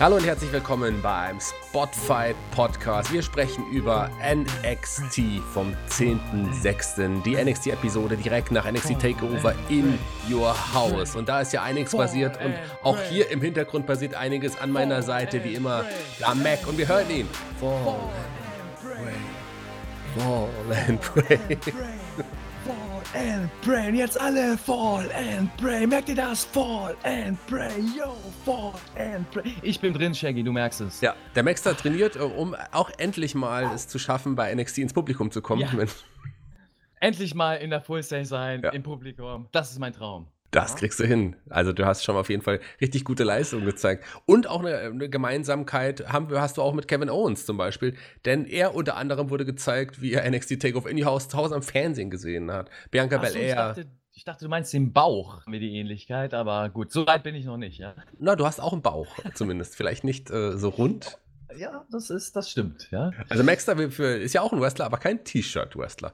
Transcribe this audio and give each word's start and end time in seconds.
Hallo 0.00 0.14
und 0.14 0.24
herzlich 0.24 0.52
willkommen 0.52 1.02
beim 1.02 1.40
Spotfight 1.40 2.36
Podcast. 2.52 3.12
Wir 3.12 3.20
sprechen 3.20 3.66
über 3.72 4.08
NXT 4.22 5.42
vom 5.52 5.74
10.06. 5.88 7.22
Die 7.24 7.34
NXT-Episode 7.34 8.16
direkt 8.16 8.52
nach 8.52 8.70
NXT 8.70 9.00
Takeover 9.00 9.56
in 9.68 9.98
Your 10.30 10.54
House. 10.72 11.16
Und 11.16 11.28
da 11.28 11.40
ist 11.40 11.52
ja 11.52 11.64
einiges 11.64 11.96
passiert 11.96 12.38
und 12.44 12.54
auch 12.84 12.96
hier 13.10 13.28
im 13.32 13.40
Hintergrund 13.40 13.88
passiert 13.88 14.14
einiges 14.14 14.56
an 14.60 14.70
meiner 14.70 15.02
Seite, 15.02 15.42
wie 15.42 15.54
immer, 15.54 15.84
der 16.20 16.32
Mac. 16.36 16.68
Und 16.68 16.78
wir 16.78 16.86
hören 16.86 17.10
ihn. 17.10 17.28
Fall 17.58 17.98
and 18.54 18.80
pray. 18.80 19.16
Fall 20.16 20.76
and 20.86 21.00
pray. 21.00 21.58
And 23.14 23.48
pray. 23.62 23.90
Jetzt 23.94 24.20
alle 24.20 24.56
fall 24.58 25.10
and 25.12 25.50
pray. 25.56 25.86
Merkt 25.86 26.10
ihr 26.10 26.14
das? 26.14 26.44
Fall 26.44 26.94
and 27.04 27.38
pray. 27.46 27.70
Yo, 27.96 28.14
fall 28.44 28.74
and 28.98 29.28
pray. 29.30 29.54
Ich 29.62 29.80
bin 29.80 29.94
drin, 29.94 30.14
Shaggy, 30.14 30.42
du 30.42 30.52
merkst 30.52 30.82
es. 30.82 31.00
Ja, 31.00 31.14
der 31.34 31.42
Maxter 31.42 31.74
trainiert, 31.76 32.16
äh, 32.16 32.20
um 32.20 32.54
auch 32.72 32.90
endlich 32.98 33.34
mal 33.34 33.64
es 33.74 33.88
zu 33.88 33.98
schaffen, 33.98 34.34
bei 34.36 34.54
NXT 34.54 34.78
ins 34.78 34.92
Publikum 34.92 35.30
zu 35.30 35.40
kommen. 35.40 35.62
Ja. 35.62 35.68
Endlich 37.00 37.32
mal 37.36 37.54
in 37.54 37.70
der 37.70 37.80
Full 37.80 38.02
Stage 38.02 38.24
sein, 38.26 38.60
Ja. 38.62 38.70
im 38.70 38.82
Publikum. 38.82 39.46
Das 39.52 39.70
ist 39.70 39.78
mein 39.78 39.92
Traum. 39.92 40.26
Das 40.50 40.76
kriegst 40.76 40.98
du 40.98 41.04
hin. 41.04 41.36
Also 41.50 41.72
du 41.74 41.84
hast 41.84 42.04
schon 42.04 42.16
auf 42.16 42.30
jeden 42.30 42.40
Fall 42.42 42.60
richtig 42.80 43.04
gute 43.04 43.22
Leistung 43.24 43.64
gezeigt. 43.66 44.04
Und 44.24 44.46
auch 44.48 44.60
eine, 44.60 44.78
eine 44.78 45.10
Gemeinsamkeit 45.10 46.08
haben, 46.10 46.30
wir- 46.30 46.40
hast 46.40 46.56
du 46.56 46.62
auch 46.62 46.72
mit 46.72 46.88
Kevin 46.88 47.10
Owens 47.10 47.44
zum 47.44 47.58
Beispiel. 47.58 47.94
Denn 48.24 48.46
er 48.46 48.74
unter 48.74 48.96
anderem 48.96 49.28
wurde 49.28 49.44
gezeigt, 49.44 50.00
wie 50.00 50.12
er 50.14 50.28
NXT 50.30 50.58
Takeover 50.60 50.88
in 50.88 50.96
die 50.96 51.04
Haus 51.04 51.28
zu 51.28 51.36
Hause 51.36 51.54
am 51.54 51.62
Fernsehen 51.62 52.08
gesehen 52.10 52.50
hat. 52.50 52.70
Bianca 52.90 53.16
Ach 53.16 53.26
so, 53.26 53.34
ich, 53.34 53.34
Belair. 53.34 53.54
dachte, 53.56 53.86
ich 54.12 54.24
dachte, 54.24 54.44
du 54.46 54.48
meinst 54.48 54.72
den 54.72 54.92
Bauch, 54.94 55.42
wir 55.46 55.60
die 55.60 55.76
Ähnlichkeit, 55.76 56.32
aber 56.32 56.70
gut, 56.70 56.92
so 56.92 57.06
weit 57.06 57.22
bin 57.22 57.34
ich 57.34 57.44
noch 57.44 57.58
nicht, 57.58 57.78
ja. 57.78 57.94
Na, 58.18 58.34
du 58.34 58.46
hast 58.46 58.58
auch 58.60 58.72
einen 58.72 58.82
Bauch 58.82 59.18
zumindest. 59.34 59.76
Vielleicht 59.76 60.02
nicht 60.02 60.30
äh, 60.30 60.56
so 60.56 60.70
rund. 60.70 61.18
Ja, 61.56 61.84
das 61.90 62.10
ist, 62.10 62.36
das 62.36 62.50
stimmt, 62.50 62.90
ja. 62.90 63.10
Also 63.28 63.44
für, 63.90 64.16
ist 64.16 64.34
ja 64.34 64.42
auch 64.42 64.52
ein 64.52 64.60
Wrestler, 64.60 64.86
aber 64.86 64.96
kein 64.98 65.24
T-Shirt-Wrestler. 65.24 66.12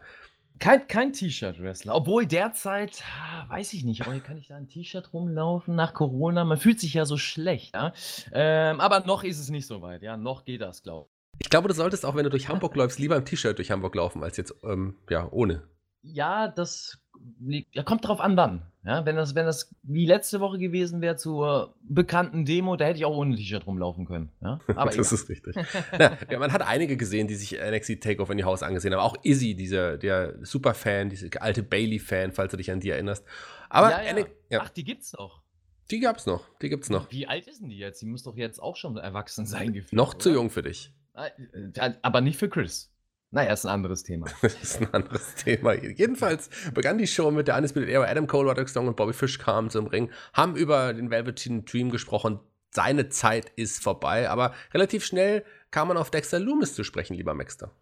Kein, 0.58 0.86
kein 0.86 1.12
T-Shirt-Wrestler. 1.12 1.94
Obwohl 1.94 2.26
derzeit, 2.26 3.02
ah, 3.20 3.48
weiß 3.48 3.72
ich 3.72 3.84
nicht, 3.84 4.02
aber 4.02 4.18
kann 4.20 4.36
ich 4.36 4.48
da 4.48 4.56
ein 4.56 4.68
T-Shirt 4.68 5.12
rumlaufen 5.12 5.74
nach 5.74 5.94
Corona? 5.94 6.44
Man 6.44 6.58
fühlt 6.58 6.78
sich 6.80 6.94
ja 6.94 7.06
so 7.06 7.16
schlecht, 7.16 7.74
ja. 7.74 7.92
Ähm, 8.32 8.80
aber 8.80 9.00
noch 9.00 9.24
ist 9.24 9.40
es 9.40 9.50
nicht 9.50 9.66
so 9.66 9.82
weit, 9.82 10.02
ja. 10.02 10.16
Noch 10.16 10.44
geht 10.44 10.60
das, 10.60 10.82
glaube 10.82 11.08
Ich 11.38 11.50
glaube, 11.50 11.68
du 11.68 11.74
solltest 11.74 12.06
auch, 12.06 12.14
wenn 12.14 12.24
du 12.24 12.30
durch 12.30 12.48
Hamburg 12.48 12.76
läufst, 12.76 12.98
lieber 12.98 13.16
im 13.16 13.24
T-Shirt 13.24 13.58
durch 13.58 13.70
Hamburg 13.70 13.94
laufen, 13.96 14.22
als 14.22 14.36
jetzt, 14.36 14.54
ähm, 14.62 14.96
ja, 15.10 15.28
ohne. 15.30 15.64
ich. 16.02 16.14
Ja, 16.14 16.48
das 16.48 16.98
liegt, 17.40 17.74
ja, 17.74 17.82
kommt 17.82 18.06
drauf 18.06 18.20
an, 18.20 18.36
wann. 18.36 18.62
Ja, 18.84 19.06
wenn 19.06 19.16
das, 19.16 19.34
wenn 19.34 19.46
das 19.46 19.74
wie 19.82 20.04
letzte 20.04 20.40
Woche 20.40 20.58
gewesen 20.58 21.00
wäre 21.00 21.16
zur 21.16 21.74
bekannten 21.82 22.44
Demo, 22.44 22.76
da 22.76 22.84
hätte 22.84 22.98
ich 22.98 23.06
auch 23.06 23.16
ohne 23.16 23.34
T-Shirt 23.34 23.66
rumlaufen 23.66 24.04
können. 24.04 24.30
Ja? 24.42 24.60
Aber 24.76 24.90
das 24.90 25.10
ist 25.10 25.28
richtig. 25.30 25.56
ja, 25.98 26.38
man 26.38 26.52
hat 26.52 26.60
einige 26.60 26.98
gesehen, 26.98 27.26
die 27.26 27.34
sich 27.34 27.58
NXT 27.58 28.02
Takeover 28.02 28.32
in 28.32 28.38
die 28.38 28.44
Haus 28.44 28.62
angesehen 28.62 28.92
haben. 28.92 29.00
Auch 29.00 29.16
Izzy, 29.22 29.54
dieser, 29.54 29.96
der 29.96 30.34
Superfan, 30.42 31.08
dieser 31.08 31.28
alte 31.40 31.62
Bailey-Fan, 31.62 32.32
falls 32.32 32.50
du 32.50 32.58
dich 32.58 32.70
an 32.70 32.80
die 32.80 32.90
erinnerst. 32.90 33.24
Aber 33.70 33.90
ja, 33.90 34.26
ja. 34.50 34.60
Ach, 34.62 34.68
die 34.68 34.84
gibt's 34.84 35.14
noch. 35.14 35.42
die 35.90 36.00
gab's 36.00 36.26
noch. 36.26 36.46
Die 36.60 36.68
gibt's 36.68 36.90
noch. 36.90 37.10
Wie 37.10 37.26
alt 37.26 37.46
ist 37.46 37.62
denn 37.62 37.70
die 37.70 37.78
jetzt? 37.78 38.02
Die 38.02 38.06
muss 38.06 38.22
doch 38.24 38.36
jetzt 38.36 38.62
auch 38.62 38.76
schon 38.76 38.98
erwachsen 38.98 39.46
sein, 39.46 39.72
gefühlt. 39.72 39.94
Noch 39.94 40.12
zu 40.12 40.28
oder? 40.28 40.38
jung 40.38 40.50
für 40.50 40.62
dich. 40.62 40.92
Ah, 41.14 41.26
äh, 41.26 41.92
Aber 42.02 42.20
nicht 42.20 42.38
für 42.38 42.50
Chris. 42.50 42.93
Naja, 43.34 43.52
ist 43.52 43.66
ein 43.66 43.72
anderes 43.72 44.04
Thema. 44.04 44.28
Das 44.42 44.54
ist 44.62 44.80
ein 44.80 44.94
anderes 44.94 45.34
Thema. 45.34 45.74
Jedenfalls 45.74 46.48
begann 46.72 46.98
die 46.98 47.08
Show 47.08 47.32
mit 47.32 47.48
der 47.48 47.56
Undisputed 47.56 47.88
Era. 47.88 48.04
Adam 48.04 48.28
Cole, 48.28 48.48
Roderick 48.48 48.68
Strong 48.68 48.86
und 48.86 48.96
Bobby 48.96 49.12
Fish 49.12 49.38
kamen 49.38 49.70
zum 49.70 49.88
Ring, 49.88 50.10
haben 50.32 50.54
über 50.54 50.94
den 50.94 51.10
Velveteen 51.10 51.64
Dream 51.64 51.90
gesprochen. 51.90 52.38
Seine 52.70 53.08
Zeit 53.08 53.50
ist 53.56 53.82
vorbei, 53.82 54.30
aber 54.30 54.54
relativ 54.72 55.04
schnell 55.04 55.44
kam 55.72 55.88
man 55.88 55.96
auf 55.96 56.12
Dexter 56.12 56.38
Loomis 56.38 56.74
zu 56.74 56.84
sprechen, 56.84 57.14
lieber 57.14 57.34
Maxter. 57.34 57.72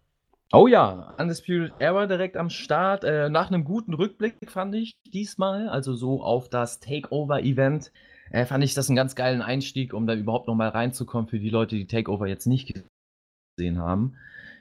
Oh 0.51 0.65
ja, 0.65 1.13
Undisputed 1.19 1.73
Era 1.77 2.07
direkt 2.07 2.35
am 2.35 2.49
Start. 2.49 3.03
Äh, 3.03 3.29
nach 3.29 3.51
einem 3.51 3.63
guten 3.63 3.93
Rückblick 3.93 4.49
fand 4.49 4.73
ich 4.73 4.93
diesmal, 5.13 5.69
also 5.69 5.93
so 5.93 6.23
auf 6.23 6.49
das 6.49 6.79
Takeover-Event, 6.79 7.91
äh, 8.31 8.45
fand 8.47 8.63
ich 8.63 8.73
das 8.73 8.89
einen 8.89 8.95
ganz 8.95 9.13
geilen 9.13 9.43
Einstieg, 9.43 9.93
um 9.93 10.07
da 10.07 10.15
überhaupt 10.15 10.47
nochmal 10.47 10.69
reinzukommen 10.69 11.27
für 11.27 11.39
die 11.39 11.51
Leute, 11.51 11.75
die 11.75 11.85
Takeover 11.85 12.25
jetzt 12.25 12.47
nicht 12.47 12.73
gesehen 13.55 13.77
haben. 13.77 14.15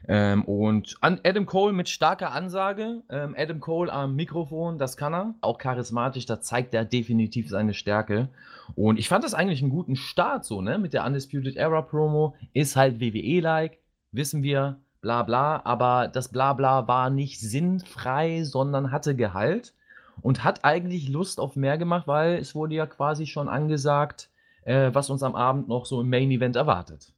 Ähm, 0.08 0.44
und 0.44 0.96
Adam 1.00 1.46
Cole 1.46 1.72
mit 1.72 1.88
starker 1.88 2.32
Ansage. 2.32 3.02
Ähm, 3.08 3.34
Adam 3.38 3.60
Cole 3.60 3.92
am 3.92 4.16
Mikrofon, 4.16 4.78
das 4.78 4.96
kann 4.96 5.14
er. 5.14 5.34
Auch 5.40 5.58
charismatisch, 5.58 6.26
da 6.26 6.40
zeigt 6.40 6.74
er 6.74 6.84
definitiv 6.84 7.48
seine 7.48 7.74
Stärke. 7.74 8.28
Und 8.74 8.98
ich 8.98 9.08
fand 9.08 9.24
das 9.24 9.34
eigentlich 9.34 9.62
einen 9.62 9.70
guten 9.70 9.96
Start 9.96 10.44
so, 10.44 10.60
ne? 10.60 10.78
Mit 10.78 10.92
der 10.92 11.04
Undisputed 11.04 11.56
Era 11.56 11.82
Promo. 11.82 12.34
Ist 12.52 12.76
halt 12.76 13.00
WWE-like, 13.00 13.78
wissen 14.10 14.42
wir, 14.42 14.80
bla 15.00 15.22
bla. 15.22 15.62
Aber 15.64 16.08
das 16.08 16.28
bla 16.28 16.52
bla 16.52 16.88
war 16.88 17.10
nicht 17.10 17.40
sinnfrei, 17.40 18.42
sondern 18.44 18.90
hatte 18.90 19.14
Gehalt. 19.14 19.74
Und 20.20 20.44
hat 20.44 20.64
eigentlich 20.64 21.08
Lust 21.08 21.40
auf 21.40 21.56
mehr 21.56 21.78
gemacht, 21.78 22.06
weil 22.06 22.36
es 22.36 22.54
wurde 22.54 22.74
ja 22.74 22.86
quasi 22.86 23.26
schon 23.26 23.48
angesagt, 23.48 24.28
äh, 24.64 24.90
was 24.92 25.10
uns 25.10 25.22
am 25.22 25.34
Abend 25.34 25.68
noch 25.68 25.86
so 25.86 26.00
im 26.00 26.10
Main 26.10 26.30
Event 26.30 26.54
erwartet. 26.54 27.12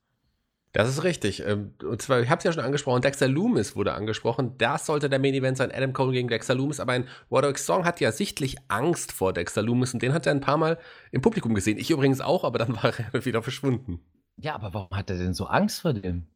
Das 0.74 0.88
ist 0.88 1.04
richtig. 1.04 1.46
Ähm, 1.46 1.72
Und 1.84 2.02
zwar, 2.02 2.20
ich 2.20 2.28
habe 2.28 2.38
es 2.38 2.44
ja 2.44 2.52
schon 2.52 2.64
angesprochen, 2.64 3.00
Dexter 3.00 3.28
Loomis 3.28 3.76
wurde 3.76 3.94
angesprochen. 3.94 4.58
Das 4.58 4.86
sollte 4.86 5.08
der 5.08 5.20
Main 5.20 5.32
Event 5.32 5.56
sein, 5.56 5.70
Adam 5.72 5.92
Cole 5.92 6.10
gegen 6.12 6.26
Dexter 6.26 6.56
Loomis. 6.56 6.80
Aber 6.80 6.92
ein 6.92 7.06
Roderick 7.30 7.60
Strong 7.60 7.84
hat 7.84 8.00
ja 8.00 8.10
sichtlich 8.10 8.56
Angst 8.66 9.12
vor 9.12 9.32
Dexter 9.32 9.62
Loomis 9.62 9.94
und 9.94 10.02
den 10.02 10.12
hat 10.12 10.26
er 10.26 10.32
ein 10.32 10.40
paar 10.40 10.56
Mal 10.56 10.78
im 11.12 11.22
Publikum 11.22 11.54
gesehen. 11.54 11.78
Ich 11.78 11.92
übrigens 11.92 12.20
auch, 12.20 12.42
aber 12.42 12.58
dann 12.58 12.74
war 12.82 12.92
er 13.12 13.24
wieder 13.24 13.40
verschwunden. 13.40 14.00
Ja, 14.36 14.56
aber 14.56 14.74
warum 14.74 14.90
hat 14.90 15.08
er 15.10 15.16
denn 15.16 15.32
so 15.32 15.46
Angst 15.46 15.80
vor 15.80 15.92
dem? 15.92 16.26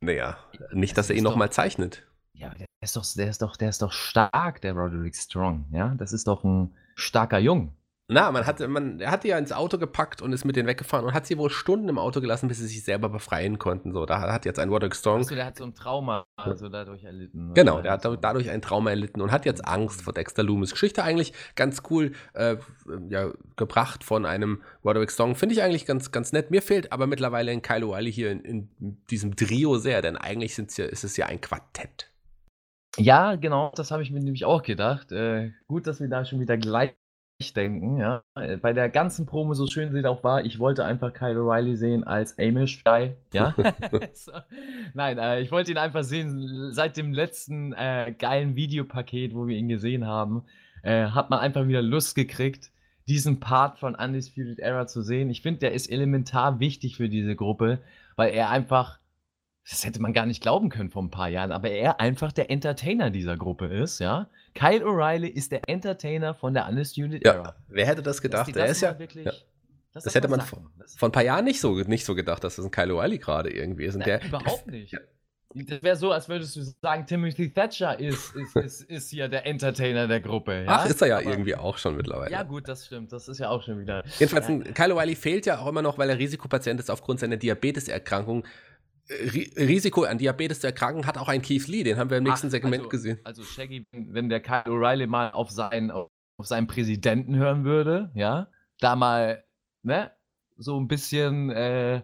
Naja, 0.00 0.36
nicht, 0.72 0.98
Das 0.98 1.06
dass 1.06 1.10
er 1.10 1.16
ihn 1.16 1.24
nochmal 1.24 1.50
zeichnet. 1.50 2.06
Ja, 2.34 2.50
der 2.50 2.66
ist 2.82 2.94
doch, 2.96 3.06
der 3.16 3.30
ist 3.30 3.40
doch, 3.40 3.56
der 3.56 3.70
ist 3.70 3.80
doch 3.80 3.92
stark, 3.92 4.60
der 4.60 4.74
Roderick 4.74 5.16
Strong. 5.16 5.64
Ja, 5.72 5.94
das 5.96 6.12
ist 6.12 6.26
doch 6.26 6.44
ein 6.44 6.74
starker 6.94 7.38
Jung. 7.38 7.72
Na, 8.12 8.30
man 8.30 8.46
hat, 8.46 8.60
man, 8.68 9.00
er 9.00 9.10
hat 9.10 9.24
die 9.24 9.28
ja 9.28 9.38
ins 9.38 9.52
Auto 9.52 9.78
gepackt 9.78 10.22
und 10.22 10.32
ist 10.32 10.44
mit 10.44 10.56
denen 10.56 10.68
weggefahren 10.68 11.06
und 11.06 11.14
hat 11.14 11.26
sie 11.26 11.38
wohl 11.38 11.50
Stunden 11.50 11.88
im 11.88 11.98
Auto 11.98 12.20
gelassen, 12.20 12.48
bis 12.48 12.58
sie 12.58 12.66
sich 12.66 12.84
selber 12.84 13.08
befreien 13.08 13.58
konnten. 13.58 13.92
So, 13.92 14.06
da 14.06 14.20
hat 14.20 14.44
jetzt 14.44 14.58
ein 14.58 14.68
Roderick 14.68 14.94
Strong. 14.94 15.20
Achso, 15.20 15.34
der 15.34 15.46
hat 15.46 15.56
so 15.56 15.64
ein 15.64 15.74
Trauma 15.74 16.24
also 16.36 16.68
dadurch 16.68 17.04
erlitten. 17.04 17.54
Genau, 17.54 17.74
oder? 17.74 17.82
der 17.82 17.92
hat 17.92 18.04
da- 18.04 18.16
dadurch 18.16 18.50
ein 18.50 18.62
Trauma 18.62 18.90
erlitten 18.90 19.20
und 19.20 19.32
hat 19.32 19.44
jetzt 19.46 19.66
Angst 19.66 20.02
vor 20.02 20.12
Dexter 20.12 20.42
Loomis. 20.42 20.72
Geschichte 20.72 21.02
eigentlich 21.02 21.32
ganz 21.54 21.82
cool 21.90 22.12
äh, 22.34 22.56
ja, 23.08 23.32
gebracht 23.56 24.04
von 24.04 24.26
einem 24.26 24.62
Roderick 24.84 25.10
Strong. 25.10 25.34
Finde 25.34 25.54
ich 25.54 25.62
eigentlich 25.62 25.86
ganz, 25.86 26.12
ganz 26.12 26.32
nett. 26.32 26.50
Mir 26.50 26.62
fehlt 26.62 26.92
aber 26.92 27.06
mittlerweile 27.06 27.52
in 27.52 27.62
Kyle 27.62 27.84
O'Reilly 27.84 28.12
hier 28.12 28.30
in, 28.30 28.44
in 28.44 29.02
diesem 29.10 29.36
Trio 29.36 29.78
sehr, 29.78 30.02
denn 30.02 30.16
eigentlich 30.16 30.54
sind's 30.54 30.76
ja, 30.76 30.84
ist 30.84 31.04
es 31.04 31.16
ja 31.16 31.26
ein 31.26 31.40
Quartett. 31.40 32.08
Ja, 32.98 33.36
genau, 33.36 33.72
das 33.74 33.90
habe 33.90 34.02
ich 34.02 34.10
mir 34.10 34.20
nämlich 34.20 34.44
auch 34.44 34.62
gedacht. 34.62 35.12
Äh, 35.12 35.52
gut, 35.66 35.86
dass 35.86 36.00
wir 36.00 36.08
da 36.08 36.26
schon 36.26 36.40
wieder 36.40 36.58
gleich 36.58 36.92
denken. 37.52 37.98
Ja. 37.98 38.22
Äh, 38.34 38.56
Bei 38.56 38.72
der 38.72 38.88
ganzen 38.88 39.26
Promo, 39.26 39.54
so 39.54 39.66
schön 39.66 39.92
sie 39.92 40.04
auch 40.06 40.22
war, 40.22 40.44
ich 40.44 40.58
wollte 40.58 40.84
einfach 40.84 41.12
Kyle 41.12 41.38
O'Reilly 41.40 41.76
sehen 41.76 42.04
als 42.04 42.38
Amish 42.38 42.84
Guy. 42.84 43.16
Ja. 43.32 43.54
so. 44.12 44.32
Nein, 44.94 45.18
äh, 45.18 45.40
ich 45.40 45.50
wollte 45.50 45.72
ihn 45.72 45.78
einfach 45.78 46.04
sehen. 46.04 46.72
Seit 46.72 46.96
dem 46.96 47.12
letzten 47.12 47.72
äh, 47.72 48.14
geilen 48.18 48.54
Videopaket, 48.54 49.34
wo 49.34 49.46
wir 49.46 49.56
ihn 49.56 49.68
gesehen 49.68 50.06
haben, 50.06 50.44
äh, 50.82 51.06
hat 51.06 51.30
man 51.30 51.40
einfach 51.40 51.66
wieder 51.66 51.82
Lust 51.82 52.14
gekriegt, 52.14 52.70
diesen 53.08 53.40
Part 53.40 53.78
von 53.78 53.94
Undisputed 53.94 54.60
Era 54.60 54.86
zu 54.86 55.02
sehen. 55.02 55.30
Ich 55.30 55.42
finde, 55.42 55.60
der 55.60 55.72
ist 55.72 55.90
elementar 55.90 56.60
wichtig 56.60 56.96
für 56.96 57.08
diese 57.08 57.34
Gruppe, 57.34 57.80
weil 58.16 58.32
er 58.32 58.50
einfach 58.50 58.98
das 59.68 59.84
hätte 59.84 60.02
man 60.02 60.12
gar 60.12 60.26
nicht 60.26 60.42
glauben 60.42 60.70
können 60.70 60.90
vor 60.90 61.02
ein 61.02 61.10
paar 61.10 61.28
Jahren, 61.28 61.52
aber 61.52 61.70
er 61.70 62.00
einfach 62.00 62.32
der 62.32 62.50
Entertainer 62.50 63.10
dieser 63.10 63.36
Gruppe 63.36 63.66
ist, 63.66 64.00
ja. 64.00 64.28
Kyle 64.54 64.84
O'Reilly 64.84 65.28
ist 65.28 65.52
der 65.52 65.60
Entertainer 65.68 66.34
von 66.34 66.54
der 66.54 66.68
Undisputed 66.68 67.24
Ja, 67.24 67.32
Era. 67.34 67.56
wer 67.68 67.86
hätte 67.86 68.02
das 68.02 68.20
gedacht? 68.20 68.48
Er 68.48 68.54
das 68.62 68.70
ist 68.72 68.80
ja, 68.82 68.98
wirklich- 68.98 69.24
ja. 69.26 69.32
Das 69.94 70.06
mal 70.06 70.14
hätte 70.14 70.28
man. 70.28 70.40
Das- 70.78 70.94
vor 70.96 71.08
ein 71.08 71.12
paar 71.12 71.22
Jahren 71.24 71.44
nicht 71.44 71.60
so, 71.60 71.74
nicht 71.80 72.04
so 72.04 72.14
gedacht, 72.14 72.42
dass 72.44 72.56
das 72.56 72.64
ein 72.64 72.70
Kyle 72.70 72.92
O'Reilly 72.94 73.18
gerade 73.18 73.50
irgendwie 73.50 73.84
ist. 73.84 73.96
Nein, 73.96 74.06
der, 74.06 74.24
überhaupt 74.24 74.66
nicht. 74.70 74.96
Das 75.54 75.82
wäre 75.82 75.96
so, 75.96 76.12
als 76.12 76.30
würdest 76.30 76.56
du 76.56 76.62
sagen, 76.80 77.04
Timothy 77.04 77.52
Thatcher 77.52 78.00
ist, 78.00 78.34
ist, 78.34 78.56
ist, 78.56 78.82
ist 78.84 79.10
hier 79.10 79.28
der 79.28 79.44
Entertainer 79.44 80.08
der 80.08 80.22
Gruppe. 80.22 80.62
Ja? 80.64 80.64
Ach, 80.66 80.86
ist 80.86 81.02
er 81.02 81.08
ja 81.08 81.16
Aber- 81.18 81.26
irgendwie 81.30 81.54
auch 81.54 81.76
schon 81.76 81.94
mittlerweile. 81.94 82.32
Ja, 82.32 82.42
gut, 82.42 82.68
das 82.68 82.86
stimmt. 82.86 83.12
Das 83.12 83.28
ist 83.28 83.38
ja 83.38 83.50
auch 83.50 83.62
schon 83.62 83.78
wieder. 83.78 84.02
Jedenfalls, 84.18 84.48
Ja. 84.48 84.58
Kyle 84.72 84.94
O'Reilly 84.94 85.14
fehlt 85.14 85.44
ja 85.44 85.58
auch 85.58 85.66
immer 85.66 85.82
noch, 85.82 85.98
weil 85.98 86.08
er 86.08 86.16
Risikopatient 86.18 86.80
ist 86.80 86.90
aufgrund 86.90 87.20
seiner 87.20 87.36
Diabeteserkrankung. 87.36 88.46
Risiko 89.56 90.04
an 90.04 90.18
Diabetes 90.18 90.60
zu 90.60 90.66
erkranken 90.66 91.06
hat 91.06 91.18
auch 91.18 91.28
ein 91.28 91.42
Keith 91.42 91.66
Lee, 91.68 91.82
den 91.82 91.98
haben 91.98 92.10
wir 92.10 92.18
im 92.18 92.24
nächsten 92.24 92.48
Ach, 92.48 92.52
Segment 92.52 92.78
also, 92.78 92.88
gesehen. 92.88 93.20
Also 93.24 93.42
Shaggy, 93.42 93.86
wenn 93.92 94.28
der 94.28 94.40
Kyle 94.40 94.64
O'Reilly 94.66 95.06
mal 95.06 95.30
auf 95.30 95.50
seinen, 95.50 95.90
auf 95.90 96.10
seinen 96.42 96.66
Präsidenten 96.66 97.36
hören 97.36 97.64
würde, 97.64 98.10
ja, 98.14 98.48
da 98.80 98.96
mal, 98.96 99.44
ne, 99.82 100.10
so 100.56 100.78
ein 100.78 100.88
bisschen 100.88 101.50
äh, 101.50 102.02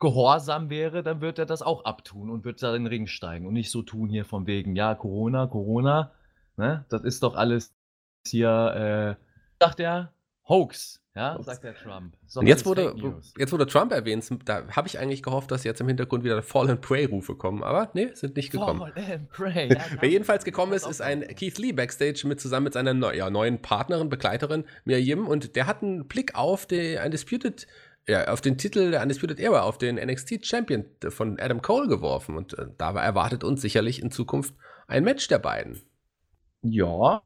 gehorsam 0.00 0.70
wäre, 0.70 1.02
dann 1.02 1.20
wird 1.20 1.38
er 1.38 1.46
das 1.46 1.62
auch 1.62 1.84
abtun 1.84 2.30
und 2.30 2.44
wird 2.44 2.62
da 2.62 2.74
in 2.74 2.84
den 2.84 2.88
Ring 2.88 3.06
steigen 3.06 3.46
und 3.46 3.54
nicht 3.54 3.70
so 3.70 3.82
tun 3.82 4.08
hier 4.08 4.24
von 4.24 4.46
wegen, 4.46 4.74
ja, 4.74 4.94
Corona, 4.94 5.46
Corona, 5.46 6.12
ne, 6.56 6.84
das 6.88 7.02
ist 7.02 7.22
doch 7.22 7.34
alles 7.34 7.74
hier, 8.26 9.16
äh, 9.18 9.64
sagt 9.64 9.80
er, 9.80 10.12
Hoax, 10.48 11.01
ja, 11.14 11.38
sagt 11.42 11.62
der 11.64 11.74
Trump. 11.74 12.14
So, 12.26 12.40
und 12.40 12.46
jetzt 12.46 12.64
wurde, 12.64 12.94
jetzt 13.36 13.52
wurde 13.52 13.66
Trump 13.66 13.92
erwähnt, 13.92 14.26
da 14.46 14.66
habe 14.68 14.88
ich 14.88 14.98
eigentlich 14.98 15.22
gehofft, 15.22 15.50
dass 15.50 15.62
jetzt 15.62 15.80
im 15.80 15.88
Hintergrund 15.88 16.24
wieder 16.24 16.42
Fall 16.42 16.70
and 16.70 16.80
Pray-Rufe 16.80 17.34
kommen, 17.34 17.62
aber 17.62 17.90
nee, 17.92 18.08
sind 18.14 18.36
nicht 18.36 18.50
gekommen. 18.50 18.80
Fall 18.80 18.92
and 18.96 19.28
Pray. 19.30 19.72
Ja, 19.72 19.80
Wer 20.00 20.08
jedenfalls 20.08 20.44
gekommen 20.44 20.72
ist, 20.72 20.86
ist 20.86 21.02
ein 21.02 21.20
Keith 21.36 21.58
Lee 21.58 21.72
Backstage 21.72 22.26
mit 22.26 22.40
zusammen 22.40 22.64
mit 22.64 22.72
seiner 22.72 22.94
neu, 22.94 23.14
ja, 23.14 23.28
neuen 23.28 23.60
Partnerin, 23.60 24.08
Begleiterin 24.08 24.64
Mia 24.84 24.96
Yim 24.96 25.26
und 25.26 25.54
der 25.54 25.66
hat 25.66 25.82
einen 25.82 26.08
Blick 26.08 26.34
auf 26.34 26.64
die 26.66 26.98
Undisputed 27.04 27.66
ja, 28.08 28.28
auf 28.28 28.40
den 28.40 28.58
Titel 28.58 28.90
der 28.90 29.02
Undisputed 29.02 29.38
Era, 29.38 29.62
auf 29.62 29.78
den 29.78 29.96
NXT 29.96 30.44
Champion 30.44 30.84
von 31.08 31.38
Adam 31.38 31.62
Cole 31.62 31.86
geworfen. 31.86 32.36
Und 32.36 32.58
äh, 32.58 32.66
da 32.76 32.90
erwartet 33.00 33.44
uns 33.44 33.60
sicherlich 33.60 34.02
in 34.02 34.10
Zukunft 34.10 34.54
ein 34.88 35.04
Match 35.04 35.28
der 35.28 35.38
beiden. 35.38 35.80
Ja, 36.62 37.22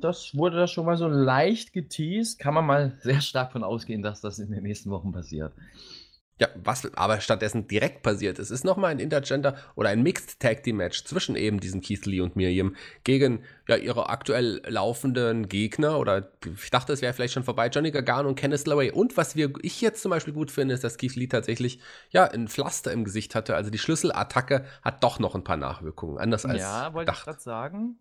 das 0.00 0.34
wurde 0.34 0.56
da 0.56 0.66
schon 0.66 0.86
mal 0.86 0.96
so 0.96 1.08
leicht 1.08 1.72
geteased. 1.72 2.38
Kann 2.38 2.54
man 2.54 2.66
mal 2.66 2.98
sehr 3.00 3.20
stark 3.20 3.52
von 3.52 3.64
ausgehen, 3.64 4.02
dass 4.02 4.20
das 4.20 4.38
in 4.38 4.50
den 4.50 4.62
nächsten 4.62 4.90
Wochen 4.90 5.12
passiert. 5.12 5.52
Ja, 6.40 6.48
was 6.56 6.92
aber 6.96 7.20
stattdessen 7.20 7.68
direkt 7.68 8.02
passiert 8.02 8.38
ist, 8.40 8.50
ist 8.50 8.64
nochmal 8.64 8.90
ein 8.90 8.98
Intergender 8.98 9.54
oder 9.76 9.90
ein 9.90 10.02
Mixed 10.02 10.40
Tag 10.40 10.64
Team 10.64 10.78
Match 10.78 11.04
zwischen 11.04 11.36
eben 11.36 11.60
diesen 11.60 11.82
Keith 11.82 12.04
Lee 12.06 12.20
und 12.20 12.34
Miriam 12.34 12.74
gegen 13.04 13.44
ja 13.68 13.76
ihre 13.76 14.08
aktuell 14.08 14.60
laufenden 14.66 15.48
Gegner 15.48 16.00
oder 16.00 16.32
ich 16.44 16.70
dachte, 16.70 16.94
es 16.94 17.02
wäre 17.02 17.12
vielleicht 17.12 17.34
schon 17.34 17.44
vorbei, 17.44 17.68
Johnny 17.68 17.92
Gargano 17.92 18.28
und 18.28 18.34
Kenneth 18.34 18.66
Laway. 18.66 18.90
Und 18.90 19.16
was 19.16 19.36
wir, 19.36 19.52
ich 19.62 19.80
jetzt 19.82 20.02
zum 20.02 20.10
Beispiel 20.10 20.32
gut 20.32 20.50
finde, 20.50 20.74
ist, 20.74 20.82
dass 20.82 20.96
Keith 20.96 21.14
Lee 21.14 21.28
tatsächlich 21.28 21.78
ja 22.10 22.24
ein 22.24 22.48
Pflaster 22.48 22.90
im 22.90 23.04
Gesicht 23.04 23.36
hatte. 23.36 23.54
Also 23.54 23.70
die 23.70 23.78
Schlüsselattacke 23.78 24.64
hat 24.82 25.04
doch 25.04 25.20
noch 25.20 25.36
ein 25.36 25.44
paar 25.44 25.58
Nachwirkungen, 25.58 26.18
anders 26.18 26.44
als 26.44 26.60
Ja, 26.60 26.92
wollte 26.92 27.12
ich 27.12 27.22
gerade 27.22 27.40
sagen. 27.40 27.98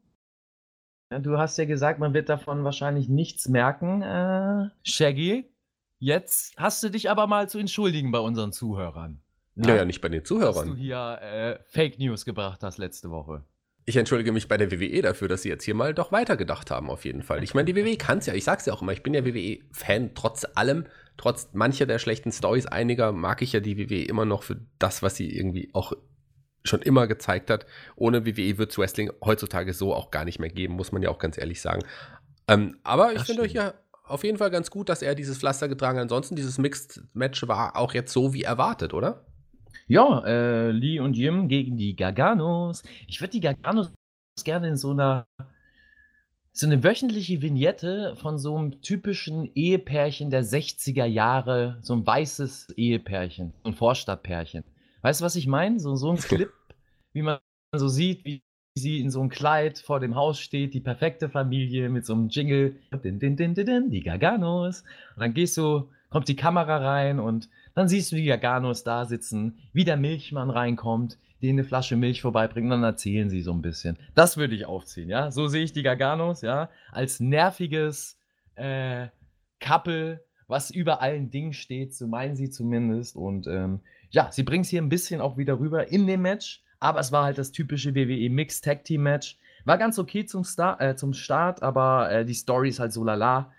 Ja, 1.11 1.19
du 1.19 1.37
hast 1.37 1.57
ja 1.57 1.65
gesagt, 1.65 1.99
man 1.99 2.13
wird 2.13 2.29
davon 2.29 2.63
wahrscheinlich 2.63 3.09
nichts 3.09 3.49
merken, 3.49 4.01
äh, 4.01 4.69
Shaggy. 4.83 5.51
Jetzt 5.99 6.55
hast 6.57 6.81
du 6.83 6.89
dich 6.89 7.09
aber 7.09 7.27
mal 7.27 7.49
zu 7.49 7.59
entschuldigen 7.59 8.11
bei 8.11 8.19
unseren 8.19 8.53
Zuhörern. 8.53 9.21
Ja, 9.55 9.69
ja, 9.69 9.75
ja 9.77 9.85
nicht 9.85 9.99
bei 9.99 10.07
den 10.07 10.23
Zuhörern. 10.23 10.69
Dass 10.69 10.75
du 10.75 10.81
hier 10.81 11.19
äh, 11.21 11.59
Fake 11.67 11.99
News 11.99 12.23
gebracht 12.23 12.63
hast 12.63 12.77
letzte 12.77 13.11
Woche. 13.11 13.43
Ich 13.83 13.97
entschuldige 13.97 14.31
mich 14.31 14.47
bei 14.47 14.57
der 14.57 14.71
WWE 14.71 15.01
dafür, 15.01 15.27
dass 15.27 15.41
sie 15.41 15.49
jetzt 15.49 15.65
hier 15.65 15.75
mal 15.75 15.93
doch 15.93 16.13
weitergedacht 16.13 16.71
haben, 16.71 16.89
auf 16.89 17.03
jeden 17.03 17.23
Fall. 17.23 17.43
Ich 17.43 17.53
meine, 17.53 17.71
die 17.71 17.75
WWE 17.75 17.97
kann 17.97 18.19
es 18.19 18.27
ja, 18.27 18.33
ich 18.33 18.45
sag's 18.45 18.65
ja 18.65 18.73
auch 18.73 18.81
immer, 18.81 18.93
ich 18.93 19.03
bin 19.03 19.13
ja 19.13 19.25
WWE-Fan, 19.25 20.11
trotz 20.15 20.45
allem, 20.55 20.85
trotz 21.17 21.49
mancher 21.53 21.87
der 21.87 21.99
schlechten 21.99 22.31
Stories, 22.31 22.67
einiger 22.67 23.11
mag 23.11 23.41
ich 23.41 23.51
ja 23.51 23.59
die 23.59 23.77
WWE 23.77 24.03
immer 24.03 24.23
noch 24.23 24.43
für 24.43 24.61
das, 24.79 25.03
was 25.03 25.17
sie 25.17 25.35
irgendwie 25.35 25.71
auch 25.73 25.93
schon 26.63 26.81
immer 26.81 27.07
gezeigt 27.07 27.49
hat. 27.49 27.65
Ohne 27.95 28.25
WWE 28.25 28.57
wird 28.57 28.71
es 28.71 28.77
Wrestling 28.77 29.11
heutzutage 29.23 29.73
so 29.73 29.93
auch 29.93 30.11
gar 30.11 30.25
nicht 30.25 30.39
mehr 30.39 30.49
geben, 30.49 30.75
muss 30.75 30.91
man 30.91 31.01
ja 31.01 31.09
auch 31.09 31.19
ganz 31.19 31.37
ehrlich 31.37 31.61
sagen. 31.61 31.83
Ähm, 32.47 32.77
aber 32.83 33.13
ich 33.13 33.21
finde 33.23 33.43
euch 33.43 33.53
ja 33.53 33.73
auf 34.03 34.23
jeden 34.23 34.37
Fall 34.37 34.51
ganz 34.51 34.69
gut, 34.69 34.89
dass 34.89 35.01
er 35.01 35.15
dieses 35.15 35.37
Pflaster 35.37 35.67
getragen 35.67 35.97
hat. 35.97 36.03
Ansonsten, 36.03 36.35
dieses 36.35 36.57
Mixed-Match 36.57 37.47
war 37.47 37.75
auch 37.77 37.93
jetzt 37.93 38.11
so 38.11 38.33
wie 38.33 38.43
erwartet, 38.43 38.93
oder? 38.93 39.25
Ja, 39.87 40.23
äh, 40.25 40.71
Lee 40.71 40.99
und 40.99 41.15
Jim 41.15 41.47
gegen 41.47 41.77
die 41.77 41.95
Garganos. 41.95 42.83
Ich 43.07 43.21
würde 43.21 43.31
die 43.31 43.39
Garganos 43.39 43.91
gerne 44.43 44.69
in 44.69 44.77
so 44.77 44.91
einer 44.91 45.27
so 46.53 46.65
eine 46.65 46.83
wöchentliche 46.83 47.41
Vignette 47.41 48.15
von 48.17 48.37
so 48.37 48.57
einem 48.57 48.81
typischen 48.81 49.49
Ehepärchen 49.55 50.29
der 50.29 50.43
60er 50.43 51.05
Jahre, 51.05 51.77
so 51.81 51.93
ein 51.93 52.05
weißes 52.05 52.71
Ehepärchen, 52.75 53.53
so 53.63 53.69
ein 53.69 53.75
Vorstadtpärchen. 53.75 54.63
Weißt 55.01 55.21
du, 55.21 55.25
was 55.25 55.35
ich 55.35 55.47
meine? 55.47 55.79
So, 55.79 55.95
so 55.95 56.11
ein 56.11 56.17
Clip, 56.17 56.51
wie 57.13 57.21
man 57.21 57.39
so 57.73 57.87
sieht, 57.87 58.25
wie 58.25 58.43
sie 58.75 58.99
in 58.99 59.09
so 59.09 59.19
einem 59.19 59.29
Kleid 59.29 59.79
vor 59.79 59.99
dem 59.99 60.15
Haus 60.15 60.39
steht, 60.39 60.73
die 60.73 60.79
perfekte 60.79 61.29
Familie 61.29 61.89
mit 61.89 62.05
so 62.05 62.13
einem 62.13 62.29
Jingle, 62.29 62.77
din, 63.03 63.19
din, 63.19 63.35
din, 63.35 63.53
din, 63.53 63.89
die 63.89 64.01
Garganos. 64.01 64.83
Und 65.15 65.21
dann 65.21 65.33
gehst 65.33 65.57
du, 65.57 65.89
kommt 66.09 66.27
die 66.27 66.35
Kamera 66.35 66.77
rein 66.77 67.19
und 67.19 67.49
dann 67.73 67.87
siehst 67.87 68.11
du 68.11 68.15
die 68.15 68.25
Garganos 68.25 68.83
da 68.83 69.05
sitzen, 69.05 69.57
wie 69.73 69.83
der 69.83 69.97
Milchmann 69.97 70.49
reinkommt, 70.49 71.17
denen 71.41 71.59
eine 71.59 71.67
Flasche 71.67 71.95
Milch 71.95 72.21
vorbeibringt 72.21 72.65
und 72.65 72.71
dann 72.71 72.83
erzählen 72.83 73.29
sie 73.29 73.41
so 73.41 73.51
ein 73.51 73.61
bisschen. 73.61 73.97
Das 74.15 74.37
würde 74.37 74.55
ich 74.55 74.65
aufziehen, 74.65 75.09
ja. 75.09 75.31
So 75.31 75.47
sehe 75.47 75.63
ich 75.63 75.73
die 75.73 75.83
Garganos, 75.83 76.41
ja, 76.41 76.69
als 76.91 77.19
nerviges 77.19 78.17
äh, 78.55 79.07
Couple, 79.59 80.23
was 80.47 80.69
über 80.69 81.01
allen 81.01 81.29
Dingen 81.29 81.53
steht, 81.53 81.95
so 81.95 82.07
meinen 82.07 82.35
sie 82.35 82.49
zumindest. 82.49 83.15
Und 83.15 83.47
ähm, 83.47 83.79
ja, 84.11 84.31
sie 84.31 84.43
bringen 84.43 84.61
es 84.61 84.69
hier 84.69 84.81
ein 84.81 84.89
bisschen 84.89 85.21
auch 85.21 85.37
wieder 85.37 85.59
rüber 85.59 85.91
in 85.91 86.05
dem 86.05 86.21
Match, 86.21 86.63
aber 86.79 86.99
es 86.99 87.11
war 87.11 87.23
halt 87.23 87.37
das 87.37 87.51
typische 87.51 87.95
WWE 87.95 88.29
Mixed 88.29 88.63
Tag 88.63 88.83
Team 88.83 89.03
Match. 89.03 89.37
War 89.65 89.77
ganz 89.77 89.99
okay 89.99 90.25
zum, 90.25 90.43
Star 90.43 90.79
äh, 90.81 90.95
zum 90.95 91.13
Start, 91.13 91.63
aber 91.63 92.11
äh, 92.11 92.25
die 92.25 92.33
Story 92.33 92.69
ist 92.69 92.79
halt 92.79 92.93
so 92.93 93.03
lala. 93.03 93.51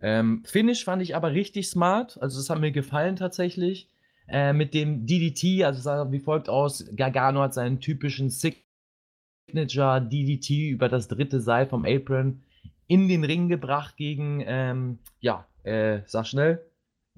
Ähm, 0.00 0.42
Finish 0.44 0.84
fand 0.84 1.02
ich 1.02 1.16
aber 1.16 1.32
richtig 1.32 1.68
smart, 1.68 2.20
also 2.22 2.38
das 2.38 2.50
hat 2.50 2.60
mir 2.60 2.70
gefallen 2.70 3.16
tatsächlich. 3.16 3.88
Äh, 4.28 4.52
mit 4.52 4.74
dem 4.74 5.06
DDT, 5.06 5.64
also 5.64 5.80
sah 5.80 6.12
wie 6.12 6.20
folgt 6.20 6.48
aus: 6.48 6.84
Gargano 6.94 7.40
hat 7.40 7.54
seinen 7.54 7.80
typischen 7.80 8.30
Signature 8.30 10.02
DDT 10.02 10.68
über 10.68 10.88
das 10.88 11.08
dritte 11.08 11.40
Seil 11.40 11.66
vom 11.66 11.86
Apron 11.86 12.42
in 12.86 13.08
den 13.08 13.24
Ring 13.24 13.48
gebracht 13.48 13.96
gegen, 13.96 14.42
ähm, 14.46 14.98
ja, 15.20 15.46
äh, 15.62 16.00
sag 16.06 16.26
schnell, 16.26 16.62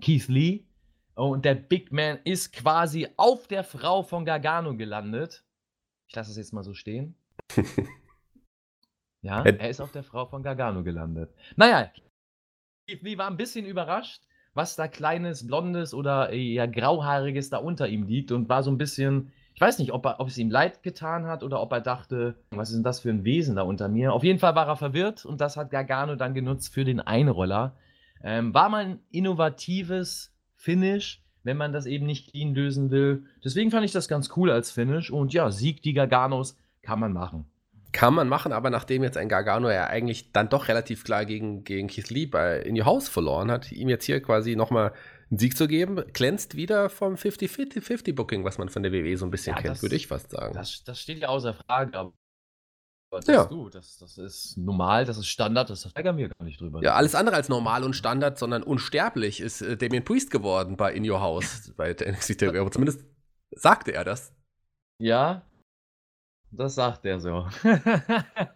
Keith 0.01 0.29
Lee. 0.29 0.65
Und 1.15 1.45
der 1.45 1.55
Big 1.55 1.93
Man 1.93 2.19
ist 2.25 2.53
quasi 2.53 3.09
auf 3.17 3.47
der 3.47 3.65
Frau 3.65 4.03
von 4.03 4.25
Gargano 4.25 4.77
gelandet. 4.77 5.45
Ich 6.07 6.15
lasse 6.15 6.31
es 6.31 6.37
jetzt 6.37 6.53
mal 6.53 6.65
so 6.65 6.75
stehen. 6.75 7.15
ja, 9.23 9.43
er 9.43 9.69
ist 9.69 9.81
auf 9.81 9.93
der 9.93 10.03
Frau 10.03 10.27
von 10.27 10.43
Gargano 10.43 10.83
gelandet. 10.83 11.35
Naja, 11.57 11.91
Lee 12.89 13.19
war 13.19 13.29
ein 13.29 13.37
bisschen 13.37 13.67
überrascht, 13.67 14.23
was 14.55 14.77
da 14.77 14.89
kleines, 14.89 15.47
blondes 15.47 15.95
oder 15.95 16.33
ja 16.35 16.67
grauhaariges 16.67 17.51
da 17.51 17.59
unter 17.59 17.89
ihm 17.89 18.05
liegt 18.05 18.33
und 18.33 18.49
war 18.49 18.63
so 18.63 18.71
ein 18.71 18.79
bisschen, 18.79 19.33
ich 19.55 19.61
weiß 19.61 19.79
nicht, 19.79 19.93
ob, 19.93 20.07
er, 20.07 20.21
ob 20.21 20.29
es 20.29 20.39
ihm 20.39 20.51
leid 20.51 20.83
getan 20.83 21.27
hat 21.27 21.45
oder 21.45 21.61
ob 21.61 21.73
er 21.73 21.81
dachte, 21.81 22.35
was 22.51 22.71
ist 22.71 22.77
denn 22.77 22.83
das 22.83 23.01
für 23.01 23.11
ein 23.11 23.25
Wesen 23.25 23.57
da 23.57 23.63
unter 23.63 23.89
mir? 23.89 24.13
Auf 24.13 24.25
jeden 24.25 24.39
Fall 24.39 24.55
war 24.55 24.67
er 24.67 24.77
verwirrt 24.77 25.25
und 25.25 25.41
das 25.41 25.57
hat 25.57 25.71
Gargano 25.71 26.17
dann 26.17 26.35
genutzt 26.35 26.75
für 26.75 26.85
den 26.85 27.01
Einroller. 27.01 27.77
Ähm, 28.23 28.53
war 28.53 28.69
mal 28.69 28.85
ein 28.85 29.01
innovatives 29.11 30.35
Finish, 30.61 31.23
wenn 31.43 31.57
man 31.57 31.73
das 31.73 31.87
eben 31.87 32.05
nicht 32.05 32.31
clean 32.31 32.55
lösen 32.55 32.91
will. 32.91 33.25
Deswegen 33.43 33.71
fand 33.71 33.87
ich 33.87 33.93
das 33.93 34.09
ganz 34.09 34.29
cool 34.37 34.51
als 34.51 34.71
Finish. 34.71 35.11
Und 35.11 35.33
ja, 35.33 35.51
Sieg 35.51 35.83
die 35.83 35.95
Garganos 35.95 36.57
kann 36.83 37.01
man 37.01 37.15
machen. 37.15 37.47
Kann 37.93 38.15
man 38.15 38.29
machen, 38.29 38.53
aber 38.53 38.69
nachdem 38.71 39.03
jetzt 39.03 39.17
ein 39.17 39.29
Gargano 39.29 39.71
ja 39.71 39.87
eigentlich 39.87 40.33
dann 40.33 40.51
doch 40.51 40.69
relativ 40.69 41.03
klar 41.03 41.25
gegen, 41.25 41.65
gegen 41.65 41.89
Keith 41.89 42.11
Lee 42.11 42.27
bei 42.27 42.61
In 42.61 42.79
Your 42.79 42.85
House 42.85 43.09
verloren 43.09 43.51
hat, 43.51 43.73
ihm 43.73 43.89
jetzt 43.89 44.05
hier 44.05 44.23
quasi 44.23 44.55
nochmal 44.55 44.93
einen 45.31 45.39
Sieg 45.39 45.57
zu 45.57 45.67
geben, 45.67 46.05
glänzt 46.13 46.57
wieder 46.57 46.91
vom 46.91 47.15
50-50-50-Booking, 47.15 48.45
was 48.45 48.59
man 48.59 48.69
von 48.69 48.83
der 48.83 48.93
WWE 48.93 49.17
so 49.17 49.27
ein 49.27 49.31
bisschen 49.31 49.57
ja, 49.57 49.63
kennt, 49.63 49.83
würde 49.83 49.97
ich 49.97 50.07
fast 50.07 50.31
sagen. 50.31 50.55
Das, 50.55 50.85
das 50.85 51.01
steht 51.01 51.19
ja 51.21 51.29
außer 51.29 51.55
Frage, 51.55 51.99
aber 51.99 52.13
das 53.11 53.27
ja. 53.27 53.45
du, 53.45 53.69
das, 53.69 53.99
das 53.99 54.19
ist 54.19 54.57
normal, 54.57 55.05
das 55.05 55.19
ist 55.19 55.27
Standard, 55.27 55.69
das 55.69 55.85
ärgern 55.95 56.17
wir 56.17 56.29
gar 56.29 56.45
nicht 56.45 56.61
drüber. 56.61 56.83
Ja, 56.83 56.95
alles 56.95 57.15
andere 57.15 57.37
als 57.37 57.49
normal 57.49 57.83
und 57.83 57.95
Standard, 57.95 58.39
sondern 58.39 58.63
unsterblich 58.63 59.41
ist 59.41 59.63
äh, 59.63 59.77
Damien 59.77 60.05
Priest 60.05 60.31
geworden 60.31 60.77
bei 60.77 60.93
In 60.93 61.09
Your 61.09 61.21
House, 61.21 61.73
bei 61.77 61.93
der 61.93 62.13
NXT 62.13 62.43
Aber 62.45 62.71
zumindest 62.71 63.05
sagte 63.51 63.93
er 63.93 64.05
das. 64.05 64.33
Ja, 64.99 65.43
das 66.53 66.75
sagt 66.75 67.05
er 67.05 67.21
so. 67.21 67.49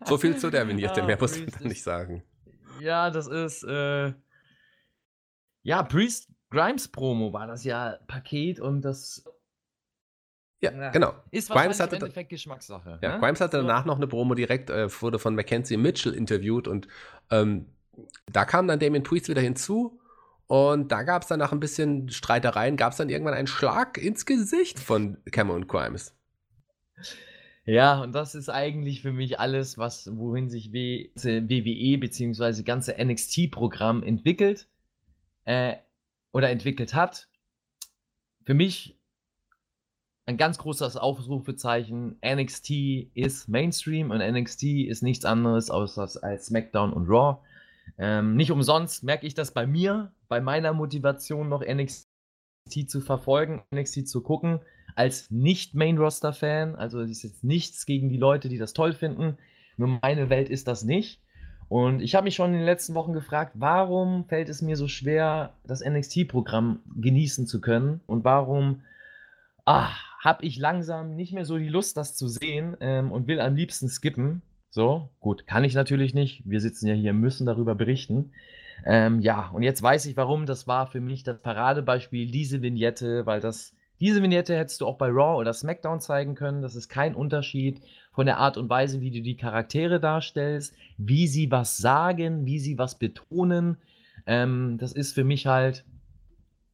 so 0.05 0.19
viel 0.19 0.37
zu 0.37 0.51
der 0.51 0.67
Vignette, 0.69 1.03
mehr 1.03 1.19
muss 1.21 1.39
man 1.39 1.69
nicht 1.69 1.83
sagen. 1.83 2.23
Ja, 2.81 3.11
das 3.11 3.27
ist, 3.27 3.65
äh, 3.65 4.13
ja, 5.63 5.83
Priest 5.83 6.31
Grimes 6.51 6.87
Promo 6.89 7.33
war 7.33 7.49
das 7.49 7.65
ja 7.65 7.99
Paket 8.07 8.61
und 8.61 8.83
das 8.83 9.25
ja, 10.65 10.73
ja, 10.73 10.91
genau. 10.91 11.15
Ist 11.31 11.51
Grimes 11.51 11.81
hatte, 11.81 11.97
im 11.97 12.03
Endeffekt 12.03 12.31
Geschmackssache. 12.31 12.99
Ja, 13.03 13.15
ne? 13.15 13.21
Grimes 13.21 13.41
hatte 13.41 13.59
danach 13.59 13.85
noch 13.85 13.97
eine 13.97 14.07
Promo 14.07 14.35
direkt, 14.35 14.71
äh, 14.71 14.89
wurde 15.01 15.19
von 15.19 15.35
Mackenzie 15.35 15.77
Mitchell 15.77 16.15
interviewt 16.15 16.69
und 16.69 16.89
ähm, 17.31 17.67
da 18.31 18.45
kam 18.45 18.67
dann 18.67 18.79
Damien 18.79 19.03
Priest 19.03 19.29
wieder 19.29 19.41
hinzu 19.41 20.01
und 20.47 20.93
da 20.93 21.03
gab 21.03 21.23
es 21.23 21.29
dann 21.29 21.39
nach 21.39 21.53
ein 21.53 21.61
bisschen 21.61 22.09
Streitereien, 22.11 22.77
gab 22.77 22.93
es 22.93 22.99
dann 22.99 23.09
irgendwann 23.09 23.35
einen 23.35 23.47
Schlag 23.47 23.99
ins 23.99 24.27
Gesicht 24.27 24.79
von 24.79 25.19
Cameron 25.31 25.67
Grimes. 25.67 26.15
Ja, 27.67 28.03
und 28.03 28.13
das 28.13 28.35
ist 28.35 28.51
eigentlich 28.51 29.01
für 29.01 29.13
mich 29.13 29.41
alles, 29.41 29.79
was, 29.79 30.11
wohin 30.17 30.51
sich 30.51 30.73
WWE 30.73 31.99
bzw. 31.99 32.63
ganze 32.63 32.95
NXT-Programm 33.03 34.03
entwickelt 34.03 34.69
äh, 35.47 35.77
oder 36.33 36.51
entwickelt 36.51 36.93
hat. 36.93 37.29
Für 38.45 38.53
mich 38.53 38.99
ein 40.27 40.37
ganz 40.37 40.59
großes 40.59 40.97
Aufrufezeichen. 40.97 42.19
NXT 42.25 42.71
ist 43.15 43.49
Mainstream 43.49 44.11
und 44.11 44.19
NXT 44.19 44.65
ist 44.89 45.03
nichts 45.03 45.25
anderes 45.25 45.71
außer 45.71 46.09
als 46.23 46.47
SmackDown 46.47 46.93
und 46.93 47.09
Raw. 47.09 47.39
Ähm, 47.99 48.35
nicht 48.37 48.51
umsonst 48.51 49.05
merke 49.05 49.27
ich 49.27 49.35
das 49.35 49.53
bei 49.53 49.67
mir, 49.67 50.13
bei 50.29 50.41
meiner 50.41 50.73
Motivation 50.73 51.49
noch 51.49 51.63
NXT 51.63 52.09
zu 52.89 53.01
verfolgen, 53.01 53.63
NXT 53.75 54.09
zu 54.09 54.23
gucken, 54.23 54.61
als 54.97 55.31
Nicht-Main-Roster-Fan. 55.31 56.75
Also 56.77 57.01
es 57.01 57.11
ist 57.11 57.23
jetzt 57.23 57.45
nichts 57.45 57.85
gegen 57.85 58.09
die 58.09 58.17
Leute, 58.17 58.49
die 58.49 58.59
das 58.59 58.73
toll 58.73 58.95
finden. 58.95 59.37
Nur 59.77 59.99
meine 60.01 60.31
Welt 60.31 60.49
ist 60.49 60.69
das 60.69 60.85
nicht. 60.85 61.21
Und 61.69 62.01
ich 62.01 62.15
habe 62.15 62.25
mich 62.25 62.35
schon 62.35 62.53
in 62.53 62.59
den 62.59 62.67
letzten 62.67 62.95
Wochen 62.95 63.13
gefragt, 63.13 63.53
warum 63.55 64.27
fällt 64.27 64.49
es 64.49 64.63
mir 64.63 64.77
so 64.77 64.87
schwer, 64.89 65.55
das 65.65 65.85
NXT-Programm 65.85 66.81
genießen 66.97 67.47
zu 67.47 67.61
können? 67.61 68.01
Und 68.07 68.25
warum 68.25 68.83
ah, 69.65 69.91
habe 70.25 70.45
ich 70.45 70.57
langsam 70.57 71.15
nicht 71.15 71.35
mehr 71.35 71.45
so 71.45 71.59
die 71.59 71.69
Lust, 71.69 71.99
das 71.99 72.17
zu 72.17 72.29
sehen 72.29 72.77
ähm, 72.81 73.13
und 73.13 73.29
will 73.29 73.41
am 73.41 73.55
liebsten 73.55 73.89
skippen? 73.89 74.41
So, 74.71 75.11
gut, 75.21 75.47
kann 75.47 75.65
ich 75.65 75.75
natürlich 75.75 76.15
nicht. 76.15 76.43
Wir 76.47 76.61
sitzen 76.61 76.89
ja 76.89 76.95
hier, 76.95 77.13
müssen 77.13 77.47
darüber 77.47 77.75
berichten. 77.75 78.33
Ähm, 78.87 79.21
ja, 79.21 79.51
und 79.51 79.63
jetzt 79.63 79.83
weiß 79.83 80.07
ich 80.07 80.17
warum. 80.17 80.47
Das 80.47 80.67
war 80.67 80.87
für 80.87 81.01
mich 81.01 81.25
das 81.25 81.41
Paradebeispiel, 81.43 82.31
diese 82.31 82.63
Vignette, 82.63 83.27
weil 83.27 83.41
das, 83.41 83.75
diese 84.01 84.23
Vignette 84.23 84.57
hättest 84.57 84.81
du 84.81 84.87
auch 84.87 84.97
bei 84.97 85.09
Raw 85.09 85.39
oder 85.39 85.53
SmackDown 85.53 86.01
zeigen 86.01 86.35
können. 86.35 86.63
Das 86.63 86.75
ist 86.75 86.89
kein 86.89 87.15
Unterschied 87.15 87.83
von 88.13 88.25
der 88.25 88.39
Art 88.39 88.57
und 88.57 88.71
Weise, 88.71 89.03
wie 89.03 89.11
du 89.11 89.21
die 89.21 89.37
Charaktere 89.37 90.01
darstellst, 90.01 90.75
wie 90.97 91.29
sie 91.29 91.51
was 91.51 91.77
sagen, 91.77 92.47
wie 92.47 92.59
sie 92.59 92.79
was 92.79 92.99
betonen. 92.99 93.77
Ähm, 94.27 94.79
das 94.79 94.93
ist 94.93 95.13
für 95.13 95.25
mich 95.25 95.47
halt 95.47 95.85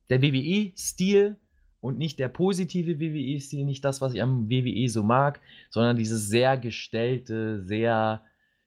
der 0.09 0.23
WWE-Stil 0.23 1.37
und 1.81 1.99
nicht 1.99 2.19
der 2.19 2.29
positive 2.29 3.01
WWE-Stil, 3.01 3.65
nicht 3.65 3.85
das, 3.85 4.01
was 4.01 4.15
ich 4.15 4.23
am 4.23 4.51
WWE 4.51 4.89
so 4.89 5.03
mag, 5.03 5.41
sondern 5.71 5.97
dieses 5.97 6.29
sehr 6.29 6.57
gestellte, 6.59 7.63
sehr 7.63 8.23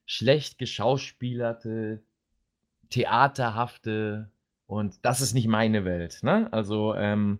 schlecht 0.05 0.57
geschauspielerte, 0.57 2.03
theaterhafte 2.89 4.31
und 4.65 4.99
das 5.03 5.21
ist 5.21 5.33
nicht 5.33 5.47
meine 5.47 5.85
Welt. 5.85 6.19
Ne? 6.23 6.51
Also 6.51 6.95
ähm, 6.95 7.39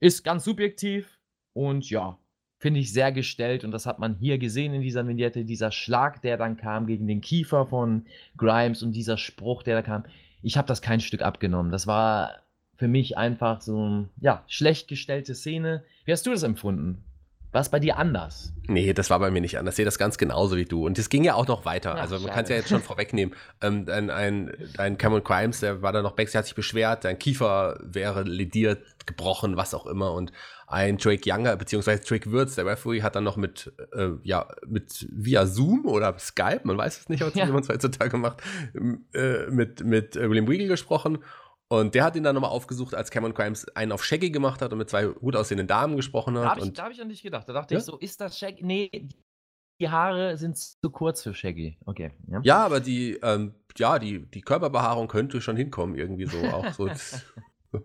ist 0.00 0.24
ganz 0.24 0.44
subjektiv 0.44 1.18
und 1.52 1.88
ja, 1.88 2.18
finde 2.58 2.80
ich 2.80 2.92
sehr 2.92 3.12
gestellt 3.12 3.64
und 3.64 3.70
das 3.70 3.86
hat 3.86 3.98
man 3.98 4.16
hier 4.16 4.38
gesehen 4.38 4.74
in 4.74 4.82
dieser 4.82 5.06
Vignette, 5.06 5.44
dieser 5.44 5.70
Schlag, 5.70 6.22
der 6.22 6.36
dann 6.36 6.56
kam 6.56 6.86
gegen 6.86 7.06
den 7.06 7.20
Kiefer 7.20 7.66
von 7.66 8.06
Grimes 8.36 8.82
und 8.82 8.92
dieser 8.92 9.16
Spruch, 9.16 9.62
der 9.62 9.76
da 9.76 9.82
kam. 9.82 10.04
Ich 10.42 10.56
habe 10.58 10.68
das 10.68 10.82
kein 10.82 11.00
Stück 11.00 11.22
abgenommen. 11.22 11.72
Das 11.72 11.86
war 11.86 12.43
für 12.84 12.88
mich 12.88 13.16
einfach 13.16 13.62
so, 13.62 14.04
ja, 14.20 14.44
schlecht 14.46 14.88
gestellte 14.88 15.34
Szene. 15.34 15.84
Wie 16.04 16.12
hast 16.12 16.26
du 16.26 16.30
das 16.32 16.42
empfunden? 16.42 17.02
War 17.50 17.62
es 17.62 17.70
bei 17.70 17.80
dir 17.80 17.96
anders? 17.96 18.52
Nee, 18.66 18.92
das 18.92 19.08
war 19.08 19.20
bei 19.20 19.30
mir 19.30 19.40
nicht 19.40 19.58
anders. 19.58 19.72
Ich 19.72 19.76
sehe 19.76 19.84
das 19.86 19.96
ganz 19.96 20.18
genauso 20.18 20.56
wie 20.56 20.66
du. 20.66 20.84
Und 20.84 20.98
es 20.98 21.08
ging 21.08 21.24
ja 21.24 21.32
auch 21.32 21.46
noch 21.46 21.64
weiter. 21.64 21.94
Ach, 21.96 22.02
also 22.02 22.18
man 22.18 22.30
kann 22.34 22.42
es 22.44 22.50
ja 22.50 22.56
jetzt 22.56 22.68
schon 22.68 22.82
vorwegnehmen. 22.82 23.34
Ähm, 23.62 23.86
ein, 23.88 24.10
ein, 24.10 24.52
ein 24.76 24.98
Cameron 24.98 25.24
Crimes, 25.24 25.60
der 25.60 25.80
war 25.80 25.92
da 25.94 26.02
noch 26.02 26.14
der 26.14 26.26
hat 26.26 26.44
sich 26.44 26.54
beschwert, 26.54 27.04
sein 27.04 27.18
Kiefer 27.18 27.78
wäre 27.80 28.24
lediert, 28.24 28.82
gebrochen, 29.06 29.56
was 29.56 29.72
auch 29.72 29.86
immer. 29.86 30.12
Und 30.12 30.30
ein 30.66 30.98
Drake 30.98 31.22
Younger, 31.24 31.56
beziehungsweise 31.56 32.02
Drake 32.04 32.30
Würz, 32.30 32.54
der 32.54 32.66
Referee, 32.66 33.00
hat 33.00 33.16
dann 33.16 33.24
noch 33.24 33.38
mit, 33.38 33.72
äh, 33.94 34.10
ja, 34.24 34.46
mit 34.66 35.06
via 35.10 35.46
Zoom 35.46 35.86
oder 35.86 36.18
Skype, 36.18 36.60
man 36.64 36.76
weiß 36.76 36.98
es 36.98 37.08
nicht, 37.08 37.20
ja. 37.20 37.48
wie 37.48 37.50
man 37.52 37.62
es 37.62 37.70
heutzutage 37.70 38.18
macht, 38.18 38.42
äh, 39.14 39.46
mit, 39.48 39.82
mit 39.84 40.16
William 40.16 40.46
Regal 40.46 40.68
gesprochen. 40.68 41.20
Und 41.68 41.94
der 41.94 42.04
hat 42.04 42.14
ihn 42.14 42.22
dann 42.22 42.34
nochmal 42.34 42.50
aufgesucht, 42.50 42.94
als 42.94 43.10
Cameron 43.10 43.34
Crimes 43.34 43.66
einen 43.74 43.92
auf 43.92 44.04
Shaggy 44.04 44.30
gemacht 44.30 44.60
hat 44.62 44.72
und 44.72 44.78
mit 44.78 44.90
zwei 44.90 45.06
gut 45.06 45.34
aussehenden 45.34 45.66
Damen 45.66 45.96
gesprochen 45.96 46.36
hat. 46.38 46.44
Da 46.44 46.50
habe 46.50 46.60
ich, 46.60 46.80
hab 46.80 46.92
ich, 46.92 47.00
an 47.00 47.08
dich 47.08 47.22
gedacht. 47.22 47.48
Da 47.48 47.52
dachte 47.52 47.74
ja? 47.74 47.80
ich 47.80 47.86
so, 47.86 47.96
ist 47.98 48.20
das 48.20 48.38
Shaggy? 48.38 48.64
Nee, 48.64 49.08
die 49.80 49.88
Haare 49.88 50.36
sind 50.36 50.56
zu 50.56 50.90
kurz 50.90 51.22
für 51.22 51.34
Shaggy. 51.34 51.78
Okay. 51.84 52.12
Ja, 52.28 52.40
ja 52.42 52.64
aber 52.64 52.80
die, 52.80 53.18
ähm, 53.22 53.54
ja, 53.76 53.98
die, 53.98 54.24
die 54.26 54.42
Körperbehaarung 54.42 55.08
könnte 55.08 55.40
schon 55.40 55.56
hinkommen, 55.56 55.96
irgendwie 55.96 56.26
so. 56.26 56.38
Auch, 56.44 56.72
so 56.72 56.88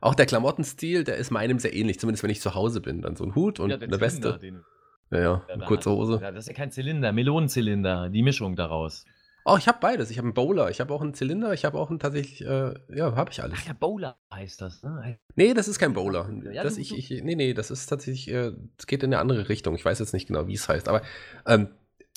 auch 0.00 0.14
der 0.14 0.26
Klamottenstil, 0.26 1.04
der 1.04 1.16
ist 1.16 1.30
meinem 1.30 1.58
sehr 1.58 1.74
ähnlich, 1.74 1.98
zumindest 1.98 2.22
wenn 2.22 2.30
ich 2.30 2.40
zu 2.40 2.54
Hause 2.54 2.80
bin. 2.80 3.02
Dann 3.02 3.16
so 3.16 3.24
ein 3.24 3.34
Hut 3.34 3.60
und 3.60 3.70
ja, 3.70 3.78
eine 3.78 4.00
Weste. 4.00 4.38
Den, 4.38 4.62
ja, 5.10 5.20
ja, 5.20 5.46
eine 5.48 5.64
kurze 5.64 5.90
Hose. 5.90 6.18
Ja, 6.20 6.32
das 6.32 6.44
ist 6.44 6.48
ja 6.48 6.54
kein 6.54 6.70
Zylinder, 6.70 7.12
Melonenzylinder, 7.12 8.10
die 8.10 8.22
Mischung 8.22 8.56
daraus. 8.56 9.04
Oh, 9.48 9.56
ich 9.56 9.68
habe 9.68 9.78
beides. 9.80 10.10
Ich 10.10 10.18
habe 10.18 10.26
einen 10.26 10.34
Bowler, 10.34 10.70
ich 10.70 10.80
habe 10.80 10.92
auch 10.92 11.00
einen 11.00 11.14
Zylinder, 11.14 11.54
ich 11.54 11.64
habe 11.64 11.78
auch 11.78 11.88
einen 11.88 12.00
tatsächlich, 12.00 12.44
äh, 12.44 12.74
ja, 12.92 13.14
habe 13.14 13.30
ich 13.30 13.40
alles. 13.40 13.56
Ach 13.62 13.66
ja, 13.68 13.74
Bowler 13.74 14.18
heißt 14.34 14.60
das, 14.60 14.82
ne? 14.82 15.20
Nee, 15.36 15.54
das 15.54 15.68
ist 15.68 15.78
kein 15.78 15.92
Bowler. 15.92 16.28
Ja, 16.50 16.64
das, 16.64 16.78
ich, 16.78 16.92
ich, 16.92 17.22
nee, 17.22 17.36
nee, 17.36 17.54
das 17.54 17.70
ist 17.70 17.86
tatsächlich, 17.86 18.28
äh, 18.28 18.50
es 18.76 18.88
geht 18.88 19.04
in 19.04 19.14
eine 19.14 19.20
andere 19.20 19.48
Richtung. 19.48 19.76
Ich 19.76 19.84
weiß 19.84 20.00
jetzt 20.00 20.12
nicht 20.12 20.26
genau, 20.26 20.48
wie 20.48 20.54
es 20.54 20.68
heißt, 20.68 20.88
aber 20.88 21.02
ähm, 21.46 21.68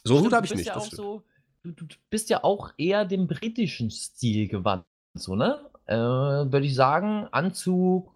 so 0.03 0.19
gut 0.23 0.33
habe 0.33 0.47
ich 0.47 0.55
nicht. 0.55 0.65
Ja 0.65 0.79
so, 0.79 1.23
du, 1.61 1.71
du, 1.71 1.85
bist 2.09 2.31
ja 2.31 2.43
auch 2.43 2.71
eher 2.77 3.05
dem 3.05 3.27
britischen 3.27 3.91
Stil 3.91 4.47
gewandt, 4.47 4.85
so, 5.13 5.35
ne? 5.35 5.59
Äh, 5.85 5.97
Würde 5.97 6.65
ich 6.65 6.73
sagen, 6.73 7.27
Anzug, 7.31 8.11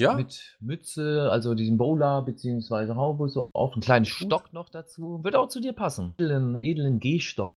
ja. 0.00 0.14
Mit 0.14 0.56
Mütze, 0.60 1.28
also 1.30 1.54
diesem 1.54 1.76
Bowler 1.76 2.22
beziehungsweise 2.22 2.96
Haube 2.96 3.28
so 3.28 3.50
auf 3.52 3.72
einen 3.72 3.82
kleinen 3.82 4.04
Stock 4.04 4.52
noch 4.52 4.68
dazu. 4.68 5.20
Wird 5.22 5.36
auch 5.36 5.48
zu 5.48 5.60
dir 5.60 5.72
passen. 5.72 6.14
Edlen, 6.18 6.58
edlen 6.62 7.00
Gehstock. 7.00 7.54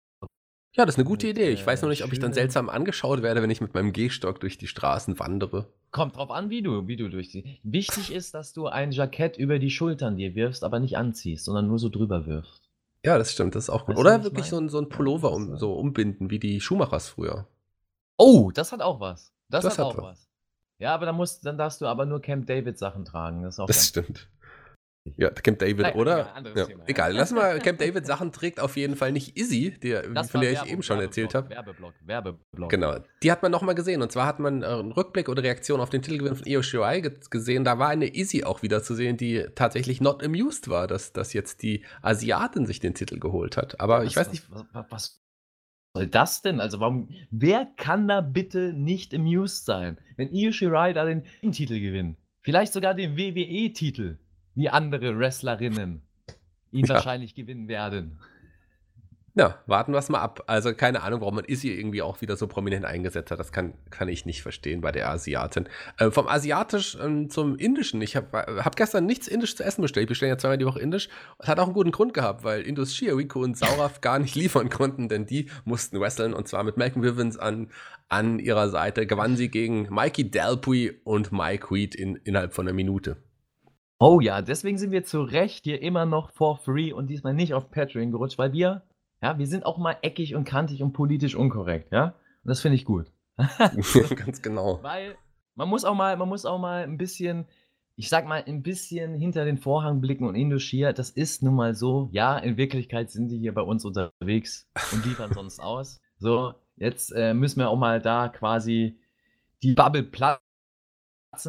Ja, 0.76 0.86
das 0.86 0.96
ist 0.96 1.00
eine 1.00 1.08
gute 1.08 1.28
Idee. 1.28 1.50
Ich 1.50 1.66
weiß 1.66 1.84
noch 1.84 1.90
nicht, 1.90 2.04
ob 2.04 2.12
ich 2.12 2.20
dann 2.20 2.34
seltsam 2.34 2.68
angeschaut 2.68 3.22
werde, 3.22 3.44
wenn 3.44 3.52
ich 3.52 3.62
mit 3.62 3.76
meinem 3.76 3.94
Gehstock 3.94 4.40
durch 4.40 4.58
die 4.58 4.66
Straßen 4.66 5.20
wandere. 5.20 5.68
Kommt 5.92 6.16
drauf 6.16 6.32
an, 6.32 6.50
wie 6.50 6.64
du, 6.64 6.88
wie 6.88 6.96
du 6.96 7.10
durch 7.10 7.30
die. 7.30 7.60
Wichtig 7.62 8.12
ist, 8.12 8.34
dass 8.34 8.54
du 8.54 8.66
ein 8.66 8.92
Jackett 8.92 9.38
über 9.38 9.60
die 9.60 9.70
Schultern 9.70 10.18
dir 10.18 10.34
wirfst, 10.34 10.64
aber 10.64 10.80
nicht 10.80 10.98
anziehst, 10.98 11.46
sondern 11.46 11.68
nur 11.68 11.78
so 11.78 11.90
drüber 11.90 12.26
wirfst. 12.26 12.72
Ja, 13.06 13.20
das 13.20 13.34
stimmt, 13.34 13.54
das 13.54 13.66
ist 13.66 13.70
auch 13.70 13.86
gut. 13.86 13.98
Oder 13.98 14.24
wirklich 14.24 14.48
so 14.48 14.58
ein, 14.58 14.70
so 14.70 14.80
ein 14.80 14.90
Pullover 14.90 15.32
um, 15.32 15.58
so 15.58 15.74
umbinden, 15.74 16.32
wie 16.32 16.40
die 16.40 16.60
Schuhmachers 16.60 17.10
früher. 17.10 17.48
Oh, 18.18 18.50
das 18.52 18.72
hat 18.72 18.82
auch 18.82 19.00
was. 19.00 19.32
Das, 19.50 19.64
das 19.64 19.78
hat, 19.78 19.86
hat, 19.86 19.98
auch 19.98 20.04
was. 20.04 20.28
Ja, 20.84 20.94
aber 20.96 21.06
dann, 21.06 21.16
musst, 21.16 21.46
dann 21.46 21.58
darfst 21.58 21.80
du 21.80 21.86
aber 21.86 22.06
nur 22.06 22.22
Camp 22.22 22.46
David 22.46 22.78
Sachen 22.78 23.06
tragen. 23.06 23.44
Das, 23.44 23.56
das 23.56 23.88
stimmt. 23.88 24.28
Ja, 25.16 25.30
Camp 25.30 25.58
David, 25.60 25.80
Nein, 25.80 25.96
oder? 25.96 26.34
Ja, 26.56 26.66
Thema, 26.66 26.84
egal, 26.88 27.13
lass 27.13 27.32
mal, 27.32 27.58
Camp 27.60 27.80
David 27.80 28.06
Sachen 28.06 28.34
trägt 28.34 28.60
auf 28.60 28.75
jeden 28.75 28.98
Fall 28.98 29.13
nicht 29.13 29.38
Izzy, 29.38 29.80
der, 29.80 30.04
von 30.04 30.13
der 30.13 30.52
Werbung, 30.52 30.66
ich 30.66 30.74
eben 30.74 30.84
schon 30.84 31.00
erzählt 31.00 31.36
habe. 31.36 31.50
Werbeblock, 31.52 31.94
Werbeblock. 32.02 32.70
Genau, 32.70 32.98
die 33.22 33.32
hat 33.32 33.42
man 33.42 33.52
nochmal 33.54 33.75
gesehen. 33.75 34.02
Und 34.02 34.12
zwar 34.12 34.25
hat 34.25 34.42
man 34.42 34.62
äh, 34.62 34.66
einen 34.66 34.92
Rückblick 34.92 35.30
oder 35.30 35.42
Reaktion 35.42 35.80
auf 35.80 35.90
den 35.90 36.02
Titelgewinn 36.02 36.36
von 36.36 36.46
Io 36.46 36.62
Shirai 36.62 37.00
gesehen. 37.00 37.63
Da 37.63 37.80
war 37.80 37.88
eine 37.88 38.13
Izzy 38.13 38.44
auch 38.44 38.62
wieder 38.62 38.84
zu 38.84 38.94
sehen, 38.94 39.16
die 39.16 39.46
tatsächlich 39.56 40.02
not 40.02 40.22
amused 40.22 40.68
war, 40.68 40.88
dass, 40.88 41.13
dass 41.13 41.32
jetzt 41.32 41.63
die 41.63 41.86
Asiatin 42.02 42.66
sich 42.66 42.82
den 42.82 42.94
Titel 42.94 43.20
geholt 43.20 43.56
hat. 43.56 43.80
Aber 43.80 44.00
was, 44.00 44.08
ich 44.08 44.18
weiß 44.18 44.32
nicht. 44.32 44.44
Was, 44.52 44.86
was, 44.90 45.23
soll 45.96 46.08
das 46.08 46.42
denn? 46.42 46.60
Also 46.60 46.80
warum, 46.80 47.10
wer 47.30 47.68
kann 47.78 48.08
da 48.08 48.22
bitte 48.22 48.74
nicht 48.74 49.14
amused 49.14 49.66
sein, 49.66 49.98
wenn 50.18 50.34
Io 50.34 50.52
Shirai 50.52 50.94
da 50.94 51.06
den 51.06 51.24
Titel 51.52 51.80
gewinnt? 51.80 52.18
Vielleicht 52.42 52.74
sogar 52.74 52.94
den 52.94 53.16
WWE-Titel, 53.16 54.18
wie 54.56 54.70
andere 54.70 55.18
Wrestlerinnen 55.18 56.02
ihn 56.72 56.86
ja. 56.86 56.96
wahrscheinlich 56.96 57.36
gewinnen 57.36 57.68
werden. 57.68 58.20
Ja, 59.36 59.58
warten 59.66 59.94
wir 59.94 59.98
es 59.98 60.10
mal 60.10 60.20
ab. 60.20 60.44
Also 60.46 60.75
keine 60.75 61.02
Ahnung, 61.02 61.22
warum 61.22 61.34
man 61.36 61.46
Izzy 61.46 61.72
irgendwie 61.72 62.04
auch 62.04 62.22
wieder 62.22 62.36
so 62.36 62.46
prominent 62.46 62.86
eingesetzt 62.86 63.32
hat. 63.32 63.40
Das 63.40 63.52
kann, 63.52 63.74
kann 63.90 64.08
ich 64.08 64.28
nicht 64.28 64.44
verstehen 64.44 64.82
bei 64.82 64.92
der 64.92 65.10
Asiatin. 65.10 65.68
Äh, 65.98 66.12
vom 66.12 66.28
Asiatisch 66.28 66.96
ähm, 67.02 67.32
zum 67.32 67.56
Indischen. 67.56 68.00
Ich 68.04 68.16
habe 68.16 68.46
hab 68.63 68.75
gestern 68.75 69.08
nichts 69.08 69.28
Indisch 69.28 69.56
zu 69.56 69.63
essen 69.63 69.82
bestellt. 69.82 70.04
Ich 70.04 70.10
bestelle 70.10 70.30
ja 70.30 70.38
zweimal 70.38 70.60
die 70.60 70.68
Woche 70.68 70.80
Indisch. 70.80 71.10
Es 71.40 71.48
hat 71.48 71.58
auch 71.58 71.63
einen 71.63 71.74
guten 71.74 71.92
Grund 71.92 72.13
gehabt, 72.13 72.44
weil 72.44 72.62
Indus 72.62 73.02
Rico 73.02 73.42
und 73.42 73.58
Sauraf 73.58 74.02
gar 74.02 74.20
nicht 74.20 74.36
liefern 74.36 74.70
konnten, 74.70 75.10
denn 75.10 75.25
die 75.25 75.50
mussten 75.66 76.00
wresteln 76.00 76.36
und 76.36 76.48
zwar 76.48 76.63
mit 76.63 76.78
Malcolm 76.78 77.04
Vivens 77.04 77.36
an, 77.40 77.72
an 78.10 78.38
ihrer 78.38 78.70
Seite. 78.70 79.08
Gewannen 79.08 79.36
sie 79.36 79.50
gegen 79.50 79.88
Mikey 79.90 80.30
Delpui 80.30 81.02
und 81.06 81.32
Mike 81.32 81.74
Weed 81.74 81.96
in, 81.96 82.18
innerhalb 82.18 82.54
von 82.54 82.68
einer 82.68 82.75
Minute. 82.75 83.18
Oh 83.98 84.20
ja, 84.20 84.44
deswegen 84.44 84.78
sind 84.78 84.92
wir 84.92 85.06
zu 85.06 85.24
Recht 85.24 85.63
hier 85.63 85.82
immer 85.82 86.06
noch 86.06 86.30
for 86.34 86.58
free 86.58 86.94
und 86.94 87.08
diesmal 87.08 87.34
nicht 87.34 87.56
auf 87.56 87.72
Patreon 87.72 88.12
gerutscht, 88.12 88.38
weil 88.38 88.54
wir 88.54 88.84
ja, 89.24 89.38
wir 89.39 89.48
sind 89.48 89.65
auch 89.65 89.77
mal 89.77 89.96
eckig 90.01 90.36
und 90.36 90.44
kantig 90.44 90.84
und 90.84 90.92
politisch 90.92 91.34
unkorrekt, 91.34 91.94
ja? 91.94 92.08
Und 92.44 92.50
das 92.50 92.60
finde 92.60 92.75
ich 92.75 92.84
gut. 92.84 93.10
Ganz 94.15 94.42
genau. 94.42 94.84
Weil 94.84 95.15
man 95.56 95.70
muss 95.70 95.86
auch 95.86 95.96
mal, 95.96 96.18
man 96.18 96.27
muss 96.27 96.46
auch 96.46 96.60
mal 96.60 96.84
ein 96.84 96.98
bisschen, 96.98 97.46
ich 97.96 98.10
sag 98.10 98.27
mal, 98.27 98.44
ein 98.46 98.63
bisschen 98.63 99.15
hinter 99.15 99.46
den 99.46 99.58
Vorhang 99.58 100.01
blicken 100.01 100.27
und 100.27 100.36
Indoschia, 100.36 100.92
das 100.92 101.10
ist 101.10 101.42
nun 101.42 101.56
mal 101.56 101.74
so. 101.74 102.10
Ja, 102.12 102.38
in 102.38 102.58
Wirklichkeit 102.58 103.12
sind 103.12 103.30
die 103.30 103.38
hier 103.38 103.53
bei 103.53 103.62
uns 103.62 103.86
unterwegs 103.86 104.70
und 104.92 105.06
liefern 105.06 105.32
sonst 105.34 105.62
aus. 105.62 106.01
So, 106.18 106.56
jetzt 106.75 107.12
äh, 107.12 107.34
müssen 107.34 107.62
wir 107.62 107.70
auch 107.70 107.77
mal 107.77 108.01
da 108.01 108.27
quasi 108.27 109.00
die 109.63 109.74
Bubble 109.74 110.03
platzen 110.03 110.44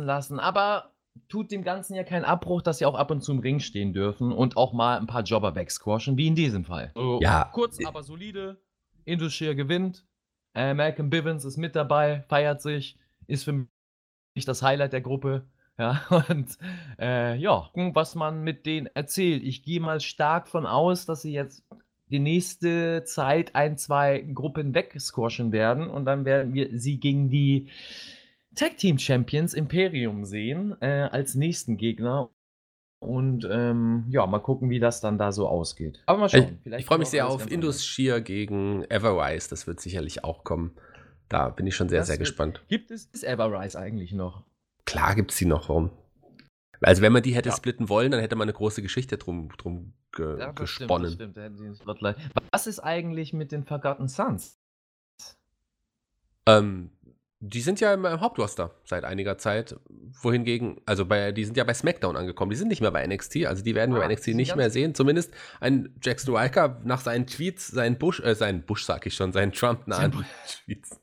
lassen. 0.05 0.39
Aber 0.39 0.94
tut 1.29 1.51
dem 1.51 1.63
Ganzen 1.63 1.95
ja 1.95 2.05
keinen 2.05 2.25
Abbruch, 2.25 2.63
dass 2.63 2.79
sie 2.79 2.87
auch 2.87 2.95
ab 2.95 3.11
und 3.11 3.23
zu 3.23 3.33
im 3.33 3.39
Ring 3.39 3.61
stehen 3.61 3.93
dürfen 3.93 4.33
und 4.33 4.57
auch 4.57 4.73
mal 4.73 4.99
ein 4.99 5.07
paar 5.07 5.23
Jobber 5.23 5.55
wegsquashen, 5.55 6.17
wie 6.17 6.27
in 6.27 6.35
diesem 6.35 6.65
Fall. 6.65 6.93
So, 6.95 7.21
ja. 7.23 7.51
Kurz, 7.53 7.79
aber 7.85 8.03
solide. 8.03 8.61
Indushear 9.05 9.55
gewinnt. 9.55 10.05
Äh, 10.55 10.75
Malcolm 10.75 11.11
Bivens 11.11 11.45
ist 11.45 11.57
mit 11.57 11.77
dabei, 11.77 12.25
feiert 12.29 12.63
sich, 12.63 12.99
ist 13.27 13.45
für 13.45 13.67
mich 14.35 14.45
das 14.45 14.63
Highlight 14.63 14.93
der 14.93 15.01
Gruppe. 15.03 15.47
Ja, 15.77 16.05
und 16.29 16.57
äh, 17.01 17.35
ja, 17.35 17.69
gucken, 17.73 17.97
was 17.97 18.15
man 18.15 18.45
mit 18.45 18.65
denen 18.65 18.87
erzählt. 18.87 19.43
Ich 19.43 19.65
gehe 19.65 19.81
mal 19.81 19.99
stark 19.99 20.47
von 20.47 20.67
aus, 20.67 21.05
dass 21.05 21.23
sie 21.23 21.33
jetzt 21.33 21.65
die 22.13 22.21
nächste 22.21 23.03
Zeit 23.03 23.57
ein, 23.57 23.77
zwei 23.77 24.21
Gruppen 24.21 24.73
wegsquashen 24.73 25.51
werden 25.51 25.91
und 25.91 26.05
dann 26.05 26.25
werden 26.25 26.55
wir 26.55 26.79
sie 26.79 27.01
gegen 27.01 27.29
die 27.29 27.71
Tag 28.55 28.77
Team 28.79 28.99
Champions 28.99 29.55
Imperium 29.55 30.25
sehen 30.25 30.77
äh, 30.81 31.09
als 31.11 31.35
nächsten 31.35 31.77
Gegner. 31.77 32.31
Und 33.01 33.47
ähm, 33.51 34.07
ja, 34.09 34.27
mal 34.27 34.39
gucken, 34.39 34.71
wie 34.71 34.81
das 34.81 35.01
dann 35.01 35.19
da 35.19 35.31
so 35.31 35.47
ausgeht. 35.47 36.03
Aber 36.07 36.21
mal 36.21 36.29
schauen. 36.29 36.59
Ich, 36.65 36.73
ich 36.73 36.87
freue 36.87 36.99
mich 36.99 37.09
sehr 37.09 37.29
auf 37.29 37.51
Indus 37.51 37.85
Shear 37.85 38.21
gegen 38.23 38.85
Everrise. 38.85 39.51
Das 39.51 39.67
wird 39.67 39.81
sicherlich 39.81 40.25
auch 40.25 40.43
kommen. 40.43 40.73
Da 41.29 41.51
bin 41.51 41.67
ich 41.67 41.77
schon 41.77 41.89
sehr, 41.89 41.99
das 41.99 42.07
sehr 42.07 42.15
wird, 42.15 42.29
gespannt. 42.29 42.65
Gibt 42.69 42.91
es 42.91 43.23
Everrise 43.23 43.79
eigentlich 43.79 44.13
noch? 44.13 44.45
Klar 44.87 45.15
gibt 45.15 45.33
es 45.33 45.37
sie 45.37 45.45
noch. 45.45 45.69
Warum? 45.69 45.91
Also 46.81 47.03
wenn 47.03 47.13
man 47.13 47.23
die 47.23 47.35
hätte 47.35 47.51
ja. 47.51 47.55
splitten 47.55 47.89
wollen, 47.89 48.11
dann 48.11 48.21
hätte 48.21 48.37
man 48.37 48.47
eine 48.47 48.53
große 48.53 48.83
Geschichte 48.83 49.19
drum, 49.19 49.51
drum 49.59 49.95
ge 50.13 50.39
ja, 50.39 50.53
gesponnen. 50.53 51.13
Stimmt, 51.13 51.35
stimmt. 51.35 52.17
Was 52.53 52.67
ist 52.67 52.81
eigentlich 52.81 53.33
mit 53.33 53.53
den 53.53 53.65
Forgotten 53.65 54.09
Sons? 54.09 54.59
Ähm, 56.47 56.91
die 57.47 57.61
sind 57.61 57.81
ja 57.81 57.93
im 57.93 58.07
Hauptroster 58.07 58.71
seit 58.85 59.05
einiger 59.05 59.37
Zeit. 59.37 59.77
Wohingegen, 60.23 60.81
also 60.87 61.05
bei, 61.05 61.33
die 61.33 61.45
sind 61.45 61.57
ja 61.57 61.65
bei 61.65 61.75
SmackDown 61.75 62.17
angekommen. 62.17 62.51
Die 62.51 62.57
sind 62.57 62.69
nicht 62.69 62.81
mehr 62.81 62.91
bei 62.91 63.07
NXT, 63.07 63.47
also 63.47 63.63
die 63.63 63.75
werden 63.75 63.95
wir 63.95 64.03
ah, 64.03 64.07
bei 64.07 64.15
NXT 64.15 64.29
nicht 64.29 64.57
mehr 64.57 64.71
sehen. 64.71 64.95
Zumindest 64.95 65.33
ein 65.61 65.95
Jack 66.03 66.21
Striker 66.21 66.81
nach 66.85 67.01
seinen 67.01 67.27
Tweets, 67.27 67.69
seinen 67.69 67.99
Bush, 67.99 68.21
äh, 68.21 68.35
seinen 68.35 68.63
Bush 68.63 68.85
sag 68.85 69.07
ich 69.07 69.15
schon, 69.15 69.33
seinen 69.33 69.53
Trump-nahen 69.53 70.25
Tweets. 70.65 71.01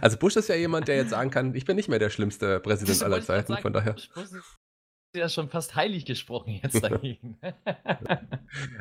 Also 0.00 0.16
Bush 0.16 0.36
ist 0.36 0.48
ja 0.48 0.54
jemand, 0.54 0.88
der 0.88 0.96
jetzt 0.96 1.10
sagen 1.10 1.30
kann, 1.30 1.54
ich 1.54 1.64
bin 1.64 1.76
nicht 1.76 1.88
mehr 1.88 1.98
der 1.98 2.10
schlimmste 2.10 2.60
Präsident 2.60 3.02
aller 3.04 3.22
Zeiten, 3.22 3.48
sagen, 3.48 3.62
von 3.62 3.72
daher. 3.72 3.92
Bush 3.92 4.08
ist 4.14 4.58
ja 5.14 5.28
schon 5.28 5.48
fast 5.48 5.74
heilig 5.74 6.04
gesprochen 6.04 6.60
jetzt 6.62 6.82
dagegen. 6.82 7.38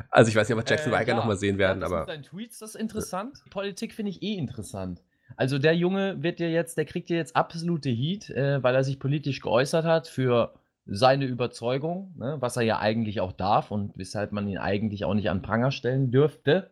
also 0.10 0.30
ich 0.30 0.36
weiß 0.36 0.50
nicht, 0.50 0.58
ob 0.58 0.64
wir 0.64 0.70
Jackson 0.70 0.94
äh, 0.94 0.98
Riker 0.98 1.12
ja, 1.12 1.16
nochmal 1.16 1.38
sehen 1.38 1.58
werden, 1.58 1.84
aber. 1.84 2.06
Dein 2.06 2.24
Tweets, 2.24 2.60
das 2.60 2.76
ist 2.76 2.82
interessant. 2.82 3.44
Politik 3.50 3.94
finde 3.94 4.12
ich 4.12 4.22
eh 4.22 4.36
interessant. 4.36 5.02
Also 5.38 5.60
der 5.60 5.75
Junge 5.75 6.22
wird 6.24 6.39
ja 6.39 6.48
jetzt, 6.48 6.77
der 6.77 6.86
kriegt 6.86 7.10
ja 7.10 7.15
jetzt 7.15 7.36
absolute 7.36 7.89
Heat, 7.89 8.32
äh, 8.32 8.62
weil 8.63 8.75
er 8.75 8.84
sich 8.84 9.00
politisch 9.00 9.39
geäußert 9.39 9.86
hat 9.86 10.08
für 10.08 10.53
seine 10.88 11.25
Überzeugung, 11.25 12.13
ne, 12.17 12.38
was 12.39 12.58
er 12.58 12.63
ja 12.63 12.79
eigentlich 12.79 13.22
auch 13.22 13.34
darf 13.34 13.72
und 13.72 13.96
weshalb 13.98 14.32
man 14.32 14.48
ihn 14.48 14.58
eigentlich 14.58 15.06
auch 15.06 15.13
nicht 15.13 15.29
an 15.29 15.44
Pranger 15.44 15.72
stellen 15.72 16.12
dürfte, 16.12 16.72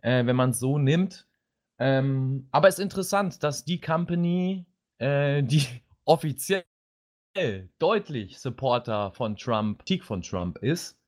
äh, 0.00 0.24
wenn 0.24 0.36
man 0.36 0.50
es 0.50 0.60
so 0.60 0.78
nimmt. 0.78 1.26
Ähm, 1.80 2.48
aber 2.52 2.68
es 2.68 2.78
ist 2.78 2.84
interessant, 2.84 3.42
dass 3.42 3.64
die 3.64 3.80
Company, 3.80 4.64
äh, 4.98 5.42
die 5.42 5.64
offiziell 6.04 6.64
deutlich 7.78 8.38
Supporter 8.38 9.12
von 9.12 9.36
Trump, 9.36 9.80
Kritik 9.80 10.04
von 10.04 10.22
Trump 10.22 10.58
ist, 10.58 11.00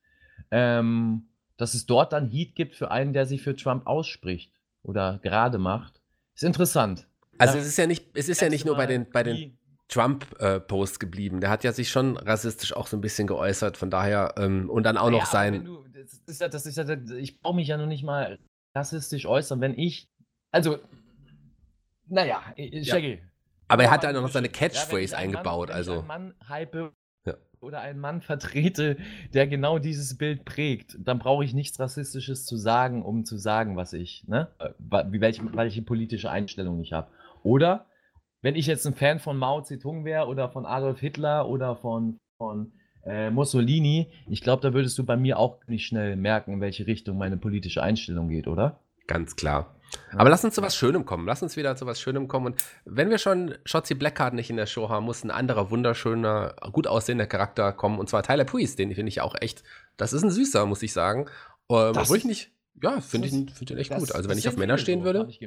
ähm, 0.50 1.28
dass 1.56 1.74
es 1.74 1.86
dort 1.86 2.12
dann 2.12 2.28
Heat 2.28 2.54
gibt 2.54 2.74
für 2.74 2.90
einen, 2.90 3.12
der 3.12 3.26
sich 3.26 3.42
für 3.42 3.54
Trump 3.54 3.86
ausspricht 3.86 4.52
oder 4.82 5.18
gerade 5.22 5.58
macht. 5.58 5.99
Ist 6.40 6.46
interessant. 6.46 7.06
Also 7.36 7.58
es 7.58 7.66
ist 7.66 7.76
ja 7.76 7.86
nicht, 7.86 8.06
es 8.14 8.30
ist 8.30 8.40
ja 8.40 8.48
nicht 8.48 8.64
nur 8.64 8.74
bei 8.74 8.86
den, 8.86 9.10
bei 9.10 9.22
den 9.22 9.58
Trump-Posts 9.88 10.96
äh, 10.96 10.98
geblieben. 10.98 11.42
Der 11.42 11.50
hat 11.50 11.64
ja 11.64 11.72
sich 11.72 11.90
schon 11.90 12.16
rassistisch 12.16 12.74
auch 12.74 12.86
so 12.86 12.96
ein 12.96 13.02
bisschen 13.02 13.26
geäußert, 13.26 13.76
von 13.76 13.90
daher, 13.90 14.32
ähm, 14.38 14.70
und 14.70 14.84
dann 14.84 14.96
auch 14.96 15.10
ja, 15.10 15.18
noch 15.18 15.26
sein. 15.26 15.66
Du, 15.66 15.84
das 15.92 16.22
ist 16.26 16.40
ja, 16.40 16.48
das 16.48 16.64
ist 16.64 16.78
ja, 16.78 16.86
ich 17.14 17.42
brauche 17.42 17.56
mich 17.56 17.68
ja 17.68 17.76
noch 17.76 17.84
nicht 17.84 18.04
mal 18.04 18.38
rassistisch 18.74 19.26
äußern, 19.26 19.60
wenn 19.60 19.78
ich, 19.78 20.08
also, 20.50 20.78
naja, 22.06 22.40
Shaggy, 22.56 23.16
ja. 23.16 23.28
Aber 23.68 23.84
er 23.84 23.90
hat 23.90 24.04
dann 24.04 24.14
noch 24.14 24.30
seine 24.30 24.48
Catchphrase 24.48 25.12
ja, 25.12 25.18
eingebaut. 25.18 25.68
Mann, 25.68 25.76
also. 25.76 26.02
Mann 26.02 26.34
hype. 26.48 26.94
Oder 27.60 27.80
einen 27.80 28.00
Mann 28.00 28.22
vertrete, 28.22 28.96
der 29.34 29.46
genau 29.46 29.78
dieses 29.78 30.16
Bild 30.16 30.44
prägt, 30.44 30.96
dann 30.98 31.18
brauche 31.18 31.44
ich 31.44 31.52
nichts 31.52 31.78
Rassistisches 31.78 32.46
zu 32.46 32.56
sagen, 32.56 33.02
um 33.02 33.24
zu 33.24 33.36
sagen, 33.36 33.76
was 33.76 33.92
ich, 33.92 34.24
ne? 34.26 34.48
Äh, 34.58 34.70
welche, 34.80 35.42
welche 35.54 35.82
politische 35.82 36.30
Einstellung 36.30 36.80
ich 36.80 36.92
habe. 36.92 37.10
Oder 37.42 37.86
wenn 38.40 38.56
ich 38.56 38.66
jetzt 38.66 38.86
ein 38.86 38.94
Fan 38.94 39.18
von 39.18 39.36
Mao 39.36 39.60
Zedong 39.60 40.04
wäre 40.04 40.26
oder 40.26 40.48
von 40.48 40.64
Adolf 40.64 41.00
Hitler 41.00 41.48
oder 41.48 41.76
von, 41.76 42.18
von 42.38 42.72
äh, 43.04 43.30
Mussolini, 43.30 44.10
ich 44.26 44.40
glaube, 44.40 44.62
da 44.62 44.72
würdest 44.72 44.96
du 44.98 45.04
bei 45.04 45.16
mir 45.16 45.38
auch 45.38 45.58
nicht 45.66 45.86
schnell 45.86 46.16
merken, 46.16 46.54
in 46.54 46.60
welche 46.62 46.86
Richtung 46.86 47.18
meine 47.18 47.36
politische 47.36 47.82
Einstellung 47.82 48.28
geht, 48.28 48.46
oder? 48.46 48.80
Ganz 49.06 49.36
klar. 49.36 49.74
Aber 50.12 50.30
lass 50.30 50.44
uns 50.44 50.54
zu 50.54 50.62
was 50.62 50.76
Schönem 50.76 51.04
kommen. 51.04 51.26
Lass 51.26 51.42
uns 51.42 51.56
wieder 51.56 51.76
zu 51.76 51.86
was 51.86 52.00
Schönem 52.00 52.28
kommen. 52.28 52.46
Und 52.46 52.64
wenn 52.84 53.10
wir 53.10 53.18
schon 53.18 53.54
Shotzi 53.64 53.94
Blackheart 53.94 54.34
nicht 54.34 54.50
in 54.50 54.56
der 54.56 54.66
Show 54.66 54.88
haben, 54.88 55.04
muss 55.04 55.24
ein 55.24 55.30
anderer 55.30 55.70
wunderschöner, 55.70 56.56
gut 56.72 56.86
aussehender 56.86 57.26
Charakter 57.26 57.72
kommen. 57.72 57.98
Und 57.98 58.08
zwar 58.08 58.22
Tyler 58.22 58.44
Priest. 58.44 58.78
Den 58.78 58.94
finde 58.94 59.08
ich 59.08 59.20
auch 59.20 59.34
echt. 59.40 59.62
Das 59.96 60.12
ist 60.12 60.22
ein 60.22 60.30
süßer, 60.30 60.66
muss 60.66 60.82
ich 60.82 60.92
sagen. 60.92 61.26
Ähm, 61.68 61.92
obwohl 61.96 62.16
ich 62.16 62.24
nicht. 62.24 62.50
Ja, 62.82 63.00
finde 63.00 63.28
ich 63.28 63.32
find 63.52 63.70
den 63.70 63.78
echt 63.78 63.94
gut. 63.94 64.12
Also, 64.12 64.28
wenn 64.28 64.38
ich 64.38 64.48
auf 64.48 64.56
Männer 64.56 64.78
stehen 64.78 65.04
würde. 65.04 65.26
Ich 65.28 65.40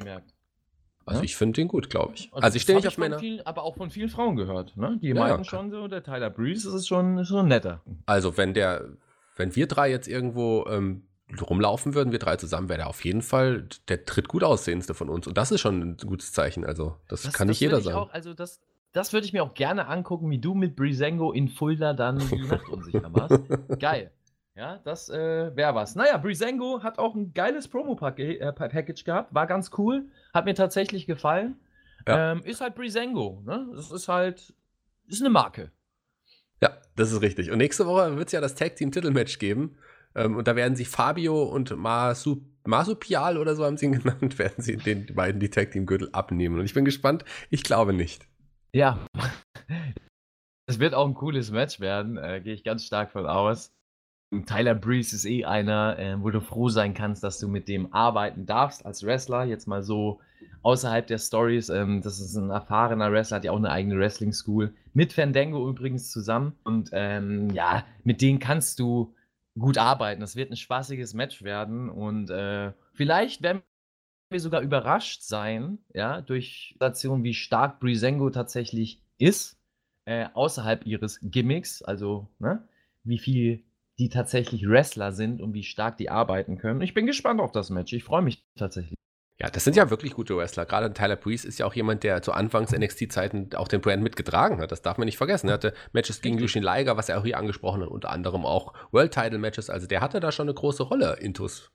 also, 1.06 1.20
ja? 1.20 1.24
ich 1.24 1.36
finde 1.36 1.60
den 1.60 1.68
gut, 1.68 1.90
glaube 1.90 2.14
ich. 2.14 2.30
Also, 2.32 2.44
also 2.44 2.56
ich 2.56 2.62
stehe 2.62 2.76
nicht 2.76 2.88
auf 2.88 2.96
Männer. 2.96 3.18
Viel, 3.18 3.42
aber 3.44 3.62
auch 3.62 3.76
von 3.76 3.90
vielen 3.90 4.08
Frauen 4.08 4.36
gehört. 4.36 4.76
Ne? 4.76 4.98
Die 5.02 5.08
ja, 5.08 5.14
meinten 5.14 5.44
schon 5.44 5.70
so, 5.70 5.86
der 5.86 6.02
Tyler 6.02 6.30
Breeze 6.30 6.74
ist 6.74 6.86
schon, 6.86 7.18
ist 7.18 7.28
schon 7.28 7.48
netter. 7.48 7.82
Also, 8.06 8.36
wenn 8.36 8.54
der, 8.54 8.88
wenn 9.36 9.54
wir 9.54 9.66
drei 9.66 9.90
jetzt 9.90 10.08
irgendwo 10.08 10.64
ähm, 10.68 11.06
rumlaufen 11.48 11.94
würden, 11.94 12.12
wir 12.12 12.18
drei 12.18 12.36
zusammen, 12.36 12.68
wäre 12.68 12.78
der 12.78 12.88
auf 12.88 13.04
jeden 13.04 13.22
Fall 13.22 13.66
der 13.88 13.98
dritt 13.98 14.28
gut 14.28 14.44
aussehendste 14.44 14.94
von 14.94 15.08
uns. 15.08 15.26
Und 15.26 15.38
das 15.38 15.50
ist 15.50 15.60
schon 15.60 15.80
ein 15.80 15.96
gutes 15.96 16.32
Zeichen. 16.32 16.64
Also, 16.64 16.96
das, 17.08 17.22
das 17.22 17.32
kann 17.32 17.48
nicht 17.48 17.60
jeder 17.60 17.80
sein. 17.80 17.94
Auch, 17.94 18.12
also, 18.12 18.34
das, 18.34 18.60
das 18.92 19.12
würde 19.12 19.26
ich 19.26 19.32
mir 19.32 19.42
auch 19.42 19.54
gerne 19.54 19.88
angucken, 19.88 20.30
wie 20.30 20.38
du 20.38 20.54
mit 20.54 20.76
Brisengo 20.76 21.32
in 21.32 21.48
Fulda 21.48 21.94
dann 21.94 22.18
die 22.18 22.42
Nacht 22.48 22.68
unsicher 22.68 23.08
machst. 23.08 23.40
Geil. 23.78 24.10
Ja, 24.56 24.78
das 24.84 25.08
äh, 25.08 25.56
wäre 25.56 25.74
was. 25.74 25.96
Naja, 25.96 26.16
Brisengo 26.16 26.82
hat 26.82 26.98
auch 26.98 27.16
ein 27.16 27.34
geiles 27.34 27.66
Promo-Package 27.66 29.00
äh, 29.00 29.04
gehabt. 29.04 29.34
War 29.34 29.48
ganz 29.48 29.72
cool. 29.78 30.06
Hat 30.32 30.44
mir 30.44 30.54
tatsächlich 30.54 31.06
gefallen. 31.06 31.56
Ja. 32.06 32.32
Ähm, 32.32 32.42
ist 32.44 32.60
halt 32.60 32.76
Brisengo. 32.76 33.42
Ne? 33.44 33.66
Das 33.74 33.90
ist 33.90 34.06
halt. 34.06 34.54
Ist 35.08 35.20
eine 35.20 35.30
Marke. 35.30 35.72
Ja, 36.62 36.78
das 36.94 37.10
ist 37.10 37.20
richtig. 37.20 37.50
Und 37.50 37.58
nächste 37.58 37.86
Woche 37.86 38.16
wird 38.16 38.28
es 38.28 38.32
ja 38.32 38.40
das 38.40 38.54
Tag 38.54 38.76
Team 38.76 38.92
Titelmatch 38.92 39.38
geben. 39.38 39.76
Ähm, 40.14 40.36
und 40.36 40.48
da 40.48 40.56
werden 40.56 40.76
sie 40.76 40.84
Fabio 40.84 41.42
und 41.42 41.76
Masu, 41.76 42.42
Masupial 42.66 43.38
oder 43.38 43.54
so 43.54 43.64
haben 43.64 43.76
sie 43.76 43.86
ihn 43.86 43.92
genannt, 44.02 44.38
werden 44.38 44.62
sie 44.62 44.76
den 44.76 45.06
beiden 45.14 45.40
Tag 45.50 45.72
Team 45.72 45.86
Gürtel 45.86 46.08
abnehmen. 46.12 46.58
Und 46.58 46.64
ich 46.64 46.74
bin 46.74 46.84
gespannt. 46.84 47.24
Ich 47.50 47.62
glaube 47.62 47.92
nicht. 47.92 48.26
Ja. 48.72 48.98
Es 50.66 50.78
wird 50.78 50.94
auch 50.94 51.06
ein 51.06 51.12
cooles 51.12 51.50
Match 51.50 51.78
werden, 51.78 52.16
äh, 52.16 52.40
gehe 52.42 52.54
ich 52.54 52.64
ganz 52.64 52.86
stark 52.86 53.10
von 53.10 53.26
aus. 53.26 53.70
Tyler 54.46 54.74
Breeze 54.74 55.14
ist 55.14 55.26
eh 55.26 55.44
einer, 55.44 55.98
äh, 55.98 56.22
wo 56.22 56.30
du 56.30 56.40
froh 56.40 56.70
sein 56.70 56.94
kannst, 56.94 57.22
dass 57.22 57.38
du 57.38 57.48
mit 57.48 57.68
dem 57.68 57.92
arbeiten 57.92 58.46
darfst 58.46 58.84
als 58.84 59.04
Wrestler. 59.04 59.44
Jetzt 59.44 59.68
mal 59.68 59.82
so 59.82 60.20
außerhalb 60.62 61.06
der 61.06 61.18
Stories. 61.18 61.68
Ähm, 61.68 62.00
das 62.02 62.18
ist 62.18 62.34
ein 62.34 62.50
erfahrener 62.50 63.12
Wrestler, 63.12 63.36
hat 63.36 63.44
ja 63.44 63.52
auch 63.52 63.58
eine 63.58 63.70
eigene 63.70 63.98
Wrestling 63.98 64.32
School. 64.32 64.74
Mit 64.92 65.12
Fandango 65.12 65.68
übrigens 65.68 66.10
zusammen. 66.10 66.54
Und 66.64 66.90
ähm, 66.92 67.50
ja, 67.50 67.84
mit 68.02 68.22
denen 68.22 68.38
kannst 68.38 68.78
du 68.80 69.14
gut 69.58 69.78
arbeiten. 69.78 70.20
Das 70.20 70.36
wird 70.36 70.50
ein 70.50 70.56
spaßiges 70.56 71.14
Match 71.14 71.42
werden 71.42 71.88
und 71.88 72.30
äh, 72.30 72.72
vielleicht 72.92 73.42
werden 73.42 73.62
wir 74.30 74.40
sogar 74.40 74.62
überrascht 74.62 75.22
sein, 75.22 75.78
ja, 75.92 76.20
durch 76.20 76.74
Stationen, 76.76 77.24
wie 77.24 77.34
stark 77.34 77.80
Brisengo 77.80 78.30
tatsächlich 78.30 79.00
ist, 79.18 79.58
äh, 80.06 80.26
außerhalb 80.34 80.86
ihres 80.86 81.20
Gimmicks, 81.22 81.82
also 81.82 82.28
ne, 82.38 82.66
wie 83.04 83.18
viel 83.18 83.64
die 83.98 84.08
tatsächlich 84.08 84.68
Wrestler 84.68 85.12
sind 85.12 85.40
und 85.40 85.54
wie 85.54 85.62
stark 85.62 85.98
die 85.98 86.10
arbeiten 86.10 86.58
können. 86.58 86.80
Ich 86.80 86.94
bin 86.94 87.06
gespannt 87.06 87.40
auf 87.40 87.52
das 87.52 87.70
Match. 87.70 87.92
Ich 87.92 88.02
freue 88.02 88.22
mich 88.22 88.44
tatsächlich. 88.56 88.98
Ja, 89.40 89.50
das 89.50 89.64
sind 89.64 89.74
ja 89.74 89.90
wirklich 89.90 90.14
gute 90.14 90.36
Wrestler. 90.36 90.64
Gerade 90.64 90.92
Tyler 90.92 91.16
Breeze 91.16 91.46
ist 91.46 91.58
ja 91.58 91.66
auch 91.66 91.74
jemand, 91.74 92.04
der 92.04 92.22
zu 92.22 92.32
Anfangs 92.32 92.70
NXT-Zeiten 92.70 93.50
auch 93.56 93.66
den 93.66 93.80
Brand 93.80 94.02
mitgetragen 94.02 94.60
hat. 94.60 94.70
Das 94.70 94.82
darf 94.82 94.96
man 94.96 95.06
nicht 95.06 95.16
vergessen. 95.16 95.48
Er 95.48 95.54
hatte 95.54 95.74
Matches 95.92 96.20
gegen 96.20 96.38
Lucien 96.38 96.62
Liger, 96.62 96.96
was 96.96 97.08
er 97.08 97.18
auch 97.18 97.24
hier 97.24 97.36
angesprochen 97.36 97.82
hat, 97.82 97.88
unter 97.88 98.10
anderem 98.10 98.46
auch 98.46 98.74
World-Title-Matches. 98.92 99.70
Also 99.70 99.88
der 99.88 100.00
hatte 100.00 100.20
da 100.20 100.30
schon 100.30 100.46
eine 100.46 100.54
große 100.54 100.84
Rolle, 100.84 101.16
Intus. 101.20 101.72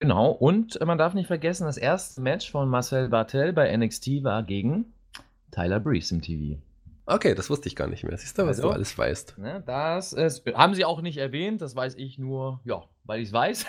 Genau, 0.00 0.30
und 0.30 0.78
man 0.84 0.98
darf 0.98 1.14
nicht 1.14 1.28
vergessen, 1.28 1.64
das 1.64 1.78
erste 1.78 2.20
Match 2.20 2.50
von 2.50 2.68
Marcel 2.68 3.08
Bartel 3.08 3.54
bei 3.54 3.74
NXT 3.74 4.22
war 4.22 4.42
gegen 4.42 4.92
Tyler 5.50 5.80
Breeze 5.80 6.14
im 6.14 6.20
TV. 6.20 6.60
Okay, 7.06 7.34
das 7.34 7.50
wusste 7.50 7.68
ich 7.68 7.76
gar 7.76 7.86
nicht 7.86 8.02
mehr. 8.02 8.16
Siehst 8.16 8.38
du, 8.38 8.42
was 8.42 8.56
also, 8.56 8.68
du 8.68 8.74
alles 8.74 8.96
weißt. 8.96 9.38
Ne, 9.38 9.62
das 9.66 10.12
ist, 10.12 10.46
haben 10.54 10.74
sie 10.74 10.84
auch 10.84 11.02
nicht 11.02 11.18
erwähnt, 11.18 11.60
das 11.60 11.76
weiß 11.76 11.96
ich 11.96 12.18
nur, 12.18 12.60
ja, 12.64 12.82
weil 13.04 13.20
ich 13.20 13.28
es 13.28 13.32
weiß. 13.32 13.66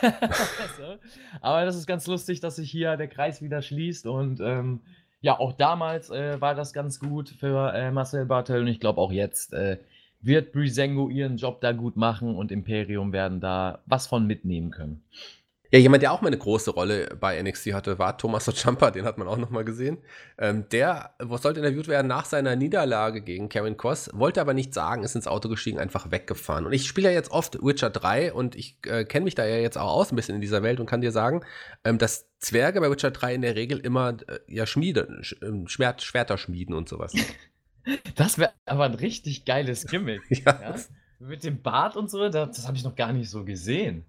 Aber 1.42 1.66
das 1.66 1.76
ist 1.76 1.86
ganz 1.86 2.08
lustig, 2.08 2.40
dass 2.40 2.56
sich 2.56 2.72
hier 2.72 2.96
der 2.96 3.10
Kreis 3.10 3.42
wieder 3.42 3.62
schließt 3.62 4.08
und 4.08 4.40
ähm, 4.40 4.82
ja, 5.20 5.38
auch 5.38 5.54
damals 5.54 6.10
äh, 6.12 6.40
war 6.40 6.56
das 6.56 6.72
ganz 6.72 7.00
gut 7.00 7.30
für 7.30 7.74
äh, 7.74 7.92
Marcel 7.92 8.26
Bartel 8.26 8.62
und 8.62 8.68
ich 8.68 8.80
glaube 8.80 9.02
auch 9.02 9.12
jetzt 9.12 9.54
äh, 9.54 9.80
wird 10.22 10.54
Brisengo 10.54 11.10
ihren 11.10 11.38
Job 11.38 11.62
da 11.62 11.72
gut 11.72 11.98
machen 11.98 12.36
und 12.36 12.52
Imperium 12.52 13.12
werden 13.12 13.42
da 13.42 13.80
was 13.86 14.08
von 14.08 14.26
mitnehmen 14.26 14.72
können. 14.72 15.04
Ja, 15.72 15.80
jemand, 15.80 16.04
der 16.04 16.12
auch 16.12 16.22
mal 16.22 16.28
eine 16.28 16.38
große 16.38 16.72
Rolle 16.72 17.16
bei 17.20 17.42
NXT 17.42 17.74
hatte, 17.74 18.00
war 18.00 18.18
Thomas 18.18 18.46
Ciampa, 18.46 18.92
den 18.92 19.06
hat 19.06 19.18
man 19.18 19.28
auch 19.28 19.38
noch 19.38 19.50
mal 19.50 19.66
gesehen. 19.66 19.98
Ähm, 20.38 20.70
der 20.70 21.16
sollte 21.20 21.60
interviewt 21.60 21.88
werden 21.88 22.08
nach 22.08 22.26
seiner 22.26 22.56
Niederlage 22.56 23.22
gegen 23.22 23.50
Karen 23.50 23.78
Cross, 23.78 24.12
wollte 24.14 24.42
aber 24.42 24.54
nichts 24.54 24.76
sagen, 24.76 25.04
ist 25.04 25.16
ins 25.16 25.28
Auto 25.28 25.50
gestiegen, 25.50 25.80
einfach 25.80 26.12
weggefahren. 26.12 26.66
Und 26.66 26.74
ich 26.74 26.88
spiele 26.88 27.10
ja 27.10 27.14
jetzt 27.14 27.32
oft 27.32 27.62
Witcher 27.64 27.90
3 27.90 28.34
und 28.34 28.56
ich 28.56 28.78
äh, 28.86 29.06
kenne 29.06 29.26
mich 29.26 29.36
da 29.36 29.46
ja 29.46 29.58
jetzt 29.58 29.78
auch 29.78 29.92
aus 29.92 30.12
ein 30.12 30.16
bisschen 30.16 30.36
in 30.36 30.42
dieser 30.42 30.64
Welt 30.64 30.80
und 30.80 30.86
kann 30.86 31.02
dir 31.02 31.12
sagen, 31.12 31.42
ähm, 31.84 31.98
dass 31.98 32.28
Zwerge 32.40 32.80
bei 32.80 32.92
Witcher 32.92 33.12
3 33.12 33.36
in 33.36 33.42
der 33.42 33.56
Regel 33.56 33.80
immer 33.80 34.18
äh, 34.28 34.40
ja 34.48 34.66
Schmiede, 34.66 35.18
Sch 35.22 35.36
ähm, 35.42 35.68
Schwert, 35.68 36.04
Schwerter 36.04 36.38
schmieden 36.38 36.76
und 36.76 36.90
sowas. 36.90 37.14
Das 38.16 38.40
wäre 38.40 38.52
aber 38.66 38.86
ein 38.86 38.96
richtig 38.96 39.46
geiles 39.46 39.86
Gimmick. 39.86 40.22
ja. 40.30 40.60
ja? 40.60 40.76
Mit 41.20 41.44
dem 41.44 41.62
Bart 41.62 41.96
und 41.96 42.10
so, 42.10 42.28
das, 42.30 42.56
das 42.56 42.68
habe 42.68 42.78
ich 42.78 42.84
noch 42.84 42.96
gar 42.96 43.14
nicht 43.14 43.30
so 43.30 43.46
gesehen. 43.46 44.06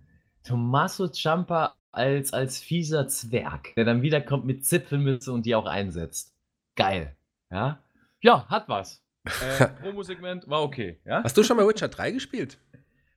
Tommaso 0.47 1.09
Ciampa 1.09 1.75
als, 1.93 2.33
als 2.33 2.59
fieser 2.61 3.09
Zwerg, 3.09 3.75
der 3.75 3.85
dann 3.85 4.03
wiederkommt 4.03 4.45
mit 4.45 4.65
Zipfelmütze 4.65 5.33
und 5.33 5.47
die 5.47 5.55
auch 5.55 5.67
einsetzt. 5.67 6.35
Geil. 6.77 7.17
Ja, 7.51 7.79
ja 8.21 8.47
hat 8.49 8.69
was. 8.69 9.03
Äh, 9.59 9.67
Promo-Segment 9.83 10.49
war 10.49 10.63
okay. 10.63 11.01
Ja? 11.05 11.25
Hast 11.25 11.37
du 11.37 11.43
schon 11.43 11.57
mal 11.57 11.67
Witcher 11.67 11.89
3 11.89 12.13
gespielt? 12.13 12.59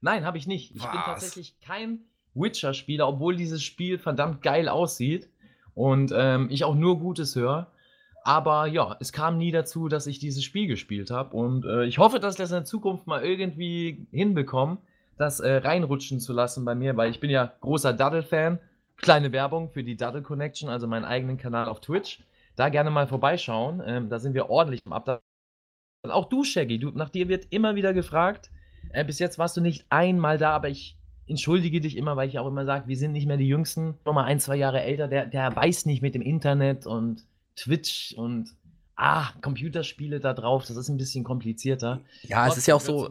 Nein, 0.02 0.26
habe 0.26 0.40
ich 0.40 0.48
nicht. 0.48 0.76
Ich 0.76 0.82
was? 0.82 0.92
bin 0.92 1.02
tatsächlich 1.02 1.60
kein 1.60 2.00
Witcher-Spieler, 2.34 3.08
obwohl 3.08 3.36
dieses 3.36 3.64
Spiel 3.64 4.00
verdammt 4.00 4.42
geil 4.42 4.70
aussieht 4.70 5.30
und 5.76 6.12
ähm, 6.16 6.48
ich 6.50 6.64
auch 6.64 6.74
nur 6.74 6.98
Gutes 6.98 7.36
höre. 7.36 7.72
Aber 8.24 8.66
ja, 8.66 8.98
es 9.00 9.14
kam 9.14 9.38
nie 9.38 9.52
dazu, 9.52 9.88
dass 9.88 10.08
ich 10.08 10.20
dieses 10.20 10.44
Spiel 10.44 10.68
gespielt 10.68 11.12
habe. 11.12 11.36
Und 11.36 11.66
äh, 11.66 11.86
ich 11.86 12.00
hoffe, 12.00 12.20
dass 12.20 12.36
ich 12.36 12.38
das 12.40 12.50
in 12.50 12.58
der 12.58 12.66
Zukunft 12.66 13.08
mal 13.08 13.24
irgendwie 13.24 14.08
hinbekomme, 14.12 14.78
das 15.20 15.42
äh, 15.42 15.58
reinrutschen 15.58 16.20
zu 16.20 16.32
lassen 16.34 16.64
bei 16.64 16.76
mir, 16.76 16.96
weil 16.96 17.12
ich 17.12 17.20
bin 17.20 17.30
ja 17.30 17.54
großer 17.60 17.94
Daddle-Fan. 17.94 18.58
Kleine 18.98 19.32
Werbung 19.32 19.70
für 19.70 19.84
die 19.84 19.96
Daddle 19.96 20.22
Connection, 20.22 20.70
also 20.70 20.88
meinen 20.88 21.06
eigenen 21.06 21.38
Kanal 21.38 21.68
auf 21.68 21.82
Twitch. 21.82 22.24
Da 22.56 22.70
gerne 22.70 22.90
mal 22.90 23.08
vorbeischauen. 23.08 23.82
Ähm, 23.86 24.10
da 24.10 24.20
sind 24.20 24.34
wir 24.34 24.50
ordentlich 24.50 24.82
im 24.86 24.94
Abda. 24.94 25.22
Auch 26.08 26.30
du, 26.30 26.44
Shaggy, 26.44 26.80
du, 26.80 26.92
nach 26.92 27.10
dir 27.10 27.28
wird 27.28 27.48
immer 27.50 27.76
wieder 27.76 27.94
gefragt. 27.94 28.50
Äh, 28.92 29.04
bis 29.04 29.20
jetzt 29.20 29.38
warst 29.38 29.58
du 29.58 29.62
nicht 29.62 29.86
einmal 29.90 30.38
da, 30.38 30.52
aber 30.52 30.70
ich 30.70 30.98
entschuldige 31.28 31.82
dich 31.82 31.98
immer, 31.98 32.16
weil 32.16 32.30
ich 32.30 32.40
auch 32.40 32.48
immer 32.48 32.66
sage, 32.66 32.88
wir 32.88 32.98
sind 32.98 33.12
nicht 33.12 33.28
mehr 33.28 33.38
die 33.38 33.48
Jüngsten. 33.48 33.96
Noch 34.06 34.14
mal 34.14 34.24
ein, 34.24 34.40
zwei 34.40 34.56
Jahre 34.56 34.82
älter. 34.82 35.10
Der, 35.10 35.26
der 35.26 35.54
weiß 35.54 35.86
nicht 35.86 36.02
mit 36.02 36.16
dem 36.16 36.22
Internet 36.22 36.88
und 36.88 37.26
Twitch 37.58 38.14
und 38.18 38.56
ah, 38.96 39.32
Computerspiele 39.42 40.22
da 40.22 40.34
drauf. 40.34 40.66
Das 40.66 40.78
ist 40.78 40.88
ein 40.88 40.98
bisschen 40.98 41.26
komplizierter. 41.26 42.02
Ja, 42.24 42.46
Trotzdem 42.46 42.52
es 42.52 42.58
ist 42.58 42.68
ja 42.68 42.76
auch 42.76 42.82
so. 42.82 43.10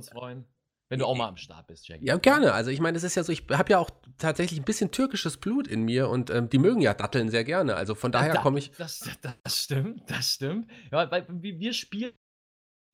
Wenn 0.91 1.01
du 1.01 1.07
auch 1.07 1.17
mal 1.17 1.29
am 1.29 1.37
Start 1.37 1.67
bist, 1.67 1.87
Jack. 1.87 2.01
Ja, 2.03 2.17
gerne. 2.17 2.55
Also 2.55 2.71
ich 2.71 2.81
meine, 2.81 2.95
das 2.95 3.05
ist 3.05 3.15
ja 3.15 3.23
so, 3.23 3.31
ich 3.31 3.45
habe 3.51 3.71
ja 3.71 3.79
auch 3.79 3.91
tatsächlich 4.17 4.59
ein 4.59 4.65
bisschen 4.65 4.91
türkisches 4.91 5.37
Blut 5.37 5.69
in 5.69 5.83
mir 5.83 6.09
und 6.09 6.31
ähm, 6.31 6.49
die 6.49 6.59
mögen 6.59 6.81
ja 6.81 6.95
Datteln 6.95 7.29
sehr 7.29 7.45
gerne. 7.45 7.77
Also 7.77 7.95
von 7.95 8.11
daher 8.11 8.35
da, 8.35 8.41
komme 8.41 8.59
ich. 8.59 8.71
Das, 8.79 9.07
das, 9.21 9.59
stimmt, 9.59 10.11
das 10.11 10.35
stimmt. 10.35 10.71
Ja, 10.91 11.11
weil 11.11 11.27
wir 11.29 11.73
spielen. 11.75 12.13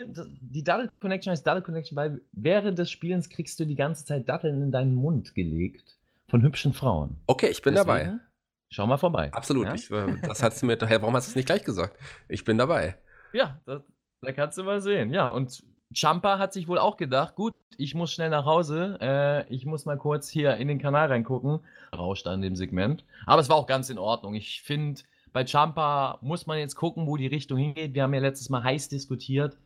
Die 0.01 0.65
Dattel 0.65 0.91
Connection 1.01 1.31
heißt 1.31 1.47
Dattel 1.47 1.63
Connection, 1.63 1.95
weil 1.95 2.21
während 2.33 2.81
des 2.81 2.91
Spielens 2.91 3.29
kriegst 3.29 3.61
du 3.61 3.65
die 3.65 3.77
ganze 3.77 4.05
Zeit 4.05 4.29
Datteln 4.29 4.61
in 4.61 4.73
deinen 4.73 4.97
Mund 4.97 5.37
gelegt 5.37 5.97
von 6.27 6.43
hübschen 6.43 6.73
Frauen. 6.73 7.21
Okay, 7.29 7.47
ich 7.47 7.63
bin 7.63 7.75
Deswegen, 7.75 7.87
dabei. 7.87 8.19
Schau 8.71 8.89
mal 8.89 8.97
vorbei. 8.97 9.33
Absolut. 9.33 9.67
Ja? 9.67 9.75
Ich, 9.75 9.89
äh, 9.93 10.17
das 10.23 10.43
hast 10.43 10.61
du 10.61 10.67
mir 10.67 10.77
daher, 10.77 11.01
warum 11.01 11.15
hast 11.15 11.29
du 11.29 11.31
es 11.31 11.37
nicht 11.37 11.47
gleich 11.47 11.63
gesagt? 11.63 11.97
Ich 12.29 12.43
bin 12.43 12.59
dabei. 12.59 12.99
Ja, 13.33 13.61
das, 13.67 13.83
da 14.21 14.33
kannst 14.33 14.59
du 14.59 14.65
mal 14.65 14.81
sehen. 14.81 15.13
Ja, 15.13 15.29
und 15.29 15.63
Champa 15.93 16.39
hat 16.39 16.53
sich 16.53 16.69
wohl 16.69 16.79
auch 16.79 16.97
gedacht, 16.97 17.35
gut, 17.35 17.55
ich 17.77 17.95
muss 17.95 18.13
schnell 18.13 18.31
nach 18.31 18.45
Hause, 18.45 18.99
äh, 19.01 19.53
ich 19.53 19.67
muss 19.67 19.85
mal 19.85 19.99
kurz 19.99 20.29
hier 20.29 20.57
in 20.57 20.69
den 20.69 20.79
Kanal 20.79 21.09
reingucken. 21.09 21.61
Rauscht 21.97 22.27
an 22.27 22.43
dem 22.43 22.57
Segment. 22.57 23.05
Aber 23.27 23.41
es 23.41 23.49
war 23.49 23.57
auch 23.57 23.67
ganz 23.67 23.91
in 23.91 23.99
Ordnung. 23.99 24.35
Ich 24.35 24.63
finde, 24.63 25.03
bei 25.33 25.45
Champa 25.45 26.19
muss 26.23 26.47
man 26.47 26.59
jetzt 26.59 26.77
gucken, 26.77 27.07
wo 27.07 27.17
die 27.17 27.27
Richtung 27.27 27.59
hingeht. 27.59 27.95
Wir 27.95 28.05
haben 28.05 28.15
ja 28.15 28.21
letztes 28.21 28.51
Mal 28.51 28.63
heiß 28.63 28.89
diskutiert, 28.89 29.59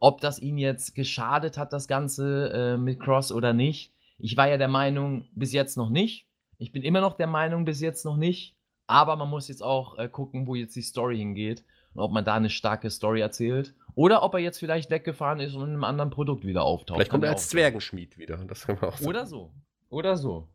ob 0.00 0.20
das 0.20 0.38
ihn 0.38 0.58
jetzt 0.58 0.94
geschadet 0.94 1.56
hat, 1.56 1.72
das 1.72 1.88
Ganze 1.88 2.50
äh, 2.52 2.76
mit 2.76 3.00
Cross 3.00 3.32
oder 3.32 3.52
nicht. 3.52 3.92
Ich 4.18 4.36
war 4.36 4.48
ja 4.48 4.58
der 4.58 4.68
Meinung, 4.68 5.26
bis 5.32 5.52
jetzt 5.52 5.76
noch 5.76 5.88
nicht. 5.88 6.26
Ich 6.58 6.72
bin 6.72 6.82
immer 6.82 7.00
noch 7.00 7.16
der 7.16 7.26
Meinung, 7.26 7.64
bis 7.64 7.80
jetzt 7.80 8.04
noch 8.04 8.16
nicht. 8.16 8.54
Aber 8.86 9.16
man 9.16 9.30
muss 9.30 9.48
jetzt 9.48 9.62
auch 9.62 9.98
äh, 9.98 10.08
gucken, 10.08 10.46
wo 10.46 10.54
jetzt 10.54 10.76
die 10.76 10.82
Story 10.82 11.16
hingeht 11.18 11.64
und 11.94 12.02
ob 12.02 12.12
man 12.12 12.24
da 12.24 12.34
eine 12.34 12.50
starke 12.50 12.90
Story 12.90 13.20
erzählt. 13.20 13.74
Oder 13.94 14.22
ob 14.22 14.34
er 14.34 14.40
jetzt 14.40 14.58
vielleicht 14.58 14.90
weggefahren 14.90 15.40
ist 15.40 15.54
und 15.54 15.62
in 15.62 15.70
einem 15.70 15.84
anderen 15.84 16.10
Produkt 16.10 16.44
wieder 16.44 16.64
auftaucht. 16.64 16.96
Vielleicht 16.96 17.10
kommt 17.10 17.24
er 17.24 17.30
als 17.30 17.48
Zwergenschmied 17.48 18.18
wieder. 18.18 18.38
Oder 19.04 19.26
so. 19.26 19.52
Oder 19.88 20.16
so. 20.16 20.48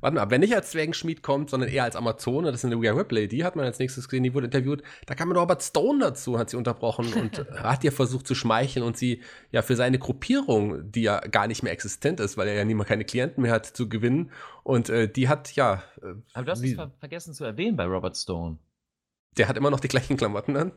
Warte 0.00 0.14
mal, 0.14 0.30
wenn 0.30 0.40
nicht 0.40 0.54
als 0.54 0.70
Zwergenschmied 0.70 1.22
kommt, 1.22 1.50
sondern 1.50 1.68
eher 1.68 1.84
als 1.84 1.96
Amazone, 1.96 2.52
das 2.52 2.62
ist 2.62 2.64
eine 2.64 2.80
Rhea 2.80 2.92
Ripley, 2.92 3.26
die 3.26 3.44
hat 3.44 3.56
man 3.56 3.64
als 3.64 3.78
nächstes 3.78 4.08
gesehen, 4.08 4.22
die 4.22 4.32
wurde 4.32 4.46
interviewt. 4.46 4.82
Da 5.06 5.14
kam 5.14 5.32
Robert 5.32 5.62
Stone 5.62 5.98
dazu, 5.98 6.38
hat 6.38 6.50
sie 6.50 6.56
unterbrochen 6.56 7.12
und 7.14 7.44
hat 7.50 7.82
ihr 7.84 7.92
versucht 7.92 8.26
zu 8.26 8.34
schmeicheln 8.34 8.84
und 8.84 8.96
sie 8.96 9.22
ja 9.50 9.62
für 9.62 9.76
seine 9.76 9.98
Gruppierung, 9.98 10.90
die 10.90 11.02
ja 11.02 11.18
gar 11.20 11.48
nicht 11.48 11.62
mehr 11.62 11.72
existent 11.72 12.20
ist, 12.20 12.36
weil 12.36 12.48
er 12.48 12.54
ja 12.54 12.64
niemand 12.64 12.88
keine 12.88 13.04
Klienten 13.04 13.42
mehr 13.42 13.52
hat, 13.52 13.66
zu 13.66 13.88
gewinnen. 13.88 14.30
Und 14.62 14.88
äh, 14.88 15.10
die 15.10 15.28
hat 15.28 15.54
ja. 15.56 15.82
Äh, 16.00 16.14
Aber 16.32 16.44
du 16.44 16.50
hast 16.52 16.62
es 16.62 16.74
ver 16.74 16.92
vergessen 16.98 17.34
zu 17.34 17.44
erwähnen 17.44 17.76
bei 17.76 17.84
Robert 17.84 18.16
Stone. 18.16 18.58
Der 19.36 19.48
hat 19.48 19.56
immer 19.56 19.70
noch 19.70 19.80
die 19.80 19.88
gleichen 19.88 20.16
Klamotten 20.16 20.56
an. 20.56 20.72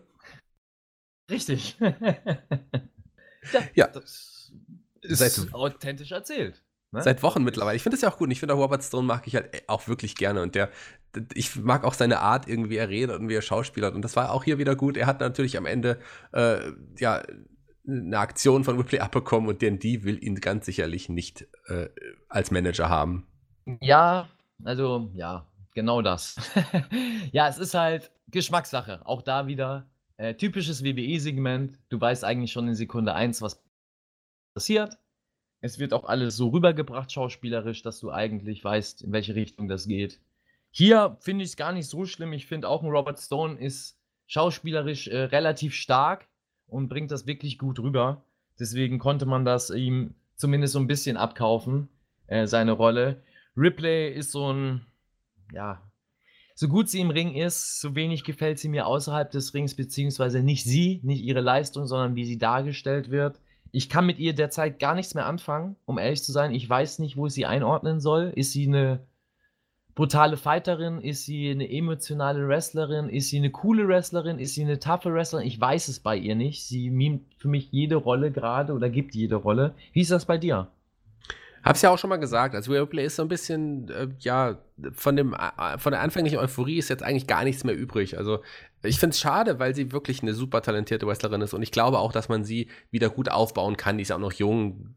Richtig. 1.32 1.78
ja, 1.80 3.62
ja, 3.74 3.88
das 3.88 4.52
ist 5.02 5.20
Seit, 5.20 5.54
authentisch 5.54 6.12
erzählt. 6.12 6.62
Ne? 6.92 7.02
Seit 7.02 7.24
Wochen 7.24 7.44
mittlerweile. 7.44 7.78
Ich 7.78 7.84
finde 7.84 7.96
das 7.96 8.02
ja 8.02 8.10
auch 8.10 8.18
gut. 8.18 8.28
Und 8.28 8.32
ich 8.32 8.40
finde, 8.40 8.54
Robert 8.54 8.84
Stone 8.84 9.08
mag 9.08 9.26
ich 9.26 9.36
halt 9.36 9.64
auch 9.68 9.88
wirklich 9.88 10.16
gerne. 10.16 10.42
Und 10.42 10.56
der, 10.56 10.70
ich 11.34 11.56
mag 11.56 11.86
auch 11.86 11.94
seine 11.94 12.20
Art, 12.20 12.48
irgendwie 12.48 12.76
er 12.76 12.90
redet 12.90 13.18
und 13.20 13.30
wie 13.30 13.36
er 13.36 13.42
schauspielert. 13.42 13.96
Und 13.96 14.02
das 14.04 14.16
war 14.16 14.32
auch 14.32 14.44
hier 14.44 14.58
wieder 14.58 14.76
gut. 14.76 14.98
Er 14.98 15.08
hat 15.08 15.22
natürlich 15.22 15.58
am 15.58 15.66
Ende, 15.66 16.00
äh, 16.34 16.60
ja, 16.98 17.24
eine 17.88 18.20
Aktion 18.20 18.64
von 18.64 18.78
Ripley 18.78 19.00
abbekommen 19.00 19.50
und 19.50 19.62
denn 19.62 19.80
die 19.80 20.04
will 20.04 20.24
ihn 20.24 20.36
ganz 20.36 20.66
sicherlich 20.66 21.10
nicht 21.10 21.48
äh, 21.68 21.88
als 22.30 22.52
Manager 22.52 22.90
haben. 22.90 23.26
Ja, 23.80 24.30
also, 24.64 25.10
ja, 25.14 25.48
genau 25.74 26.02
das. 26.02 26.36
ja, 27.32 27.48
es 27.48 27.58
ist 27.58 27.74
halt 27.74 28.12
Geschmackssache. 28.28 29.02
Auch 29.06 29.22
da 29.24 29.48
wieder 29.48 29.90
äh, 30.18 30.36
typisches 30.36 30.84
WWE-Segment. 30.84 31.78
Du 31.90 32.00
weißt 32.00 32.24
eigentlich 32.24 32.52
schon 32.52 32.68
in 32.68 32.76
Sekunde 32.76 33.14
1, 33.14 33.42
was 33.42 33.64
passiert. 34.54 34.98
Es 35.62 35.78
wird 35.78 35.94
auch 35.94 36.06
alles 36.06 36.36
so 36.38 36.50
rübergebracht, 36.50 37.12
schauspielerisch, 37.12 37.84
dass 37.84 38.00
du 38.00 38.12
eigentlich 38.12 38.64
weißt, 38.64 39.04
in 39.04 39.12
welche 39.12 39.36
Richtung 39.36 39.68
das 39.68 39.88
geht. 39.88 40.20
Hier 40.72 41.18
finde 41.20 41.44
ich 41.44 41.52
es 41.52 41.58
gar 41.58 41.72
nicht 41.72 41.88
so 41.88 42.06
schlimm. 42.06 42.34
Ich 42.34 42.48
finde 42.48 42.68
auch 42.68 42.82
ein 42.82 42.90
Robert 42.90 43.20
Stone 43.20 43.60
ist 43.60 43.98
schauspielerisch 44.28 45.08
äh, 45.08 45.24
relativ 45.24 45.74
stark 45.76 46.28
und 46.68 46.88
bringt 46.88 47.12
das 47.12 47.28
wirklich 47.28 47.60
gut 47.60 47.80
rüber. 47.80 48.24
Deswegen 48.60 48.98
konnte 48.98 49.26
man 49.26 49.44
das 49.44 49.70
ihm 49.70 50.16
zumindest 50.36 50.74
so 50.74 50.80
ein 50.80 50.88
bisschen 50.88 51.18
abkaufen, 51.18 51.90
äh, 52.28 52.48
seine 52.48 52.72
Rolle. 52.72 53.22
Ripley 53.58 54.10
ist 54.12 54.32
so 54.32 54.52
ein, 54.52 54.86
ja, 55.52 55.82
so 56.56 56.68
gut 56.68 56.90
sie 56.90 57.00
im 57.00 57.10
Ring 57.10 57.34
ist, 57.34 57.80
so 57.80 57.96
wenig 57.96 58.24
gefällt 58.24 58.60
sie 58.60 58.70
mir 58.70 58.88
außerhalb 58.88 59.32
des 59.32 59.54
Rings, 59.54 59.76
beziehungsweise 59.76 60.42
nicht 60.42 60.64
sie, 60.64 61.00
nicht 61.04 61.24
ihre 61.24 61.42
Leistung, 61.42 61.86
sondern 61.86 62.16
wie 62.16 62.26
sie 62.26 62.38
dargestellt 62.38 63.10
wird. 63.10 63.40
Ich 63.72 63.90
kann 63.90 64.06
mit 64.06 64.20
ihr 64.20 64.34
derzeit 64.34 64.80
gar 64.80 64.96
nichts 64.96 65.16
mehr 65.16 65.26
anfangen, 65.26 65.78
um 65.86 65.98
ehrlich 65.98 66.24
zu 66.24 66.32
sein. 66.32 66.54
Ich 66.54 66.70
weiß 66.70 67.00
nicht, 67.00 67.16
wo 67.16 67.28
ich 67.28 67.34
sie 67.34 67.46
einordnen 67.46 68.02
soll. 68.02 68.34
Ist 68.36 68.52
sie 68.52 68.68
eine 68.68 69.00
brutale 69.96 70.36
Fighterin? 70.36 71.00
Ist 71.00 71.26
sie 71.26 71.50
eine 71.50 71.72
emotionale 71.72 72.48
Wrestlerin? 72.48 73.08
Ist 73.08 73.30
sie 73.30 73.38
eine 73.38 73.50
coole 73.50 73.88
Wrestlerin? 73.88 74.40
Ist 74.40 74.56
sie 74.56 74.64
eine 74.64 74.80
taffe 74.80 75.14
Wrestlerin? 75.14 75.48
Ich 75.48 75.60
weiß 75.60 75.88
es 75.88 76.00
bei 76.02 76.18
ihr 76.18 76.36
nicht. 76.36 76.66
Sie 76.66 76.90
mimt 76.90 77.34
für 77.38 77.48
mich 77.48 77.72
jede 77.72 77.96
Rolle 77.96 78.32
gerade 78.32 78.74
oder 78.74 78.90
gibt 78.90 79.16
jede 79.16 79.36
Rolle. 79.36 79.74
Wie 79.94 80.02
ist 80.02 80.12
das 80.12 80.26
bei 80.26 80.38
dir? 80.38 80.68
Hab's 81.64 81.82
ja 81.82 81.90
auch 81.90 81.98
schon 81.98 82.10
mal 82.10 82.18
gesagt, 82.18 82.56
also 82.56 82.72
Replay 82.72 83.06
ist 83.06 83.16
so 83.16 83.22
ein 83.22 83.28
bisschen, 83.28 83.90
äh, 83.90 84.08
ja, 84.20 84.58
von, 84.94 85.16
dem, 85.16 85.34
äh, 85.34 85.78
von 85.78 85.92
der 85.92 86.02
anfänglichen 86.02 86.40
Euphorie 86.40 86.78
ist 86.78 86.90
jetzt 86.90 87.04
eigentlich 87.04 87.28
gar 87.28 87.44
nichts 87.44 87.64
mehr 87.64 87.76
übrig. 87.76 88.18
Also 88.18 88.42
ich 88.84 89.00
finde 89.00 89.14
es 89.14 89.20
schade, 89.20 89.60
weil 89.60 89.76
sie 89.76 89.92
wirklich 89.92 90.22
eine 90.22 90.34
super 90.34 90.62
talentierte 90.62 91.06
Wrestlerin 91.06 91.42
ist 91.42 91.54
und 91.54 91.62
ich 91.62 91.72
glaube 91.72 92.00
auch, 92.00 92.12
dass 92.12 92.30
man 92.30 92.44
sie 92.44 92.68
wieder 92.90 93.10
gut 93.10 93.30
aufbauen 93.30 93.78
kann. 93.78 93.98
Die 93.98 94.04
ist 94.04 94.12
auch 94.12 94.20
noch 94.20 94.34
jung. 94.34 94.96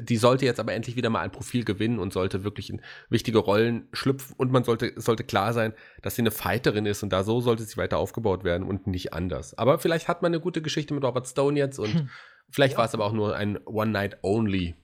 Die 0.00 0.16
sollte 0.16 0.44
jetzt 0.44 0.60
aber 0.60 0.74
endlich 0.74 0.96
wieder 0.96 1.08
mal 1.08 1.20
ein 1.20 1.32
Profil 1.32 1.64
gewinnen 1.64 1.98
und 1.98 2.12
sollte 2.12 2.44
wirklich 2.44 2.68
in 2.68 2.82
wichtige 3.08 3.38
Rollen 3.38 3.88
schlüpfen. 3.92 4.34
Und 4.36 4.52
man 4.52 4.64
sollte, 4.64 4.92
sollte 4.96 5.24
klar 5.24 5.52
sein, 5.54 5.72
dass 6.02 6.16
sie 6.16 6.22
eine 6.22 6.32
Fighterin 6.32 6.84
ist 6.84 7.02
und 7.02 7.10
da 7.10 7.22
so 7.22 7.40
sollte 7.40 7.62
sie 7.62 7.76
weiter 7.78 7.96
aufgebaut 7.96 8.44
werden 8.44 8.66
und 8.66 8.86
nicht 8.86 9.14
anders. 9.14 9.56
Aber 9.56 9.78
vielleicht 9.78 10.08
hat 10.08 10.20
man 10.20 10.32
eine 10.32 10.40
gute 10.40 10.60
Geschichte 10.60 10.92
mit 10.92 11.04
Robert 11.04 11.26
Stone 11.26 11.58
jetzt 11.58 11.78
und 11.78 11.94
hm. 11.94 12.08
vielleicht 12.50 12.72
ja. 12.72 12.78
war 12.78 12.84
es 12.84 12.94
aber 12.94 13.06
auch 13.06 13.12
nur 13.12 13.36
ein 13.36 13.56
One-Night-Only. 13.64 14.74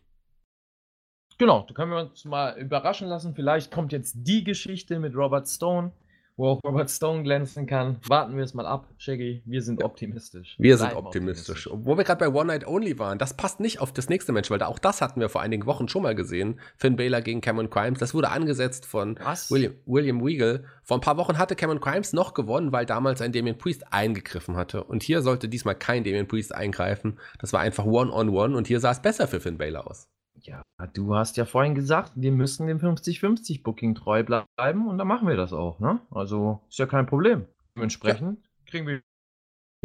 Genau, 1.38 1.64
da 1.66 1.74
können 1.74 1.90
wir 1.90 2.00
uns 2.00 2.24
mal 2.24 2.56
überraschen 2.58 3.08
lassen. 3.08 3.34
Vielleicht 3.34 3.70
kommt 3.70 3.92
jetzt 3.92 4.16
die 4.18 4.44
Geschichte 4.44 4.98
mit 4.98 5.16
Robert 5.16 5.48
Stone 5.48 5.92
wo 6.36 6.48
auch 6.48 6.64
Robert 6.64 6.90
Stone 6.90 7.22
glänzen 7.22 7.66
kann. 7.66 7.98
Warten 8.08 8.36
wir 8.36 8.44
es 8.44 8.54
mal 8.54 8.66
ab, 8.66 8.88
Shaggy. 8.98 9.42
Wir 9.44 9.62
sind 9.62 9.84
optimistisch. 9.84 10.56
Wir 10.58 10.76
sind 10.76 10.94
optimistisch. 10.94 11.66
optimistisch. 11.66 11.86
Wo 11.86 11.96
wir 11.96 12.04
gerade 12.04 12.18
bei 12.18 12.36
One 12.36 12.46
Night 12.46 12.66
Only 12.66 12.98
waren, 12.98 13.18
das 13.18 13.34
passt 13.34 13.60
nicht 13.60 13.80
auf 13.80 13.92
das 13.92 14.08
nächste 14.08 14.32
Match, 14.32 14.50
weil 14.50 14.58
da 14.58 14.66
auch 14.66 14.78
das 14.78 15.00
hatten 15.00 15.20
wir 15.20 15.28
vor 15.28 15.42
einigen 15.42 15.66
Wochen 15.66 15.88
schon 15.88 16.02
mal 16.02 16.14
gesehen. 16.14 16.58
Finn 16.76 16.96
Baylor 16.96 17.20
gegen 17.20 17.40
Cameron 17.40 17.70
Crimes. 17.70 18.00
Das 18.00 18.14
wurde 18.14 18.30
angesetzt 18.30 18.86
von 18.86 19.18
William, 19.48 19.74
William 19.86 20.24
Weagle. 20.24 20.64
Vor 20.82 20.98
ein 20.98 21.02
paar 21.02 21.16
Wochen 21.16 21.38
hatte 21.38 21.54
Cameron 21.54 21.80
Crimes 21.80 22.12
noch 22.12 22.34
gewonnen, 22.34 22.72
weil 22.72 22.86
damals 22.86 23.20
ein 23.20 23.32
Damien 23.32 23.56
Priest 23.56 23.92
eingegriffen 23.92 24.56
hatte. 24.56 24.84
Und 24.84 25.02
hier 25.02 25.22
sollte 25.22 25.48
diesmal 25.48 25.76
kein 25.76 26.04
Damien 26.04 26.26
Priest 26.26 26.54
eingreifen. 26.54 27.18
Das 27.38 27.52
war 27.52 27.60
einfach 27.60 27.84
One-on-One 27.84 28.30
-on 28.30 28.50
-one 28.50 28.56
und 28.56 28.66
hier 28.66 28.80
sah 28.80 28.90
es 28.90 29.00
besser 29.00 29.28
für 29.28 29.40
Finn 29.40 29.58
Baylor 29.58 29.88
aus. 29.88 30.08
Ja, 30.46 30.62
du 30.92 31.14
hast 31.14 31.38
ja 31.38 31.46
vorhin 31.46 31.74
gesagt, 31.74 32.12
wir 32.16 32.30
müssen 32.30 32.66
dem 32.66 32.78
50-50-Booking 32.78 33.94
treu 33.94 34.22
bleiben 34.22 34.88
und 34.88 34.98
dann 34.98 35.08
machen 35.08 35.26
wir 35.26 35.36
das 35.36 35.54
auch, 35.54 35.80
ne? 35.80 36.00
Also 36.10 36.60
ist 36.68 36.78
ja 36.78 36.86
kein 36.86 37.06
Problem. 37.06 37.46
Dementsprechend 37.76 38.42
ja. 38.42 38.50
kriegen 38.66 38.86
wir 38.86 39.00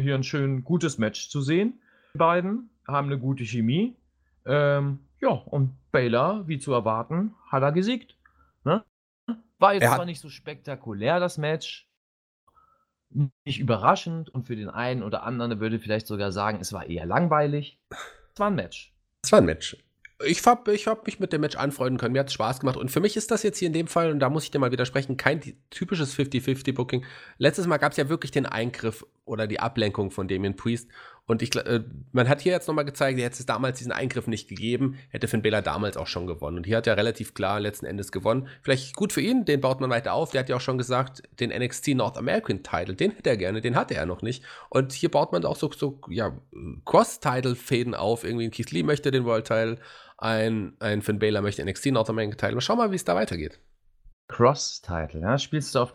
hier 0.02 0.14
ein 0.14 0.22
schön 0.22 0.62
gutes 0.62 0.98
Match 0.98 1.30
zu 1.30 1.40
sehen. 1.40 1.80
Die 2.14 2.18
beiden 2.18 2.70
haben 2.86 3.06
eine 3.06 3.18
gute 3.18 3.44
Chemie. 3.44 3.96
Ähm, 4.44 5.00
ja, 5.20 5.30
und 5.30 5.76
Baylor, 5.92 6.46
wie 6.46 6.58
zu 6.58 6.72
erwarten, 6.72 7.34
hat 7.46 7.62
er 7.62 7.72
gesiegt. 7.72 8.18
Ne? 8.64 8.84
War 9.58 9.74
jetzt 9.74 9.86
zwar 9.86 10.04
nicht 10.04 10.20
so 10.20 10.28
spektakulär, 10.28 11.20
das 11.20 11.38
Match. 11.38 11.88
Nicht 13.44 13.58
überraschend 13.58 14.28
und 14.28 14.46
für 14.46 14.56
den 14.56 14.68
einen 14.68 15.02
oder 15.02 15.22
anderen 15.24 15.58
würde 15.58 15.80
vielleicht 15.80 16.06
sogar 16.06 16.32
sagen, 16.32 16.58
es 16.60 16.72
war 16.72 16.86
eher 16.86 17.06
langweilig. 17.06 17.80
Es 18.34 18.38
war 18.38 18.48
ein 18.48 18.54
Match. 18.54 18.94
Es 19.24 19.32
war 19.32 19.40
ein 19.40 19.46
Match 19.46 19.76
ich 20.26 20.44
habe 20.46 20.74
ich 20.74 20.86
hab 20.86 21.06
mich 21.06 21.18
mit 21.20 21.32
dem 21.32 21.40
Match 21.40 21.56
anfreunden 21.56 21.98
können. 21.98 22.12
Mir 22.12 22.20
hat 22.20 22.28
es 22.28 22.34
Spaß 22.34 22.60
gemacht. 22.60 22.76
Und 22.76 22.90
für 22.90 23.00
mich 23.00 23.16
ist 23.16 23.30
das 23.30 23.42
jetzt 23.42 23.58
hier 23.58 23.66
in 23.66 23.72
dem 23.72 23.86
Fall, 23.86 24.10
und 24.10 24.20
da 24.20 24.28
muss 24.28 24.44
ich 24.44 24.50
dir 24.50 24.58
mal 24.58 24.72
widersprechen, 24.72 25.16
kein 25.16 25.40
typisches 25.70 26.16
50-50-Booking. 26.16 27.04
Letztes 27.38 27.66
Mal 27.66 27.78
gab 27.78 27.92
es 27.92 27.98
ja 27.98 28.08
wirklich 28.08 28.30
den 28.30 28.46
Eingriff 28.46 29.06
oder 29.24 29.46
die 29.46 29.60
Ablenkung 29.60 30.10
von 30.10 30.28
Damien 30.28 30.56
Priest. 30.56 30.88
Und 31.30 31.42
ich, 31.42 31.54
äh, 31.54 31.84
man 32.10 32.28
hat 32.28 32.40
hier 32.40 32.50
jetzt 32.50 32.66
nochmal 32.66 32.84
gezeigt, 32.84 33.16
hätte 33.20 33.38
es 33.38 33.46
damals 33.46 33.78
diesen 33.78 33.92
Eingriff 33.92 34.26
nicht 34.26 34.48
gegeben, 34.48 34.98
hätte 35.10 35.28
Finn 35.28 35.42
Balor 35.42 35.62
damals 35.62 35.96
auch 35.96 36.08
schon 36.08 36.26
gewonnen. 36.26 36.56
Und 36.56 36.66
hier 36.66 36.78
hat 36.78 36.88
er 36.88 36.96
relativ 36.96 37.34
klar 37.34 37.60
letzten 37.60 37.86
Endes 37.86 38.10
gewonnen. 38.10 38.48
Vielleicht 38.62 38.96
gut 38.96 39.12
für 39.12 39.20
ihn, 39.20 39.44
den 39.44 39.60
baut 39.60 39.80
man 39.80 39.90
weiter 39.90 40.12
auf. 40.12 40.32
Der 40.32 40.40
hat 40.40 40.48
ja 40.48 40.56
auch 40.56 40.60
schon 40.60 40.76
gesagt, 40.76 41.22
den 41.38 41.50
NXT 41.50 41.94
North 41.94 42.18
American 42.18 42.64
Title, 42.64 42.96
den 42.96 43.12
hätte 43.12 43.30
er 43.30 43.36
gerne, 43.36 43.60
den 43.60 43.76
hatte 43.76 43.94
er 43.94 44.06
noch 44.06 44.22
nicht. 44.22 44.42
Und 44.70 44.90
hier 44.90 45.08
baut 45.08 45.30
man 45.30 45.44
auch 45.44 45.54
so, 45.54 45.70
so 45.70 46.00
ja, 46.08 46.36
Cross-Title-Fäden 46.84 47.94
auf. 47.94 48.24
Irgendwie 48.24 48.50
Keith 48.50 48.72
Lee 48.72 48.82
möchte 48.82 49.12
den 49.12 49.24
World 49.24 49.46
Title, 49.46 49.78
ein, 50.18 50.74
ein 50.80 51.00
Finn 51.00 51.20
Balor 51.20 51.42
möchte 51.42 51.64
NXT 51.64 51.92
North 51.92 52.10
American 52.10 52.38
Title. 52.38 52.60
Schau 52.60 52.74
mal, 52.74 52.90
wie 52.90 52.96
es 52.96 53.04
da 53.04 53.14
weitergeht. 53.14 53.60
Cross-Title, 54.26 55.20
ja? 55.20 55.38
Spielst 55.38 55.76
du 55.76 55.78
auf 55.78 55.94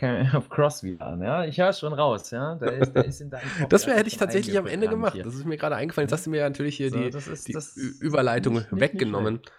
auf 0.34 0.48
Cross 0.48 0.82
wieder 0.82 1.06
an, 1.06 1.22
ja. 1.22 1.44
Ich 1.44 1.58
höre 1.58 1.72
schon 1.72 1.92
raus, 1.92 2.30
ja. 2.30 2.54
Da 2.54 2.66
ist, 2.66 2.92
da 2.92 3.00
ist 3.00 3.24
das 3.68 3.86
wär, 3.86 3.96
hätte 3.96 4.08
ich 4.08 4.16
tatsächlich 4.16 4.58
am 4.58 4.66
Ende 4.66 4.88
gemacht. 4.88 5.14
Hier. 5.14 5.24
Das 5.24 5.34
ist 5.34 5.44
mir 5.44 5.56
gerade 5.56 5.76
eingefallen. 5.76 6.06
Jetzt 6.06 6.12
hast 6.12 6.26
du 6.26 6.30
mir 6.30 6.42
natürlich 6.42 6.76
hier 6.76 6.90
so, 6.90 6.98
die, 6.98 7.08
ist, 7.08 7.48
die 7.48 8.04
Überleitung 8.04 8.54
nicht, 8.54 8.68
weggenommen. 8.70 9.34
Nicht 9.34 9.52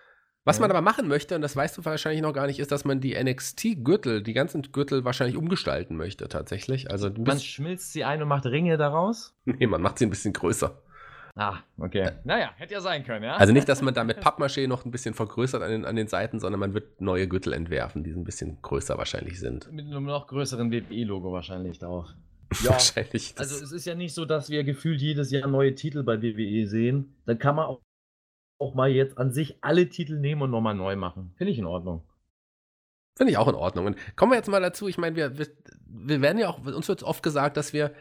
Was 0.45 0.58
ja. 0.58 0.62
man 0.62 0.71
aber 0.71 0.82
machen 0.82 1.08
möchte, 1.08 1.36
und 1.36 1.41
das 1.41 1.56
weißt 1.56 1.78
du 1.78 1.86
wahrscheinlich 1.86 2.21
noch 2.21 2.34
gar 2.34 2.47
nicht, 2.47 2.60
ist, 2.60 2.71
dass 2.71 2.86
man 2.86 3.02
die 3.02 3.21
NXT-Gürtel, 3.21 4.23
die 4.23 4.34
ganzen 4.34 4.62
Gürtel 4.71 5.04
wahrscheinlich 5.04 5.38
umgestalten 5.38 5.97
möchte, 5.97 6.28
tatsächlich. 6.28 6.89
Also 6.89 7.10
man 7.17 7.39
schmilzt 7.39 7.91
sie 7.93 8.04
ein 8.04 8.21
und 8.21 8.28
macht 8.28 8.45
Ringe 8.45 8.78
daraus? 8.78 9.36
Nee, 9.45 9.67
man 9.67 9.82
macht 9.82 9.99
sie 9.99 10.06
ein 10.06 10.10
bisschen 10.10 10.34
größer. 10.34 10.82
Ah, 11.39 11.63
okay. 11.78 12.02
Äh, 12.02 12.12
naja, 12.25 12.52
hätte 12.58 12.73
ja 12.73 12.82
sein 12.82 13.06
können, 13.06 13.23
ja. 13.23 13.38
Also 13.38 13.54
nicht, 13.54 13.69
dass 13.69 13.82
man 13.82 13.93
da 13.93 14.04
mit 14.04 14.17
Pappmaché 14.21 14.67
noch 14.67 14.84
ein 14.84 14.91
bisschen 14.91 15.13
vergrößert 15.13 15.63
an 15.63 15.71
den, 15.71 15.86
an 15.86 15.95
den 15.95 16.10
Seiten, 16.10 16.41
sondern 16.41 16.60
man 16.60 16.73
wird 16.73 16.99
neue 16.99 17.30
Gürtel 17.30 17.54
entwerfen, 17.54 18.04
die 18.04 18.12
ein 18.12 18.25
bisschen 18.25 18.62
größer 18.62 18.97
wahrscheinlich 18.97 19.39
sind. 19.39 19.71
Mit 19.71 19.86
einem 19.86 20.04
noch 20.04 20.28
größeren 20.28 20.69
WWE-Logo 20.69 21.32
wahrscheinlich 21.32 21.82
auch. 21.86 22.10
Ja, 22.62 22.71
wahrscheinlich. 22.71 23.36
Also 23.38 23.63
es 23.63 23.71
ist 23.71 23.86
ja 23.86 23.95
nicht 23.95 24.13
so, 24.13 24.25
dass 24.25 24.49
wir 24.49 24.65
gefühlt 24.65 24.99
jedes 24.99 25.32
Jahr 25.32 25.47
neue 25.47 25.75
Titel 25.75 26.04
bei 26.04 26.21
WWE 26.21 26.67
sehen. 26.67 27.15
Dann 27.25 27.39
kann 27.39 27.56
man 27.56 27.67
auch, 27.67 27.82
auch 28.60 28.73
mal 28.75 28.89
jetzt 28.89 29.17
an 29.17 29.32
sich 29.32 29.60
alle 29.62 29.88
Titel 29.88 30.19
nehmen 30.19 30.41
und 30.41 30.52
nochmal 30.52 30.75
neu 30.75 30.97
machen. 30.97 31.32
Finde 31.38 31.54
ich 31.54 31.60
in 31.60 31.65
Ordnung. 31.65 32.04
Finde 33.15 33.32
ich 33.32 33.38
auch 33.38 33.47
in 33.47 33.56
Ordnung. 33.56 33.86
Und 33.86 33.97
kommen 34.17 34.34
wir 34.34 34.38
jetzt 34.38 34.49
mal 34.49 34.60
dazu, 34.60 34.89
ich 34.89 34.97
meine, 34.97 35.15
wir, 35.15 35.38
wir, 35.38 35.47
wir 35.86 36.21
werden 36.21 36.38
ja 36.38 36.49
auch, 36.49 36.65
uns 36.65 36.89
wird 36.89 37.04
oft 37.04 37.23
gesagt, 37.23 37.56
dass 37.56 37.71
wir 37.71 37.93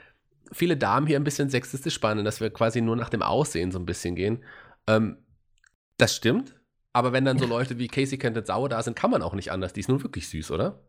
viele 0.52 0.76
Damen 0.76 1.06
hier 1.06 1.18
ein 1.18 1.24
bisschen 1.24 1.50
sexistisch 1.50 1.94
spannen, 1.94 2.24
dass 2.24 2.40
wir 2.40 2.50
quasi 2.50 2.80
nur 2.80 2.96
nach 2.96 3.10
dem 3.10 3.22
Aussehen 3.22 3.70
so 3.70 3.78
ein 3.78 3.86
bisschen 3.86 4.14
gehen. 4.14 4.44
Ähm, 4.86 5.18
das 5.96 6.14
stimmt, 6.14 6.54
aber 6.92 7.12
wenn 7.12 7.24
dann 7.24 7.38
so 7.38 7.46
Leute 7.46 7.78
wie 7.78 7.88
Casey 7.88 8.18
Kenton 8.18 8.44
Sauer 8.44 8.68
da 8.68 8.82
sind, 8.82 8.96
kann 8.96 9.10
man 9.10 9.22
auch 9.22 9.34
nicht 9.34 9.52
anders. 9.52 9.72
Die 9.72 9.80
ist 9.80 9.88
nun 9.88 10.02
wirklich 10.02 10.28
süß, 10.28 10.50
oder? 10.50 10.80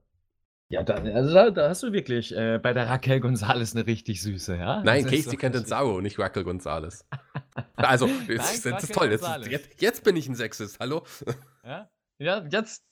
Ja, 0.72 0.84
da, 0.84 0.96
also 0.96 1.34
da, 1.34 1.50
da 1.50 1.70
hast 1.70 1.82
du 1.82 1.92
wirklich 1.92 2.36
äh, 2.36 2.60
bei 2.62 2.74
der 2.74 2.88
Raquel 2.88 3.20
Gonzalez 3.20 3.76
eine 3.76 3.88
richtig 3.88 4.22
süße, 4.22 4.56
ja? 4.56 4.84
Nein, 4.84 5.04
das 5.04 5.12
Casey 5.12 5.36
Kenton 5.36 5.66
Sauer, 5.66 6.02
nicht 6.04 6.20
Raquel 6.20 6.44
Gonzalez. 6.44 7.08
also, 7.76 8.06
Nein, 8.06 8.38
das, 8.38 8.62
das 8.62 8.84
ist 8.84 8.94
toll. 8.94 9.10
Jetzt, 9.10 9.28
jetzt, 9.48 9.82
jetzt, 9.82 10.04
bin 10.04 10.16
ich 10.16 10.30
ein 10.30 10.36
Sexist, 10.36 10.80
hallo? 10.80 11.04
Ja, 11.64 11.90
ja 12.20 12.48
jetzt. 12.50 12.84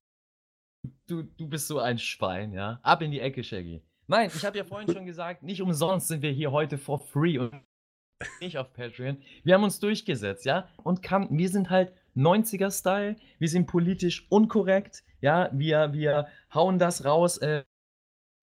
Du, 1.07 1.23
du 1.23 1.47
bist 1.47 1.67
so 1.67 1.79
ein 1.79 1.99
Schwein, 1.99 2.51
ja? 2.51 2.79
Ab 2.81 3.01
in 3.01 3.11
die 3.11 3.19
Ecke, 3.19 3.43
Shaggy. 3.43 3.83
Nein, 4.07 4.31
ich 4.33 4.45
habe 4.45 4.57
ja 4.57 4.63
vorhin 4.63 4.91
schon 4.91 5.05
gesagt, 5.05 5.43
nicht 5.43 5.61
umsonst 5.61 6.07
sind 6.07 6.21
wir 6.21 6.31
hier 6.31 6.51
heute 6.51 6.77
for 6.77 6.99
free 6.99 7.37
und 7.37 7.61
nicht 8.39 8.57
auf 8.57 8.73
Patreon. 8.73 9.21
Wir 9.43 9.53
haben 9.53 9.63
uns 9.63 9.79
durchgesetzt, 9.79 10.45
ja, 10.45 10.67
und 10.83 11.03
kann, 11.03 11.27
wir 11.29 11.49
sind 11.49 11.69
halt 11.69 11.93
90er-Style, 12.15 13.17
wir 13.37 13.49
sind 13.49 13.67
politisch 13.67 14.25
unkorrekt, 14.29 15.03
ja, 15.21 15.49
wir, 15.53 15.93
wir 15.93 16.27
hauen 16.53 16.79
das 16.79 17.05
raus, 17.05 17.37
äh, 17.39 17.63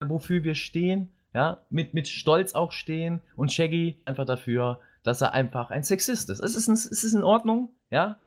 wofür 0.05 0.43
wir 0.43 0.55
stehen, 0.55 1.13
ja, 1.33 1.65
mit, 1.69 1.93
mit 1.93 2.07
Stolz 2.07 2.53
auch 2.53 2.71
stehen. 2.71 3.21
Und 3.35 3.51
Shaggy 3.51 4.01
einfach 4.05 4.25
dafür, 4.25 4.79
dass 5.03 5.21
er 5.21 5.33
einfach 5.33 5.71
ein 5.71 5.83
Sexist 5.83 6.29
ist. 6.29 6.39
Es 6.39 6.55
ist, 6.55 6.67
es 6.67 7.03
ist 7.03 7.13
in 7.13 7.23
Ordnung, 7.23 7.75
ja, 7.89 8.19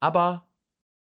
aber 0.00 0.46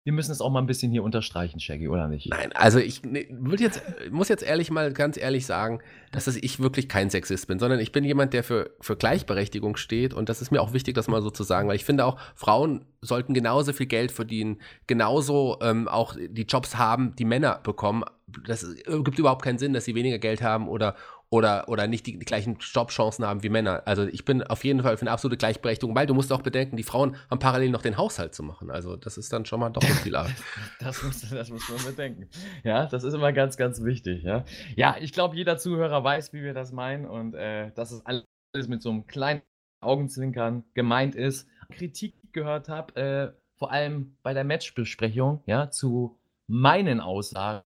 wir 0.04 0.14
müssen 0.14 0.32
es 0.32 0.40
auch 0.40 0.50
mal 0.50 0.60
ein 0.60 0.66
bisschen 0.66 0.90
hier 0.90 1.02
unterstreichen, 1.02 1.60
Shaggy, 1.60 1.88
oder 1.88 2.08
nicht? 2.08 2.30
Nein, 2.30 2.52
also 2.54 2.78
ich 2.78 3.02
ne, 3.04 3.26
jetzt, 3.58 3.82
muss 4.10 4.28
jetzt 4.28 4.42
ehrlich 4.42 4.70
mal 4.70 4.92
ganz 4.94 5.18
ehrlich 5.18 5.44
sagen, 5.44 5.80
dass 6.10 6.26
ich 6.26 6.58
wirklich 6.58 6.88
kein 6.88 7.10
Sexist 7.10 7.46
bin, 7.48 7.58
sondern 7.58 7.80
ich 7.80 7.92
bin 7.92 8.04
jemand, 8.04 8.32
der 8.32 8.42
für, 8.42 8.70
für 8.80 8.96
Gleichberechtigung 8.96 9.76
steht 9.76 10.14
und 10.14 10.30
das 10.30 10.40
ist 10.40 10.52
mir 10.52 10.62
auch 10.62 10.72
wichtig, 10.72 10.94
das 10.94 11.08
mal 11.08 11.20
so 11.20 11.30
zu 11.30 11.42
sagen, 11.42 11.68
weil 11.68 11.76
ich 11.76 11.84
finde 11.84 12.06
auch, 12.06 12.18
Frauen 12.34 12.86
sollten 13.02 13.34
genauso 13.34 13.74
viel 13.74 13.86
Geld 13.86 14.10
verdienen, 14.10 14.60
genauso 14.86 15.58
ähm, 15.60 15.86
auch 15.86 16.16
die 16.18 16.44
Jobs 16.44 16.76
haben, 16.76 17.14
die 17.16 17.26
Männer 17.26 17.60
bekommen. 17.62 18.04
Das 18.46 18.66
gibt 18.86 19.18
überhaupt 19.18 19.42
keinen 19.42 19.58
Sinn, 19.58 19.74
dass 19.74 19.84
sie 19.84 19.94
weniger 19.94 20.18
Geld 20.18 20.40
haben 20.40 20.68
oder, 20.68 20.96
oder, 21.30 21.68
oder 21.68 21.86
nicht 21.86 22.06
die, 22.06 22.18
gleichen 22.18 22.58
Jobchancen 22.58 23.24
haben 23.24 23.42
wie 23.44 23.48
Männer. 23.48 23.82
Also 23.86 24.04
ich 24.04 24.24
bin 24.24 24.42
auf 24.42 24.64
jeden 24.64 24.82
Fall 24.82 24.96
für 24.96 25.02
eine 25.02 25.12
absolute 25.12 25.36
Gleichberechtigung, 25.36 25.94
weil 25.94 26.06
du 26.06 26.14
musst 26.14 26.32
auch 26.32 26.42
bedenken, 26.42 26.76
die 26.76 26.82
Frauen 26.82 27.16
haben 27.30 27.38
parallel 27.38 27.70
noch 27.70 27.82
den 27.82 27.96
Haushalt 27.96 28.34
zu 28.34 28.42
machen. 28.42 28.70
Also 28.70 28.96
das 28.96 29.16
ist 29.16 29.32
dann 29.32 29.44
schon 29.46 29.60
mal 29.60 29.70
doppelt 29.70 29.92
viel 29.92 30.16
Arbeit. 30.16 30.34
das, 30.80 31.02
muss, 31.04 31.20
das 31.30 31.50
muss 31.50 31.68
man 31.68 31.84
bedenken. 31.84 32.28
Ja, 32.64 32.86
das 32.86 33.04
ist 33.04 33.14
immer 33.14 33.32
ganz, 33.32 33.56
ganz 33.56 33.82
wichtig. 33.84 34.24
Ja, 34.24 34.44
ja 34.74 34.96
ich 35.00 35.12
glaube, 35.12 35.36
jeder 35.36 35.56
Zuhörer 35.56 36.02
weiß, 36.02 36.32
wie 36.32 36.42
wir 36.42 36.52
das 36.52 36.72
meinen 36.72 37.06
und 37.06 37.34
äh, 37.34 37.70
dass 37.72 37.92
es 37.92 38.04
alles 38.04 38.24
mit 38.66 38.82
so 38.82 38.90
einem 38.90 39.06
kleinen 39.06 39.42
Augenzwinkern 39.80 40.64
gemeint 40.74 41.14
ist. 41.14 41.48
Kritik 41.70 42.14
gehört 42.32 42.68
habe, 42.68 42.96
äh, 42.96 43.32
vor 43.56 43.70
allem 43.70 44.16
bei 44.22 44.34
der 44.34 44.44
Matchbesprechung, 44.44 45.42
ja, 45.46 45.70
zu 45.70 46.18
meinen 46.48 47.00
Aussagen, 47.00 47.62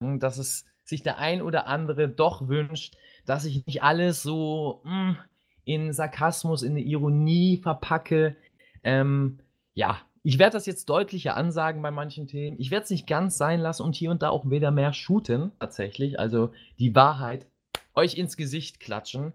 dass 0.00 0.38
es 0.38 0.64
sich 0.92 1.02
der 1.02 1.18
ein 1.18 1.40
oder 1.40 1.66
andere 1.66 2.08
doch 2.08 2.48
wünscht, 2.48 2.96
dass 3.24 3.46
ich 3.46 3.66
nicht 3.66 3.82
alles 3.82 4.22
so 4.22 4.82
mh, 4.84 5.08
hm, 5.08 5.16
in 5.64 5.92
Sarkasmus, 5.92 6.62
in 6.62 6.72
eine 6.72 6.80
Ironie 6.80 7.56
verpacke. 7.56 8.36
Ähm, 8.84 9.38
ja, 9.74 9.98
ich 10.22 10.38
werde 10.38 10.54
das 10.54 10.66
jetzt 10.66 10.88
deutlicher 10.90 11.36
ansagen 11.36 11.80
bei 11.80 11.90
manchen 11.90 12.26
Themen. 12.26 12.60
Ich 12.60 12.70
werde 12.70 12.84
es 12.84 12.90
nicht 12.90 13.06
ganz 13.06 13.38
sein 13.38 13.60
lassen 13.60 13.82
und 13.82 13.94
hier 13.94 14.10
und 14.10 14.22
da 14.22 14.28
auch 14.28 14.48
wieder 14.50 14.70
mehr 14.70 14.92
shooten, 14.92 15.50
tatsächlich. 15.58 16.20
Also 16.20 16.52
die 16.78 16.94
Wahrheit 16.94 17.46
euch 17.94 18.18
ins 18.18 18.36
Gesicht 18.36 18.80
klatschen. 18.80 19.32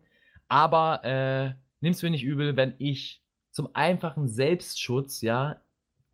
Aber 0.48 1.04
äh, 1.04 1.90
es 1.90 2.04
mir 2.04 2.12
nicht 2.12 2.24
übel, 2.24 2.56
wenn 2.56 2.76
ich 2.78 3.22
zum 3.52 3.70
einfachen 3.74 4.28
Selbstschutz, 4.28 5.22
ja, 5.22 5.60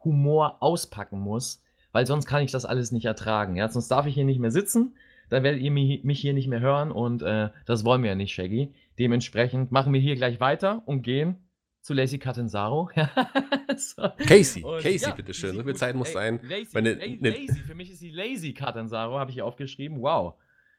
Humor 0.03 0.57
auspacken 0.61 1.19
muss, 1.19 1.61
weil 1.91 2.05
sonst 2.05 2.25
kann 2.25 2.43
ich 2.43 2.51
das 2.51 2.65
alles 2.65 2.91
nicht 2.91 3.05
ertragen. 3.05 3.55
Ja, 3.55 3.67
sonst 3.69 3.89
darf 3.89 4.05
ich 4.05 4.13
hier 4.13 4.25
nicht 4.25 4.39
mehr 4.39 4.51
sitzen 4.51 4.95
dann 5.33 5.41
werdet 5.43 5.61
ihr 5.61 5.71
mich 5.71 6.19
hier 6.19 6.33
nicht 6.33 6.47
mehr 6.47 6.59
hören 6.59 6.91
und 6.91 7.23
äh, 7.23 7.49
das 7.65 7.83
wollen 7.83 8.03
wir 8.03 8.11
ja 8.11 8.15
nicht, 8.15 8.35
Shaggy. 8.35 8.71
Dementsprechend 8.99 9.71
machen 9.71 9.91
wir 9.91 9.99
hier 9.99 10.15
gleich 10.15 10.39
weiter 10.39 10.83
und 10.85 11.01
gehen 11.01 11.49
zu 11.81 11.95
Lacey 11.95 12.19
Catanzaro. 12.19 12.91
so. 13.75 14.03
Casey, 14.27 14.63
und, 14.63 14.83
Casey, 14.83 15.09
ja, 15.09 15.15
bitteschön. 15.15 15.55
So 15.55 15.63
viel 15.63 15.75
Zeit 15.75 15.95
muss 15.95 16.13
sein. 16.13 16.39
Lazy, 16.43 16.67
Meine, 16.73 16.97
ne, 16.97 17.17
Lazy, 17.31 17.61
für 17.65 17.73
mich 17.73 17.89
ist 17.89 17.99
sie 17.99 18.11
Lazy 18.11 18.53
Catanzaro, 18.53 19.17
habe 19.17 19.31
ich 19.31 19.33
hier 19.33 19.45
aufgeschrieben. 19.47 20.03
Wow. 20.03 20.35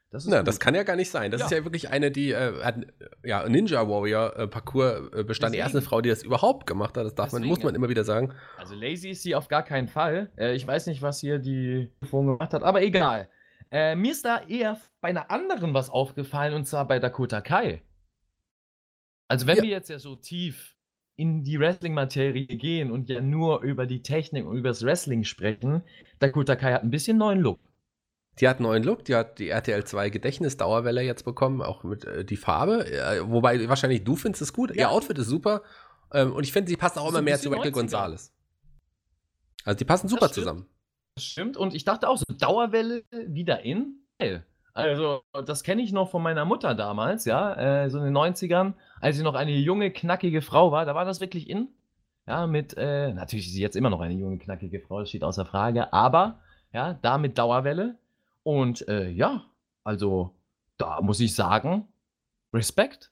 Das, 0.09 0.25
Na, 0.25 0.41
das 0.41 0.61
kann 0.61 0.73
ja 0.73 0.83
gar 0.83 0.95
nicht 0.95 1.09
sein. 1.09 1.31
Das 1.31 1.41
ja. 1.41 1.47
ist 1.47 1.51
ja 1.51 1.63
wirklich 1.65 1.89
eine, 1.89 2.09
die 2.09 2.31
äh, 2.31 2.63
hat 2.63 2.77
ja, 3.25 3.49
Ninja 3.49 3.89
Warrior 3.89 4.37
äh, 4.37 4.47
Parcours 4.47 5.11
äh, 5.11 5.25
bestand. 5.25 5.27
Deswegen. 5.27 5.51
Die 5.51 5.57
erste 5.57 5.81
Frau, 5.81 5.99
die 5.99 6.07
das 6.07 6.23
überhaupt 6.23 6.65
gemacht 6.65 6.95
hat. 6.95 7.03
Das 7.03 7.13
darf 7.13 7.33
man, 7.33 7.43
muss 7.43 7.61
man 7.61 7.75
immer 7.75 7.89
wieder 7.89 8.05
sagen. 8.05 8.33
Also 8.57 8.73
lazy 8.73 9.09
ist 9.09 9.23
sie 9.23 9.35
auf 9.35 9.49
gar 9.49 9.63
keinen 9.63 9.89
Fall. 9.89 10.29
Äh, 10.37 10.55
ich 10.55 10.65
weiß 10.65 10.87
nicht, 10.87 11.01
was 11.01 11.19
hier 11.19 11.39
die 11.39 11.91
Form 12.09 12.27
gemacht 12.27 12.53
hat, 12.53 12.63
aber 12.63 12.81
egal. 12.81 13.27
Äh, 13.71 13.95
mir 13.95 14.11
ist 14.11 14.23
da 14.25 14.41
eher 14.47 14.79
bei 15.01 15.09
einer 15.09 15.31
anderen 15.31 15.73
was 15.73 15.89
aufgefallen 15.89 16.53
und 16.53 16.65
zwar 16.65 16.87
bei 16.87 16.99
Dakota 16.99 17.41
Kai. 17.41 17.81
Also, 19.27 19.47
wenn 19.47 19.57
Ja. 19.57 19.63
wir 19.63 19.69
jetzt 19.69 19.89
ja 19.89 19.99
so 19.99 20.15
tief 20.15 20.75
in 21.17 21.43
die 21.43 21.59
Wrestling-Materie 21.59 22.45
gehen 22.45 22.91
und 22.91 23.09
ja 23.09 23.21
nur 23.21 23.61
über 23.61 23.85
die 23.85 24.01
Technik 24.01 24.45
und 24.45 24.57
über 24.57 24.69
das 24.69 24.83
Wrestling 24.83 25.23
sprechen, 25.23 25.81
Dakota 26.19 26.55
Kai 26.55 26.73
hat 26.73 26.83
ein 26.83 26.91
bisschen 26.91 27.17
neuen 27.17 27.39
Look. 27.39 27.59
Die 28.39 28.47
hat 28.49 28.57
einen 28.57 28.63
neuen 28.67 28.83
Look, 28.83 29.05
die 29.05 29.15
hat 29.15 29.39
die 29.39 29.47
RTL 29.49 29.85
2 29.85 30.09
Gedächtnis-Dauerwelle 30.09 31.01
jetzt 31.01 31.23
bekommen, 31.23 31.61
auch 31.61 31.83
mit 31.85 32.03
äh, 32.03 32.25
die 32.25 32.35
Farbe. 32.35 32.85
Äh, 32.91 33.21
wobei 33.29 33.67
wahrscheinlich 33.69 34.03
du 34.03 34.15
findest 34.17 34.41
es 34.41 34.51
gut. 34.53 34.71
Ihr 34.71 34.81
Ja. 34.81 34.89
Outfit 34.89 35.17
ist 35.17 35.27
super. 35.27 35.63
Ähm, 36.13 36.33
und 36.33 36.43
ich 36.43 36.51
finde, 36.51 36.69
sie 36.69 36.75
passt 36.75 36.97
auch 36.97 37.09
immer 37.09 37.21
mehr 37.21 37.39
zu 37.39 37.49
90er. 37.49 37.71
Gonzalez. 37.71 38.33
Also 39.63 39.77
die 39.77 39.85
passen 39.85 40.09
super 40.09 40.29
zusammen. 40.31 40.67
Stimmt. 41.17 41.57
Und 41.57 41.73
ich 41.73 41.85
dachte 41.85 42.09
auch 42.09 42.17
so, 42.17 42.25
Dauerwelle 42.37 43.03
wieder 43.11 43.61
in? 43.61 44.01
Also, 44.73 45.23
das 45.45 45.63
kenne 45.63 45.81
ich 45.81 45.93
noch 45.93 46.09
von 46.09 46.21
meiner 46.21 46.43
Mutter 46.43 46.75
damals, 46.75 47.23
ja, 47.23 47.85
äh, 47.85 47.89
so 47.89 47.99
in 47.99 48.05
den 48.05 48.13
90ern, 48.13 48.73
als 48.99 49.15
sie 49.15 49.23
noch 49.23 49.35
eine 49.35 49.51
junge, 49.51 49.91
knackige 49.91 50.41
Frau 50.41 50.71
war, 50.71 50.85
da 50.85 50.93
war 50.95 51.05
das 51.05 51.21
wirklich 51.21 51.49
in. 51.49 51.69
Ja, 52.27 52.45
mit, 52.45 52.75
äh, 52.75 53.13
natürlich 53.13 53.47
ist 53.47 53.53
sie 53.53 53.61
jetzt 53.61 53.77
immer 53.77 53.89
noch 53.89 54.01
eine 54.01 54.15
junge, 54.15 54.37
knackige 54.37 54.81
Frau, 54.81 54.99
das 54.99 55.09
steht 55.09 55.23
außer 55.23 55.45
Frage, 55.45 55.93
aber, 55.93 56.39
ja, 56.73 56.93
da 57.01 57.17
mit 57.17 57.37
Dauerwelle. 57.37 57.97
Und, 58.43 58.85
äh, 58.89 59.09
ja, 59.09 59.45
also, 59.85 60.35
da 60.77 60.99
muss 61.01 61.21
ich 61.21 61.33
sagen, 61.33 61.87
Respekt. 62.53 63.11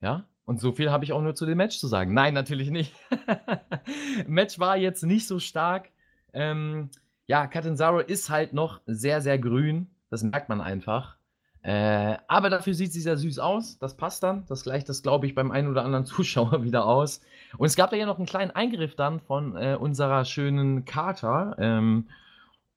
Ja, 0.00 0.26
und 0.46 0.60
so 0.60 0.72
viel 0.72 0.90
habe 0.90 1.04
ich 1.04 1.12
auch 1.12 1.22
nur 1.22 1.34
zu 1.34 1.44
dem 1.44 1.58
Match 1.58 1.78
zu 1.78 1.86
sagen. 1.86 2.14
Nein, 2.14 2.32
natürlich 2.32 2.70
nicht. 2.70 2.94
Match 4.26 4.58
war 4.58 4.76
jetzt 4.76 5.02
nicht 5.02 5.26
so 5.26 5.38
stark. 5.38 5.90
Ähm, 6.32 6.90
ja, 7.26 7.46
Catanzaro 7.46 8.00
ist 8.00 8.30
halt 8.30 8.52
noch 8.52 8.80
sehr, 8.86 9.20
sehr 9.20 9.38
grün. 9.38 9.90
Das 10.10 10.22
merkt 10.22 10.48
man 10.48 10.60
einfach. 10.60 11.16
Äh, 11.62 12.18
aber 12.28 12.50
dafür 12.50 12.74
sieht 12.74 12.92
sie 12.92 13.00
sehr 13.00 13.16
süß 13.16 13.38
aus. 13.38 13.78
Das 13.78 13.96
passt 13.96 14.22
dann. 14.22 14.44
Das 14.46 14.64
gleicht 14.64 14.88
das, 14.90 15.02
glaube 15.02 15.26
ich, 15.26 15.34
beim 15.34 15.50
einen 15.50 15.68
oder 15.68 15.84
anderen 15.84 16.04
Zuschauer 16.04 16.62
wieder 16.62 16.84
aus. 16.84 17.22
Und 17.56 17.66
es 17.66 17.76
gab 17.76 17.90
da 17.90 17.96
ja 17.96 18.04
noch 18.04 18.18
einen 18.18 18.26
kleinen 18.26 18.50
Eingriff 18.50 18.94
dann 18.94 19.20
von 19.20 19.56
äh, 19.56 19.76
unserer 19.80 20.26
schönen 20.26 20.84
Carter, 20.84 21.56
ähm, 21.58 22.08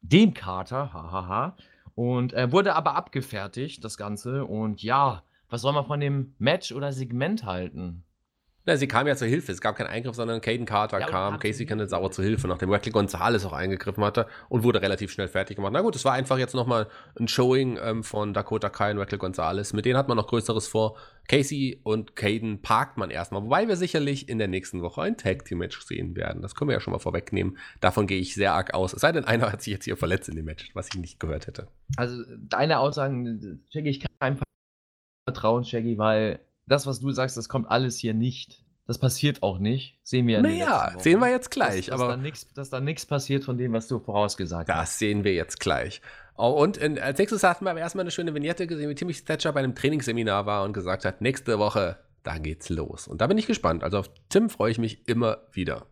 dem 0.01 0.33
Carter, 0.33 0.93
hahaha. 0.93 1.57
Und 1.95 2.33
äh, 2.33 2.51
wurde 2.51 2.75
aber 2.75 2.95
abgefertigt, 2.95 3.83
das 3.83 3.97
Ganze. 3.97 4.45
Und 4.45 4.81
ja, 4.81 5.23
was 5.49 5.61
soll 5.61 5.73
man 5.73 5.85
von 5.85 5.99
dem 5.99 6.33
Match 6.39 6.71
oder 6.71 6.93
Segment 6.93 7.43
halten? 7.43 8.03
Na, 8.67 8.75
sie 8.75 8.87
kam 8.87 9.07
ja 9.07 9.15
zur 9.15 9.29
Hilfe. 9.29 9.53
Es 9.53 9.61
gab 9.61 9.77
keinen 9.77 9.87
Eingriff, 9.87 10.15
sondern 10.15 10.41
Caden 10.41 10.65
Carter 10.65 10.99
Ja, 10.99 11.07
kam, 11.07 11.39
Casey 11.39 11.65
Candizzaro 11.65 12.09
zur 12.09 12.25
Hilfe, 12.25 12.49
nachdem 12.49 12.69
Raquel 12.69 12.91
Gonzalez 12.91 13.45
auch 13.45 13.53
eingegriffen 13.53 14.03
hatte 14.03 14.27
und 14.49 14.63
wurde 14.63 14.81
relativ 14.81 15.09
schnell 15.09 15.29
fertig 15.29 15.55
gemacht. 15.55 15.71
Na 15.71 15.79
gut, 15.79 15.95
es 15.95 16.03
war 16.03 16.11
einfach 16.11 16.37
jetzt 16.37 16.53
nochmal 16.53 16.87
ein 17.17 17.29
Showing 17.29 17.79
ähm, 17.81 18.03
von 18.03 18.33
Dakota 18.33 18.67
Kai 18.67 18.91
und 18.91 18.97
Raquel 18.97 19.19
Gonzalez. 19.19 19.71
Mit 19.71 19.85
denen 19.85 19.97
hat 19.97 20.09
man 20.09 20.17
noch 20.17 20.27
Größeres 20.27 20.67
vor. 20.67 20.97
Casey 21.29 21.79
und 21.83 22.17
Caden 22.17 22.61
parkt 22.61 22.97
man 22.97 23.09
erstmal, 23.09 23.41
wobei 23.41 23.69
wir 23.69 23.77
sicherlich 23.77 24.27
in 24.27 24.37
der 24.37 24.49
nächsten 24.49 24.81
Woche 24.81 25.01
ein 25.01 25.15
Tag 25.15 25.45
Team 25.45 25.59
Match 25.59 25.79
sehen 25.85 26.17
werden. 26.17 26.41
Das 26.41 26.53
können 26.53 26.67
wir 26.67 26.73
ja 26.73 26.81
schon 26.81 26.91
mal 26.91 26.99
vorwegnehmen. 26.99 27.57
Davon 27.79 28.05
gehe 28.05 28.19
ich 28.19 28.35
sehr 28.35 28.51
arg 28.51 28.73
aus. 28.73 28.91
Es 28.91 28.99
sei 28.99 29.13
denn, 29.13 29.23
einer 29.25 29.49
hat 29.49 29.61
sich 29.61 29.71
jetzt 29.71 29.85
hier 29.85 29.95
verletzt 29.95 30.27
in 30.27 30.35
dem 30.35 30.45
Match, 30.45 30.71
was 30.73 30.89
ich 30.93 30.99
nicht 30.99 31.21
gehört 31.21 31.47
hätte. 31.47 31.69
Also, 31.95 32.21
deine 32.37 32.79
Aussagen, 32.79 33.63
Shaggy, 33.71 33.89
ich 33.89 34.01
kann 34.01 34.11
einfach 34.19 34.43
vertrauen, 35.25 35.63
Shaggy, 35.63 35.97
weil 35.97 36.41
das, 36.67 36.85
was 36.85 36.99
du 36.99 37.11
sagst, 37.11 37.37
das 37.37 37.49
kommt 37.49 37.69
alles 37.69 37.97
hier 37.97 38.13
nicht. 38.13 38.63
Das 38.85 38.99
passiert 38.99 39.43
auch 39.43 39.59
nicht. 39.59 39.99
Sehen 40.03 40.27
wir 40.27 40.35
ja 40.35 40.41
Naja, 40.41 40.93
sehen 40.97 41.19
wir 41.19 41.29
jetzt 41.29 41.51
gleich, 41.51 41.87
dass, 41.87 41.99
aber- 41.99 42.11
Da 42.11 42.17
nix, 42.17 42.47
dass 42.53 42.69
da 42.69 42.79
nichts 42.79 43.05
passiert 43.05 43.43
von 43.43 43.57
dem, 43.57 43.73
was 43.73 43.87
du 43.87 43.99
vorausgesagt 43.99 44.69
hast. 44.69 44.77
Das 44.81 44.99
sehen 44.99 45.23
wir 45.25 45.33
jetzt 45.33 45.59
gleich. 45.59 46.01
Oh, 46.37 46.51
und 46.51 46.77
in, 46.77 46.97
als 46.99 47.17
nächstes 47.19 47.43
hatten 47.43 47.65
wir 47.65 47.71
aber 47.71 47.79
erstmal 47.81 48.03
eine 48.03 48.11
schöne 48.11 48.33
Vignette 48.33 48.65
gesehen, 48.67 48.89
wie 48.89 48.95
Timothy 48.95 49.25
Thatcher 49.25 49.51
bei 49.51 49.59
einem 49.59 49.75
Trainingsseminar 49.75 50.45
war 50.45 50.63
und 50.63 50.71
gesagt 50.71 51.03
hat, 51.03 51.19
nächste 51.19 51.59
Woche, 51.59 51.97
da 52.23 52.37
geht's 52.37 52.69
los. 52.69 53.07
Und 53.07 53.19
da 53.19 53.27
bin 53.27 53.37
ich 53.37 53.47
gespannt. 53.47 53.83
Also 53.83 53.97
auf 53.99 54.09
Tim 54.29 54.49
freue 54.49 54.71
ich 54.71 54.77
mich 54.77 55.05
immer 55.07 55.39
wieder. 55.51 55.87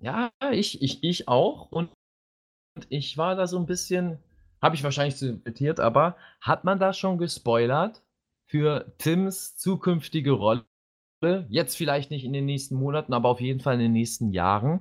Ja, 0.00 0.30
ich, 0.50 0.82
ich, 0.82 1.04
ich 1.04 1.28
auch. 1.28 1.70
Und 1.70 1.90
ich 2.88 3.16
war 3.16 3.36
da 3.36 3.46
so 3.46 3.58
ein 3.58 3.66
bisschen, 3.66 4.18
habe 4.62 4.74
ich 4.74 4.82
wahrscheinlich 4.82 5.16
zu 5.16 5.28
interpretiert, 5.28 5.78
aber 5.78 6.16
hat 6.40 6.64
man 6.64 6.78
da 6.80 6.92
schon 6.94 7.18
gespoilert 7.18 8.02
für 8.50 8.92
Tims 8.98 9.56
zukünftige 9.56 10.32
Rolle? 10.32 10.64
Jetzt 11.48 11.76
vielleicht 11.76 12.10
nicht 12.10 12.24
in 12.24 12.32
den 12.32 12.46
nächsten 12.46 12.74
Monaten, 12.74 13.12
aber 13.12 13.28
auf 13.28 13.40
jeden 13.40 13.60
Fall 13.60 13.74
in 13.74 13.80
den 13.80 13.92
nächsten 13.92 14.32
Jahren. 14.32 14.80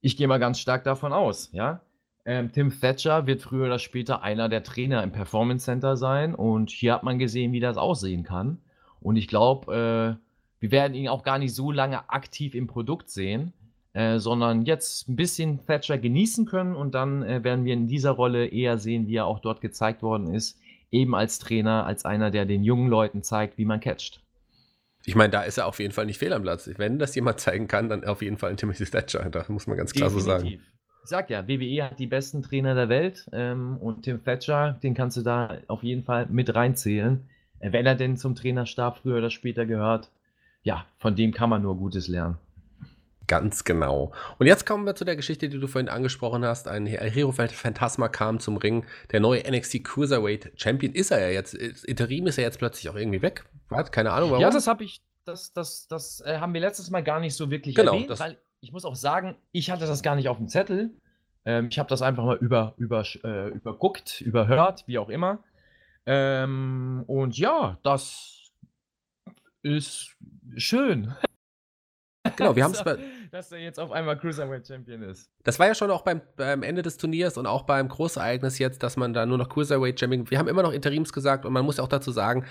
Ich 0.00 0.16
gehe 0.16 0.28
mal 0.28 0.38
ganz 0.38 0.60
stark 0.60 0.84
davon 0.84 1.12
aus, 1.12 1.50
ja. 1.52 1.80
Ähm, 2.24 2.52
Tim 2.52 2.70
Thatcher 2.78 3.26
wird 3.26 3.42
früher 3.42 3.66
oder 3.66 3.78
später 3.78 4.22
einer 4.22 4.48
der 4.48 4.62
Trainer 4.62 5.02
im 5.02 5.10
Performance 5.10 5.64
Center 5.64 5.96
sein 5.96 6.34
und 6.34 6.70
hier 6.70 6.94
hat 6.94 7.02
man 7.02 7.18
gesehen, 7.18 7.52
wie 7.52 7.60
das 7.60 7.78
aussehen 7.78 8.22
kann. 8.22 8.58
Und 9.00 9.16
ich 9.16 9.26
glaube, 9.26 10.18
äh, 10.20 10.60
wir 10.60 10.70
werden 10.70 10.94
ihn 10.94 11.08
auch 11.08 11.24
gar 11.24 11.38
nicht 11.38 11.54
so 11.54 11.72
lange 11.72 12.10
aktiv 12.10 12.54
im 12.54 12.66
Produkt 12.66 13.08
sehen, 13.08 13.54
äh, 13.94 14.18
sondern 14.18 14.66
jetzt 14.66 15.08
ein 15.08 15.16
bisschen 15.16 15.66
Thatcher 15.66 15.98
genießen 15.98 16.46
können 16.46 16.76
und 16.76 16.94
dann 16.94 17.22
äh, 17.22 17.42
werden 17.42 17.64
wir 17.64 17.72
in 17.72 17.88
dieser 17.88 18.12
Rolle 18.12 18.46
eher 18.46 18.78
sehen, 18.78 19.08
wie 19.08 19.16
er 19.16 19.26
auch 19.26 19.40
dort 19.40 19.62
gezeigt 19.62 20.02
worden 20.02 20.32
ist, 20.32 20.60
eben 20.90 21.14
als 21.14 21.38
Trainer, 21.38 21.86
als 21.86 22.04
einer, 22.04 22.30
der 22.30 22.46
den 22.46 22.62
jungen 22.64 22.88
Leuten 22.88 23.22
zeigt, 23.22 23.58
wie 23.58 23.64
man 23.64 23.80
catcht. 23.80 24.20
Ich 25.06 25.14
meine, 25.14 25.30
da 25.30 25.42
ist 25.42 25.58
er 25.58 25.66
auf 25.66 25.78
jeden 25.80 25.92
Fall 25.92 26.06
nicht 26.06 26.18
fehl 26.18 26.32
am 26.32 26.42
Platz. 26.42 26.70
Wenn 26.76 26.98
das 26.98 27.14
jemand 27.14 27.40
zeigen 27.40 27.68
kann, 27.68 27.88
dann 27.88 28.04
auf 28.04 28.22
jeden 28.22 28.36
Fall 28.36 28.50
ein 28.50 28.56
Timothy 28.56 28.84
Thatcher. 28.84 29.28
Da 29.30 29.44
muss 29.48 29.66
man 29.66 29.76
ganz 29.76 29.92
klar 29.92 30.10
so 30.10 30.18
sagen. 30.18 30.44
Definitiv. 30.44 30.70
Ich 31.02 31.08
sag 31.08 31.30
ja, 31.30 31.48
WWE 31.48 31.84
hat 31.84 31.98
die 31.98 32.06
besten 32.06 32.42
Trainer 32.42 32.74
der 32.74 32.90
Welt 32.90 33.26
ähm, 33.32 33.78
und 33.78 34.02
Tim 34.02 34.22
Thatcher, 34.22 34.78
den 34.82 34.94
kannst 34.94 35.16
du 35.16 35.22
da 35.22 35.56
auf 35.66 35.82
jeden 35.82 36.04
Fall 36.04 36.26
mit 36.26 36.54
reinzählen. 36.54 37.26
Äh, 37.58 37.72
wenn 37.72 37.86
er 37.86 37.94
denn 37.94 38.18
zum 38.18 38.34
Trainerstab 38.34 38.98
früher 38.98 39.18
oder 39.18 39.30
später 39.30 39.64
gehört, 39.64 40.10
ja, 40.62 40.84
von 40.98 41.16
dem 41.16 41.32
kann 41.32 41.48
man 41.48 41.62
nur 41.62 41.76
Gutes 41.76 42.06
lernen. 42.06 42.36
Ganz 43.30 43.62
genau. 43.62 44.12
Und 44.40 44.48
jetzt 44.48 44.66
kommen 44.66 44.84
wir 44.86 44.96
zu 44.96 45.04
der 45.04 45.14
Geschichte, 45.14 45.48
die 45.48 45.60
du 45.60 45.68
vorhin 45.68 45.88
angesprochen 45.88 46.44
hast. 46.44 46.66
Ein 46.66 46.86
Hero 46.86 47.30
Phantasma 47.30 48.08
kam 48.08 48.40
zum 48.40 48.56
Ring. 48.56 48.84
Der 49.12 49.20
neue 49.20 49.48
NXT 49.48 49.84
Cruiserweight 49.84 50.50
Champion 50.56 50.92
ist 50.92 51.12
er 51.12 51.20
ja 51.20 51.28
jetzt. 51.28 51.54
Interim 51.54 52.26
ist 52.26 52.38
er 52.38 52.44
jetzt 52.44 52.58
plötzlich 52.58 52.88
auch 52.88 52.96
irgendwie 52.96 53.22
weg. 53.22 53.44
Hat 53.70 53.92
keine 53.92 54.10
Ahnung 54.10 54.30
warum. 54.30 54.42
Ja, 54.42 54.50
das 54.50 54.66
habe 54.66 54.82
ich, 54.82 55.00
das, 55.24 55.52
das, 55.52 55.86
das 55.86 56.20
äh, 56.22 56.38
haben 56.38 56.52
wir 56.54 56.60
letztes 56.60 56.90
Mal 56.90 57.04
gar 57.04 57.20
nicht 57.20 57.36
so 57.36 57.52
wirklich 57.52 57.76
Genau, 57.76 57.92
erwähnt, 57.92 58.18
weil 58.18 58.36
ich 58.58 58.72
muss 58.72 58.84
auch 58.84 58.96
sagen, 58.96 59.36
ich 59.52 59.70
hatte 59.70 59.86
das 59.86 60.02
gar 60.02 60.16
nicht 60.16 60.28
auf 60.28 60.38
dem 60.38 60.48
Zettel. 60.48 60.90
Ähm, 61.44 61.68
ich 61.70 61.78
habe 61.78 61.88
das 61.88 62.02
einfach 62.02 62.24
mal 62.24 62.36
über, 62.38 62.74
über, 62.78 63.04
äh, 63.22 63.50
überguckt, 63.50 64.20
überhört, 64.22 64.82
wie 64.88 64.98
auch 64.98 65.08
immer. 65.08 65.38
Ähm, 66.04 67.04
und 67.06 67.38
ja, 67.38 67.78
das 67.84 68.50
ist 69.62 70.16
schön. 70.56 71.14
Genau, 72.40 72.56
wir 72.56 72.64
haben 72.64 72.72
es 72.72 72.78
dass, 72.78 72.84
bei, 72.84 72.92
er- 72.92 73.28
dass 73.30 73.52
er 73.52 73.58
jetzt 73.58 73.78
auf 73.78 73.92
einmal 73.92 74.18
Cruiserweight 74.18 74.66
Champion 74.66 75.02
ist. 75.02 75.30
Das 75.44 75.58
war 75.58 75.66
ja 75.68 75.74
schon 75.74 75.90
auch 75.90 76.02
beim, 76.02 76.20
beim 76.36 76.62
Ende 76.62 76.82
des 76.82 76.96
Turniers 76.96 77.36
und 77.38 77.46
auch 77.46 77.62
beim 77.62 77.88
Großereignis 77.88 78.58
jetzt, 78.58 78.82
dass 78.82 78.96
man 78.96 79.12
da 79.12 79.26
nur 79.26 79.38
noch 79.38 79.48
Cruiserweight 79.48 79.98
Champion. 80.00 80.30
Wir 80.30 80.38
haben 80.38 80.48
immer 80.48 80.62
noch 80.62 80.72
Interims 80.72 81.12
gesagt 81.12 81.44
und 81.46 81.52
man 81.52 81.64
muss 81.64 81.76
ja 81.78 81.84
auch 81.84 81.88
dazu 81.88 82.10
sagen, 82.12 82.44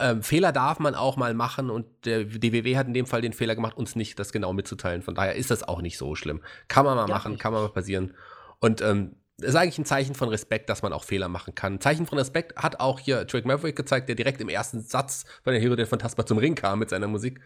ähm, 0.00 0.22
Fehler 0.22 0.52
darf 0.52 0.78
man 0.78 0.94
auch 0.94 1.16
mal 1.16 1.34
machen 1.34 1.70
und 1.70 1.86
der 2.04 2.24
DWW 2.24 2.76
hat 2.76 2.86
in 2.86 2.94
dem 2.94 3.06
Fall 3.06 3.20
den 3.20 3.32
Fehler 3.32 3.54
gemacht, 3.56 3.76
uns 3.76 3.96
nicht 3.96 4.18
das 4.18 4.30
genau 4.32 4.52
mitzuteilen. 4.52 5.02
Von 5.02 5.14
daher 5.16 5.34
ist 5.34 5.50
das 5.50 5.62
auch 5.66 5.80
nicht 5.82 5.98
so 5.98 6.14
schlimm. 6.14 6.40
Kann 6.68 6.84
man 6.84 6.94
mal 6.96 7.08
Ja, 7.08 7.14
machen, 7.14 7.32
richtig. 7.32 7.42
kann 7.42 7.52
mal 7.52 7.62
mal 7.62 7.70
passieren. 7.70 8.14
Und 8.60 8.80
ähm, 8.80 9.16
ist 9.40 9.54
eigentlich 9.54 9.78
ein 9.78 9.84
Zeichen 9.84 10.14
von 10.16 10.28
Respekt, 10.28 10.68
dass 10.68 10.82
man 10.82 10.92
auch 10.92 11.04
Fehler 11.04 11.28
machen 11.28 11.54
kann. 11.54 11.74
Ein 11.74 11.80
Zeichen 11.80 12.06
von 12.06 12.18
Respekt 12.18 12.56
hat 12.56 12.80
auch 12.80 12.98
hier 13.00 13.24
Drake 13.24 13.46
Maverick 13.46 13.76
gezeigt, 13.76 14.08
der 14.08 14.16
direkt 14.16 14.40
im 14.40 14.48
ersten 14.48 14.80
Satz 14.82 15.24
von 15.44 15.52
der 15.52 15.62
Hero 15.62 15.76
der 15.76 15.86
Phantasma 15.86 16.26
zum 16.26 16.38
Ring 16.38 16.54
kam 16.56 16.80
mit 16.80 16.90
seiner 16.90 17.06
Musik 17.08 17.40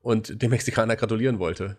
und 0.00 0.42
dem 0.42 0.50
Mexikaner 0.50 0.96
gratulieren 0.96 1.38
wollte 1.38 1.78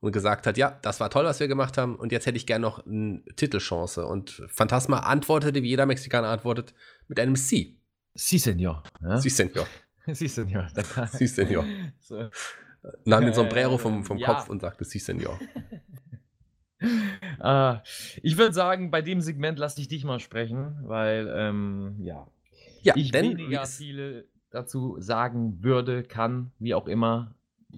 und 0.00 0.12
gesagt 0.12 0.46
hat, 0.46 0.56
ja, 0.56 0.78
das 0.82 1.00
war 1.00 1.10
toll, 1.10 1.24
was 1.24 1.40
wir 1.40 1.48
gemacht 1.48 1.78
haben 1.78 1.96
und 1.96 2.12
jetzt 2.12 2.26
hätte 2.26 2.36
ich 2.36 2.46
gern 2.46 2.62
noch 2.62 2.84
eine 2.86 3.22
Titelchance. 3.36 4.06
Und 4.06 4.42
Phantasma 4.48 5.00
antwortete, 5.00 5.62
wie 5.62 5.68
jeder 5.68 5.86
Mexikaner 5.86 6.28
antwortet, 6.28 6.74
mit 7.08 7.18
einem 7.18 7.36
Sie. 7.36 7.80
Si, 8.14 8.38
Senor. 8.38 8.82
Ja? 9.02 9.18
Sie, 9.18 9.30
Senor. 9.30 9.66
Si, 10.06 10.28
Senor. 10.28 10.68
Si, 11.12 11.26
Senor. 11.26 11.64
So. 12.00 12.28
Nahm 13.04 13.22
den 13.22 13.32
Äh, 13.32 13.34
Sombrero 13.34 13.78
vom, 13.78 14.04
vom 14.04 14.18
ja. 14.18 14.32
Kopf 14.32 14.48
und 14.48 14.60
sagte, 14.60 14.84
Sie, 14.84 14.98
Senor. 14.98 15.38
Ah, 17.38 17.82
ich 18.22 18.36
würde 18.38 18.52
sagen, 18.54 18.90
bei 18.90 19.02
dem 19.02 19.20
Segment 19.20 19.58
lasse 19.58 19.80
ich 19.80 19.88
dich 19.88 20.04
mal 20.04 20.20
sprechen, 20.20 20.78
weil, 20.82 21.32
ähm, 21.34 21.96
ja, 22.00 22.26
Ja, 22.82 22.94
ich 22.96 23.10
denn 23.10 23.36
weniger 23.36 23.66
viele 23.66 24.26
dazu 24.50 24.96
sagen 24.98 25.62
würde, 25.62 26.02
kann, 26.02 26.52
wie 26.58 26.74
auch 26.74 26.86
immer, 26.86 27.34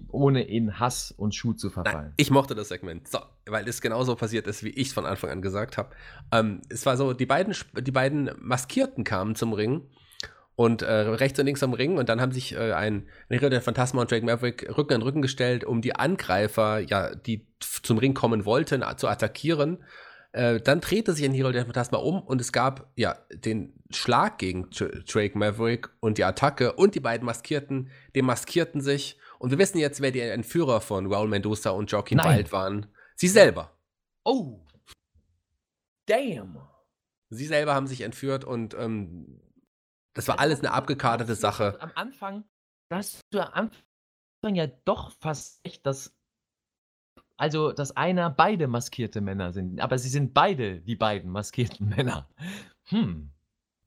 ohne 0.09 0.43
in 0.43 0.79
Hass 0.79 1.11
und 1.11 1.35
Schuh 1.35 1.53
zu 1.53 1.69
verfallen. 1.69 2.05
Nein, 2.05 2.13
ich 2.17 2.31
mochte 2.31 2.55
das 2.55 2.69
Segment. 2.69 3.07
So, 3.07 3.19
weil 3.45 3.67
es 3.67 3.81
genauso 3.81 4.15
passiert 4.15 4.47
ist, 4.47 4.63
wie 4.63 4.69
ich 4.69 4.87
es 4.87 4.93
von 4.93 5.05
Anfang 5.05 5.29
an 5.29 5.41
gesagt 5.41 5.77
habe. 5.77 5.89
Ähm, 6.31 6.61
es 6.69 6.85
war 6.85 6.97
so, 6.97 7.13
die 7.13 7.25
beiden, 7.25 7.55
die 7.79 7.91
beiden 7.91 8.31
Maskierten 8.39 9.03
kamen 9.03 9.35
zum 9.35 9.53
Ring 9.53 9.83
und 10.55 10.81
äh, 10.81 10.91
rechts 10.91 11.39
und 11.39 11.45
links 11.45 11.63
am 11.63 11.73
Ring 11.73 11.97
und 11.97 12.09
dann 12.09 12.19
haben 12.19 12.31
sich 12.31 12.53
äh, 12.53 12.73
ein 12.73 13.07
Hero 13.29 13.49
der 13.49 13.61
Phantasma 13.61 14.01
und 14.01 14.11
Drake 14.11 14.25
Maverick 14.25 14.77
Rücken 14.77 14.93
an 14.93 15.01
Rücken 15.01 15.21
gestellt, 15.21 15.63
um 15.63 15.81
die 15.81 15.95
Angreifer, 15.95 16.79
ja, 16.79 17.15
die 17.15 17.47
zum 17.59 17.97
Ring 17.97 18.13
kommen 18.13 18.45
wollten, 18.45 18.83
zu 18.97 19.07
attackieren. 19.07 19.77
Äh, 20.31 20.59
dann 20.59 20.79
drehte 20.81 21.13
sich 21.13 21.25
ein 21.25 21.33
Hero 21.33 21.51
der 21.51 21.65
Phantasma 21.65 21.97
um 21.97 22.21
und 22.21 22.39
es 22.39 22.51
gab 22.51 22.91
ja 22.95 23.17
den 23.33 23.73
Schlag 23.89 24.37
gegen 24.37 24.69
Drake 24.69 25.37
Maverick 25.37 25.89
und 26.01 26.17
die 26.17 26.23
Attacke 26.23 26.73
und 26.73 26.93
die 26.93 26.99
beiden 26.99 27.25
Maskierten 27.25 27.89
demaskierten 28.15 28.81
sich. 28.81 29.18
Und 29.39 29.51
wir 29.51 29.57
wissen 29.57 29.79
jetzt, 29.79 30.01
wer 30.01 30.11
die 30.11 30.19
Entführer 30.19 30.81
von 30.81 31.11
Raul 31.11 31.27
Mendoza 31.27 31.71
und 31.71 31.91
Joaquin 31.91 32.19
Wild 32.19 32.51
waren. 32.51 32.93
Sie 33.15 33.27
selber. 33.27 33.75
Oh. 34.23 34.59
Damn. 36.05 36.59
Sie 37.29 37.45
selber 37.45 37.73
haben 37.73 37.87
sich 37.87 38.01
entführt 38.01 38.43
und 38.43 38.73
ähm, 38.73 39.41
das 40.13 40.27
war 40.27 40.39
alles 40.39 40.59
eine 40.59 40.71
abgekartete 40.71 41.35
Sache. 41.35 41.77
Am 41.79 41.91
Anfang, 41.95 42.43
dass 42.89 43.21
du 43.31 43.39
am 43.39 43.71
Anfang 44.43 44.55
ja 44.55 44.67
doch 44.85 45.11
fast 45.19 45.59
echt, 45.63 45.85
dass 45.85 46.15
also, 47.37 47.71
dass 47.71 47.95
einer 47.95 48.29
beide 48.29 48.67
maskierte 48.67 49.21
Männer 49.21 49.53
sind, 49.53 49.79
aber 49.79 49.97
sie 49.97 50.09
sind 50.09 50.33
beide 50.33 50.81
die 50.81 50.97
beiden 50.97 51.31
maskierten 51.31 51.87
Männer. 51.95 52.27
Hm. 52.87 53.31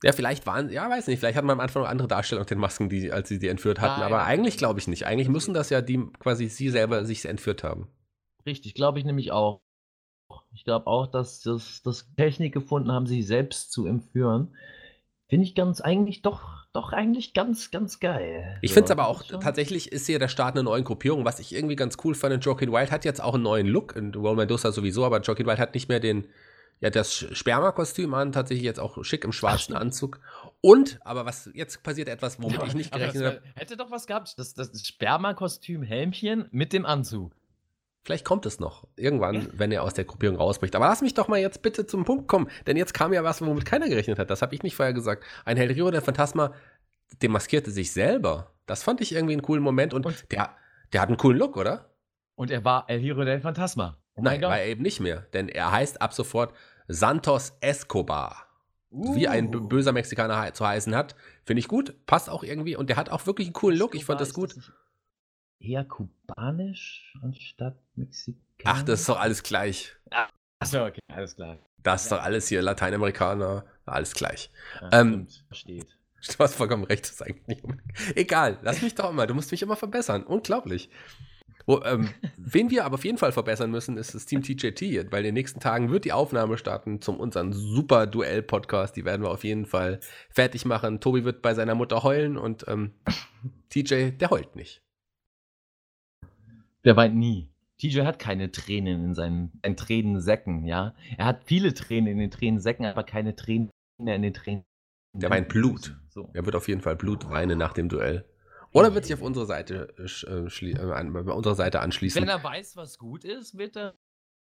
Ja, 0.02 0.12
vielleicht 0.12 0.46
waren, 0.46 0.70
ja, 0.70 0.88
weiß 0.88 1.06
nicht, 1.06 1.20
vielleicht 1.20 1.36
hatten 1.36 1.46
wir 1.46 1.52
am 1.52 1.60
Anfang 1.60 1.82
noch 1.82 1.88
andere 1.88 2.08
Darstellungen 2.08 2.48
den 2.48 2.58
Masken, 2.58 2.88
die, 2.88 3.12
als 3.12 3.28
sie 3.28 3.38
die 3.38 3.48
entführt 3.48 3.80
hatten, 3.80 4.00
Nein, 4.00 4.12
aber 4.12 4.24
eigentlich 4.24 4.56
glaube 4.56 4.80
ich 4.80 4.88
nicht. 4.88 5.06
Eigentlich 5.06 5.28
müssen 5.28 5.54
das 5.54 5.70
ja 5.70 5.80
die 5.80 6.04
quasi 6.18 6.48
sie 6.48 6.70
selber 6.70 7.04
sich 7.04 7.24
entführt 7.24 7.62
haben. 7.62 7.88
Richtig, 8.44 8.74
glaube 8.74 8.98
ich 8.98 9.04
nämlich 9.04 9.30
auch. 9.30 9.62
Ich 10.52 10.64
glaube 10.64 10.86
auch, 10.86 11.06
dass 11.06 11.40
das, 11.40 11.82
das 11.82 12.12
Technik 12.16 12.52
gefunden 12.52 12.90
haben, 12.90 13.06
sich 13.06 13.26
selbst 13.26 13.70
zu 13.70 13.86
entführen. 13.86 14.56
Finde 15.28 15.46
ich 15.46 15.54
ganz 15.54 15.80
eigentlich 15.80 16.22
doch 16.22 16.62
doch 16.72 16.92
eigentlich 16.92 17.34
ganz, 17.34 17.70
ganz 17.70 18.00
geil. 18.00 18.58
Ich 18.62 18.72
finde 18.72 18.86
es 18.86 18.90
aber 18.90 19.06
auch, 19.06 19.22
tatsächlich 19.22 19.92
ist 19.92 20.06
hier 20.06 20.18
der 20.18 20.28
Start 20.28 20.54
einer 20.54 20.62
neuen 20.62 20.84
Gruppierung, 20.84 21.24
was 21.24 21.38
ich 21.38 21.54
irgendwie 21.54 21.76
ganz 21.76 21.98
cool 22.02 22.14
fand. 22.14 22.42
Joaquin 22.44 22.72
Wild 22.72 22.90
hat 22.90 23.04
jetzt 23.04 23.22
auch 23.22 23.34
einen 23.34 23.42
neuen 23.42 23.66
Look, 23.66 23.94
und 23.94 24.16
Roll 24.16 24.36
Mendoza 24.36 24.72
sowieso, 24.72 25.04
aber 25.04 25.20
Joaquin 25.20 25.46
Wild 25.46 25.58
hat 25.58 25.74
nicht 25.74 25.88
mehr 25.90 26.00
den, 26.00 26.28
ja, 26.82 26.90
das 26.90 27.14
Sperma-Kostüm 27.14 28.12
an, 28.12 28.32
tatsächlich 28.32 28.64
jetzt 28.64 28.80
auch 28.80 29.04
schick 29.04 29.24
im 29.24 29.30
schwarzen 29.32 29.76
Ach, 29.76 29.80
Anzug. 29.80 30.18
Und, 30.60 30.98
aber 31.04 31.24
was 31.24 31.48
jetzt 31.54 31.84
passiert 31.84 32.08
etwas, 32.08 32.42
womit 32.42 32.58
ja, 32.58 32.66
ich 32.66 32.74
nicht 32.74 32.92
gerechnet 32.92 33.24
habe. 33.24 33.42
Hätte 33.54 33.76
doch 33.76 33.92
was 33.92 34.08
gehabt, 34.08 34.34
das, 34.36 34.52
das 34.54 34.84
Sperma-Kostüm 34.84 35.84
Helmchen 35.84 36.48
mit 36.50 36.72
dem 36.72 36.84
Anzug. 36.84 37.36
Vielleicht 38.02 38.24
kommt 38.24 38.46
es 38.46 38.58
noch. 38.58 38.88
Irgendwann, 38.96 39.48
wenn 39.52 39.70
er 39.70 39.84
aus 39.84 39.94
der 39.94 40.04
Gruppierung 40.04 40.36
rausbricht. 40.36 40.74
Aber 40.74 40.86
lass 40.86 41.02
mich 41.02 41.14
doch 41.14 41.28
mal 41.28 41.38
jetzt 41.38 41.62
bitte 41.62 41.86
zum 41.86 42.04
Punkt 42.04 42.26
kommen. 42.26 42.48
Denn 42.66 42.76
jetzt 42.76 42.94
kam 42.94 43.12
ja 43.12 43.22
was, 43.22 43.40
womit 43.46 43.64
keiner 43.64 43.88
gerechnet 43.88 44.18
hat. 44.18 44.28
Das 44.28 44.42
habe 44.42 44.52
ich 44.56 44.64
nicht 44.64 44.74
vorher 44.74 44.92
gesagt. 44.92 45.22
Ein 45.44 45.56
Hell 45.56 45.70
Rio, 45.70 45.88
der 45.92 46.02
Phantasma, 46.02 46.52
demaskierte 47.22 47.70
sich 47.70 47.92
selber. 47.92 48.50
Das 48.66 48.82
fand 48.82 49.00
ich 49.00 49.12
irgendwie 49.14 49.34
einen 49.34 49.42
coolen 49.42 49.62
Moment. 49.62 49.94
Und, 49.94 50.04
und 50.04 50.32
der, 50.32 50.50
der 50.92 51.00
hat 51.00 51.10
einen 51.10 51.16
coolen 51.16 51.38
Look, 51.38 51.56
oder? 51.56 51.92
Und 52.34 52.50
er 52.50 52.64
war 52.64 52.86
El 52.88 52.98
Hero 52.98 53.24
del 53.24 53.40
Phantasma. 53.40 53.98
Oh 54.14 54.22
Nein, 54.22 54.42
war 54.42 54.58
er 54.58 54.66
eben 54.66 54.82
nicht 54.82 54.98
mehr. 54.98 55.26
Denn 55.32 55.48
er 55.48 55.70
heißt 55.70 56.02
ab 56.02 56.12
sofort 56.12 56.52
Santos 56.88 57.56
Escobar. 57.60 58.46
Uh. 58.90 59.16
Wie 59.16 59.28
ein 59.28 59.54
uh. 59.54 59.68
böser 59.68 59.92
Mexikaner 59.92 60.52
zu 60.54 60.66
heißen 60.66 60.94
hat. 60.94 61.14
Finde 61.44 61.60
ich 61.60 61.68
gut. 61.68 61.94
Passt 62.06 62.28
auch 62.28 62.42
irgendwie. 62.44 62.76
Und 62.76 62.88
der 62.88 62.96
hat 62.96 63.08
auch 63.08 63.26
wirklich 63.26 63.48
einen 63.48 63.54
coolen 63.54 63.78
Look. 63.78 63.94
Ich 63.94 64.04
fand 64.04 64.20
das 64.20 64.34
gut. 64.34 64.54
Eher 65.58 65.84
kubanisch 65.84 67.14
anstatt 67.22 67.78
mexikanisch. 67.94 68.42
Ach, 68.64 68.82
das 68.82 69.00
ist 69.00 69.08
doch 69.08 69.20
alles 69.20 69.42
gleich. 69.42 69.96
Achso, 70.58 70.86
okay, 70.86 71.00
alles 71.08 71.36
klar. 71.36 71.58
Das 71.82 72.04
ist 72.04 72.12
doch 72.12 72.22
alles 72.22 72.48
hier 72.48 72.62
Lateinamerikaner, 72.62 73.64
alles 73.84 74.14
gleich. 74.14 74.50
Ja, 74.80 75.00
ähm, 75.00 75.26
Versteht. 75.48 75.98
Du 76.24 76.38
hast 76.38 76.54
vollkommen 76.54 76.84
recht, 76.84 77.04
das 77.04 77.12
ist 77.12 77.22
eigentlich 77.22 77.46
nicht 77.48 77.64
Egal, 78.14 78.58
lass 78.62 78.80
mich 78.80 78.94
doch 78.94 79.10
immer, 79.10 79.26
du 79.26 79.34
musst 79.34 79.50
mich 79.50 79.60
immer 79.62 79.74
verbessern. 79.74 80.22
Unglaublich. 80.22 80.88
Wo, 81.66 81.80
ähm, 81.82 82.08
wen 82.36 82.70
wir 82.70 82.84
aber 82.84 82.94
auf 82.94 83.04
jeden 83.04 83.18
Fall 83.18 83.32
verbessern 83.32 83.70
müssen, 83.70 83.96
ist 83.96 84.14
das 84.14 84.26
Team 84.26 84.42
TJT, 84.42 85.12
weil 85.12 85.20
in 85.20 85.26
den 85.26 85.34
nächsten 85.34 85.60
Tagen 85.60 85.90
wird 85.90 86.04
die 86.04 86.12
Aufnahme 86.12 86.58
starten 86.58 87.00
zum 87.00 87.18
unseren 87.18 87.52
super 87.52 88.06
Duell-Podcast. 88.06 88.96
Die 88.96 89.04
werden 89.04 89.22
wir 89.22 89.30
auf 89.30 89.44
jeden 89.44 89.66
Fall 89.66 90.00
fertig 90.30 90.64
machen. 90.64 91.00
Tobi 91.00 91.24
wird 91.24 91.42
bei 91.42 91.54
seiner 91.54 91.74
Mutter 91.74 92.02
heulen 92.02 92.36
und 92.36 92.64
ähm, 92.68 92.92
TJ, 93.70 94.10
der 94.10 94.30
heult 94.30 94.56
nicht. 94.56 94.82
Der 96.84 96.96
weint 96.96 97.14
nie. 97.14 97.48
TJ 97.78 98.02
hat 98.02 98.18
keine 98.18 98.52
Tränen 98.52 99.04
in 99.04 99.14
seinen 99.14 99.52
in 99.62 99.76
Tränensäcken, 99.76 100.64
ja. 100.64 100.94
Er 101.16 101.26
hat 101.26 101.44
viele 101.44 101.74
Tränen 101.74 102.12
in 102.12 102.18
den 102.18 102.30
Tränensäcken, 102.30 102.86
aber 102.86 103.02
keine 103.02 103.34
Tränen 103.34 103.70
in 103.98 104.22
den 104.22 104.34
Tränen. 104.34 104.64
Der 105.14 105.30
weint 105.30 105.48
Blut. 105.48 105.96
So. 106.08 106.30
Er 106.32 106.44
wird 106.44 106.56
auf 106.56 106.68
jeden 106.68 106.80
Fall 106.80 106.96
Blut 106.96 107.28
weinen 107.28 107.58
nach 107.58 107.72
dem 107.72 107.88
Duell. 107.88 108.24
Oder 108.72 108.94
wird 108.94 109.04
sich 109.04 109.14
auf 109.14 109.22
unsere 109.22 109.46
Seite, 109.46 109.94
äh, 109.98 110.30
äh, 110.30 111.04
bei 111.10 111.32
unserer 111.32 111.54
Seite 111.54 111.80
anschließen. 111.80 112.20
Wenn 112.20 112.28
er 112.28 112.42
weiß, 112.42 112.76
was 112.76 112.98
gut 112.98 113.24
ist, 113.24 113.58
wird 113.58 113.76
er, 113.76 113.94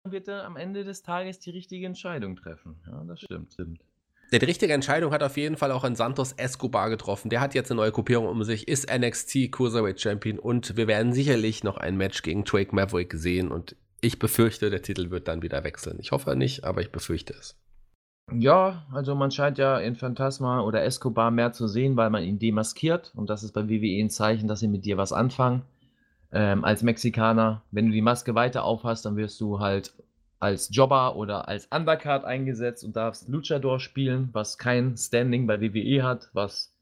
wird 0.05 0.29
er 0.29 0.45
am 0.45 0.57
Ende 0.57 0.85
des 0.85 1.03
Tages 1.03 1.41
die 1.41 1.51
richtige 1.51 1.87
Entscheidung 1.87 2.37
treffen. 2.37 2.81
Ja, 2.87 3.03
das 3.05 3.21
stimmt, 3.21 3.53
stimmt. 3.53 3.85
Der 4.33 4.39
die 4.39 4.47
richtige 4.47 4.73
Entscheidung 4.73 5.13
hat 5.13 5.23
auf 5.23 5.37
jeden 5.37 5.57
Fall 5.57 5.71
auch 5.71 5.85
ein 5.85 5.97
Santos 5.97 6.33
Escobar 6.33 6.91
getroffen. 6.91 7.29
Der 7.29 7.41
hat 7.41 7.55
jetzt 7.55 7.71
eine 7.71 7.77
neue 7.77 7.93
Gruppierung 7.93 8.27
um 8.27 8.43
sich, 8.43 8.69
ist 8.69 8.91
NXT 8.91 9.53
Cruiserweight 9.53 10.01
Champion 10.01 10.39
und 10.39 10.77
wir 10.77 10.89
werden 10.89 11.13
sicherlich 11.13 11.63
noch 11.63 11.77
ein 11.77 11.97
Match 11.97 12.23
gegen 12.23 12.45
Drake 12.45 12.75
Maverick 12.75 13.13
sehen 13.15 13.51
und 13.51 13.77
ich 14.01 14.19
befürchte, 14.19 14.71
der 14.71 14.83
Titel 14.83 15.11
wird 15.11 15.29
dann 15.29 15.43
wieder 15.43 15.65
wechseln. 15.65 15.99
Ich 16.01 16.11
hoffe 16.13 16.37
nicht, 16.37 16.65
aber 16.65 16.81
ich 16.81 16.91
befürchte 16.91 17.35
es. 17.35 17.57
Ja, 18.33 18.87
also 18.93 19.15
man 19.15 19.31
scheint 19.31 19.59
ja 19.59 19.79
in 19.79 19.97
Phantasma 19.97 20.61
oder 20.63 20.83
Escobar 20.83 21.31
mehr 21.31 21.53
zu 21.53 21.69
sehen, 21.69 21.97
weil 21.97 22.11
man 22.11 22.25
ihn 22.25 22.39
demaskiert 22.39 23.13
und 23.15 23.29
das 23.29 23.43
ist 23.43 23.53
bei 23.53 23.69
WWE 23.69 24.03
ein 24.03 24.11
Zeichen, 24.11 24.49
dass 24.49 24.61
sie 24.61 24.69
mit 24.69 24.85
dir 24.85 24.97
was 24.97 25.13
anfangen. 25.13 25.63
Ähm, 26.33 26.65
als 26.65 26.83
Mexikaner, 26.83 27.63
wenn 27.71 27.87
du 27.87 27.93
die 27.93 28.03
Maske 28.03 28.35
weiter 28.35 28.65
aufhast, 28.65 29.05
dann 29.05 29.17
wirst 29.17 29.41
du 29.41 29.61
halt 29.61 29.93
als 30.41 30.69
Jobber 30.75 31.17
oder 31.17 31.49
als 31.49 31.67
Undercard 31.67 32.25
eingesetzt 32.25 32.85
und 32.85 32.97
darfst 32.97 33.29
Luchador 33.29 33.79
spielen, 33.79 34.31
was 34.33 34.59
kein 34.59 34.97
Standing 34.97 35.47
bei 35.47 35.61
WWE 35.61 36.03
hat, 36.03 36.31
was 36.33 36.75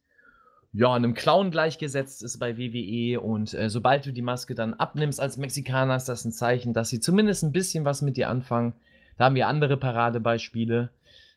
ja 0.72 0.92
einem 0.92 1.14
Clown 1.14 1.50
gleichgesetzt 1.50 2.22
ist 2.22 2.38
bei 2.38 2.56
WWE. 2.56 3.20
Und 3.20 3.52
äh, 3.54 3.68
sobald 3.68 4.06
du 4.06 4.12
die 4.12 4.22
Maske 4.22 4.54
dann 4.54 4.74
abnimmst 4.74 5.20
als 5.20 5.36
Mexikaner, 5.36 5.96
ist 5.96 6.08
das 6.08 6.24
ein 6.24 6.32
Zeichen, 6.32 6.72
dass 6.72 6.88
sie 6.88 7.00
zumindest 7.00 7.44
ein 7.44 7.52
bisschen 7.52 7.84
was 7.84 8.00
mit 8.02 8.16
dir 8.16 8.30
anfangen. 8.30 8.74
Da 9.18 9.26
haben 9.26 9.34
wir 9.34 9.48
andere 9.48 9.76
Paradebeispiele, 9.76 10.90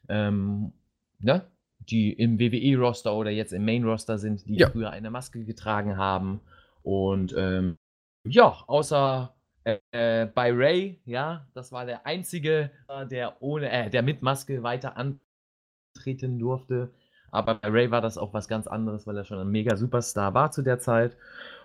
ähm, 0.09 0.73
ne? 1.19 1.45
die 1.89 2.13
im 2.13 2.39
WWE-Roster 2.39 3.13
oder 3.13 3.29
jetzt 3.29 3.53
im 3.53 3.65
Main-Roster 3.65 4.17
sind, 4.17 4.47
die 4.47 4.55
ja. 4.55 4.69
früher 4.69 4.89
eine 4.91 5.11
Maske 5.11 5.43
getragen 5.43 5.97
haben. 5.97 6.41
Und 6.83 7.33
ähm, 7.37 7.77
ja, 8.27 8.63
außer 8.67 9.35
äh, 9.63 10.27
bei 10.27 10.51
Ray, 10.51 10.99
ja, 11.05 11.47
das 11.53 11.71
war 11.71 11.85
der 11.85 12.05
einzige, 12.05 12.71
äh, 12.87 13.05
der 13.05 13.41
ohne, 13.41 13.69
äh, 13.69 13.89
der 13.89 14.03
mit 14.03 14.21
Maske 14.21 14.63
weiter 14.63 14.95
antreten 14.97 16.39
durfte. 16.39 16.91
Aber 17.31 17.55
bei 17.55 17.69
Ray 17.69 17.91
war 17.91 18.01
das 18.01 18.17
auch 18.17 18.33
was 18.33 18.47
ganz 18.47 18.67
anderes, 18.67 19.05
weil 19.07 19.17
er 19.17 19.25
schon 19.25 19.39
ein 19.39 19.49
mega 19.49 19.75
Superstar 19.75 20.33
war 20.33 20.51
zu 20.51 20.61
der 20.61 20.79
Zeit. 20.79 21.17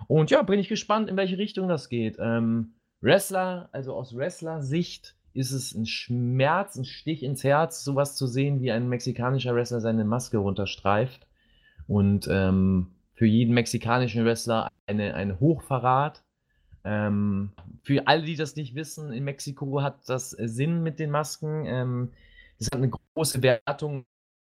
Und 0.08 0.30
ja, 0.30 0.42
bin 0.42 0.58
ich 0.58 0.68
gespannt, 0.68 1.08
in 1.08 1.16
welche 1.16 1.38
Richtung 1.38 1.68
das 1.68 1.88
geht. 1.88 2.16
Ähm, 2.18 2.74
Wrestler, 3.00 3.68
also 3.72 3.94
aus 3.94 4.16
Wrestler-Sicht 4.16 5.14
ist 5.32 5.52
es 5.52 5.74
ein 5.74 5.86
Schmerz, 5.86 6.76
ein 6.76 6.84
Stich 6.84 7.22
ins 7.22 7.44
Herz, 7.44 7.84
sowas 7.84 8.16
zu 8.16 8.26
sehen, 8.26 8.60
wie 8.60 8.72
ein 8.72 8.88
mexikanischer 8.88 9.54
Wrestler 9.54 9.80
seine 9.80 10.04
Maske 10.04 10.38
runterstreift. 10.38 11.26
Und 11.86 12.28
ähm, 12.30 12.88
für 13.14 13.26
jeden 13.26 13.54
mexikanischen 13.54 14.24
Wrestler 14.24 14.68
eine, 14.86 15.14
ein 15.14 15.38
Hochverrat. 15.40 16.22
Ähm, 16.84 17.52
für 17.82 18.06
alle, 18.06 18.22
die 18.22 18.36
das 18.36 18.56
nicht 18.56 18.74
wissen, 18.74 19.12
in 19.12 19.24
Mexiko 19.24 19.82
hat 19.82 20.08
das 20.08 20.30
Sinn 20.30 20.82
mit 20.82 20.98
den 20.98 21.10
Masken. 21.10 21.66
Ähm, 21.66 22.12
hat 22.64 22.74
eine 22.74 22.90
große 22.90 23.42
Wertung. 23.42 24.04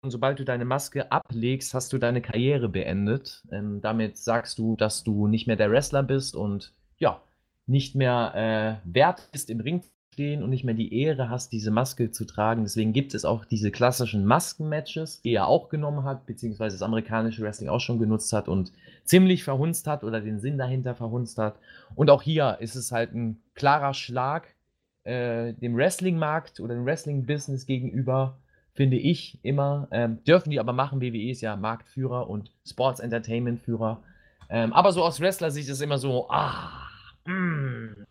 Und 0.02 0.12
sobald 0.12 0.40
du 0.40 0.46
deine 0.46 0.66
Maske 0.66 1.12
ablegst, 1.12 1.74
hast 1.74 1.92
du 1.92 1.98
deine 1.98 2.22
Karriere 2.22 2.70
beendet. 2.70 3.44
Ähm, 3.52 3.82
damit 3.82 4.18
sagst 4.18 4.60
du, 4.60 4.76
dass 4.76 5.04
du 5.04 5.28
nicht 5.28 5.48
mehr 5.48 5.56
der 5.56 5.72
Wrestler 5.72 6.04
bist 6.04 6.36
und 6.36 6.74
ja, 6.98 7.22
nicht 7.66 7.96
mehr 7.96 8.82
äh, 8.86 8.88
wert 8.92 9.30
bist, 9.32 9.50
im 9.50 9.60
Ring 9.60 9.82
stehen 10.16 10.44
und 10.44 10.50
nicht 10.50 10.64
mehr 10.64 10.74
die 10.74 10.98
Ehre 10.98 11.30
hast, 11.30 11.52
diese 11.52 11.72
Maske 11.72 12.10
zu 12.10 12.24
tragen. 12.24 12.64
Deswegen 12.64 12.94
gibt 12.94 13.14
es 13.14 13.26
auch 13.26 13.44
diese 13.44 13.70
klassischen 13.70 14.26
Maskenmatches, 14.26 15.20
die 15.22 15.34
er 15.34 15.48
auch 15.48 15.68
genommen 15.68 16.06
hat, 16.06 16.26
beziehungsweise 16.26 16.76
das 16.78 16.82
amerikanische 16.82 17.42
Wrestling 17.42 17.68
auch 17.68 17.82
schon 17.82 18.00
genutzt 18.00 18.32
hat 18.32 18.48
und 18.48 18.72
ziemlich 19.04 19.44
verhunzt 19.44 19.88
hat 19.88 20.06
oder 20.06 20.22
den 20.22 20.40
Sinn 20.40 20.58
dahinter 20.58 20.96
verhunzt 20.96 21.38
hat. 21.38 21.56
Und 21.96 22.10
auch 22.10 22.22
hier 22.22 22.58
ist 22.62 22.76
es 22.76 22.94
halt 22.94 23.14
ein 23.14 23.42
klarer 23.56 23.94
Schlag 23.94 24.56
äh, 25.04 25.52
dem 25.52 25.76
Wrestling-Markt 25.76 26.62
oder 26.62 26.76
dem 26.76 26.86
Wrestling-Business 26.86 27.66
gegenüber, 27.66 28.38
finde 28.74 28.96
ich 28.96 29.38
immer. 29.44 29.90
Ähm, 29.92 30.24
dürfen 30.24 30.50
die 30.50 30.62
aber 30.62 30.72
machen. 30.72 31.02
WWE 31.02 31.30
ist 31.30 31.42
ja 31.42 31.58
Marktführer 31.58 32.30
und 32.30 32.54
Sports-Entertainment-Führer. 32.66 34.02
Ähm, 34.48 34.72
aber 34.72 34.94
so 34.94 35.04
aus 35.04 35.20
Wrestler-Sicht 35.20 35.68
ist 35.68 35.76
es 35.76 35.82
immer 35.82 35.98
so, 35.98 36.30
ah, 36.30 36.88
mm, 37.26 38.06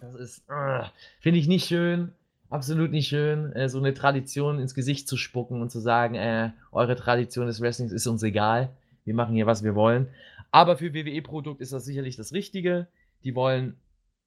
das 0.00 0.14
ist, 0.14 0.42
uh, 0.50 0.84
finde 1.20 1.38
ich 1.38 1.48
nicht 1.48 1.66
schön. 1.66 2.12
Absolut 2.50 2.92
nicht 2.92 3.08
schön, 3.08 3.52
äh, 3.52 3.68
so 3.68 3.78
eine 3.78 3.94
Tradition 3.94 4.60
ins 4.60 4.74
Gesicht 4.74 5.08
zu 5.08 5.16
spucken 5.16 5.60
und 5.60 5.70
zu 5.70 5.80
sagen, 5.80 6.14
äh, 6.14 6.50
eure 6.70 6.94
Tradition 6.94 7.46
des 7.46 7.60
Wrestlings 7.60 7.90
ist 7.90 8.06
uns 8.06 8.22
egal. 8.22 8.70
Wir 9.04 9.14
machen 9.14 9.34
hier, 9.34 9.46
was 9.46 9.64
wir 9.64 9.74
wollen. 9.74 10.08
Aber 10.50 10.76
für 10.76 10.94
WWE-Produkt 10.94 11.60
ist 11.60 11.72
das 11.72 11.84
sicherlich 11.84 12.16
das 12.16 12.32
Richtige. 12.32 12.86
Die 13.24 13.34
wollen 13.34 13.76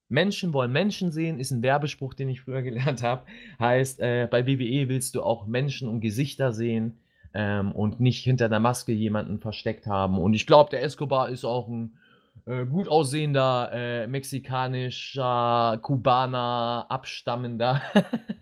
Menschen 0.08 0.52
wollen 0.52 0.72
Menschen 0.72 1.12
sehen, 1.12 1.38
ist 1.38 1.50
ein 1.50 1.62
Werbespruch, 1.62 2.14
den 2.14 2.28
ich 2.28 2.40
früher 2.40 2.62
gelernt 2.68 3.02
habe. 3.02 3.22
Heißt, 3.58 4.00
äh, 4.00 4.28
bei 4.30 4.46
WWE 4.46 4.88
willst 4.88 5.14
du 5.14 5.22
auch 5.22 5.46
Menschen 5.46 5.88
und 5.88 6.00
Gesichter 6.00 6.52
sehen 6.52 6.98
ähm, 7.34 7.72
und 7.72 8.00
nicht 8.00 8.24
hinter 8.24 8.48
der 8.48 8.60
Maske 8.60 8.92
jemanden 8.92 9.38
versteckt 9.38 9.86
haben. 9.86 10.18
Und 10.18 10.34
ich 10.34 10.46
glaube, 10.46 10.70
der 10.70 10.82
Escobar 10.82 11.28
ist 11.28 11.44
auch 11.44 11.68
ein 11.68 11.92
äh, 12.48 12.64
gut 12.64 12.88
aussehender 12.88 13.70
äh, 13.72 14.06
mexikanischer, 14.06 15.78
kubaner, 15.82 16.86
abstammender, 16.88 17.82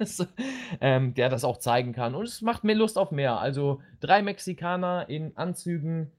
ähm, 0.81 1.15
der 1.15 1.29
das 1.29 1.45
auch 1.45 1.59
zeigen 1.59 1.93
kann. 1.93 2.15
Und 2.15 2.25
es 2.25 2.41
macht 2.41 2.63
mir 2.63 2.75
Lust 2.75 2.99
auf 2.99 3.11
mehr. 3.11 3.41
Also 3.41 3.81
drei 4.01 4.23
Mexikaner 4.23 5.09
in 5.09 5.37
Anzügen 5.37 6.13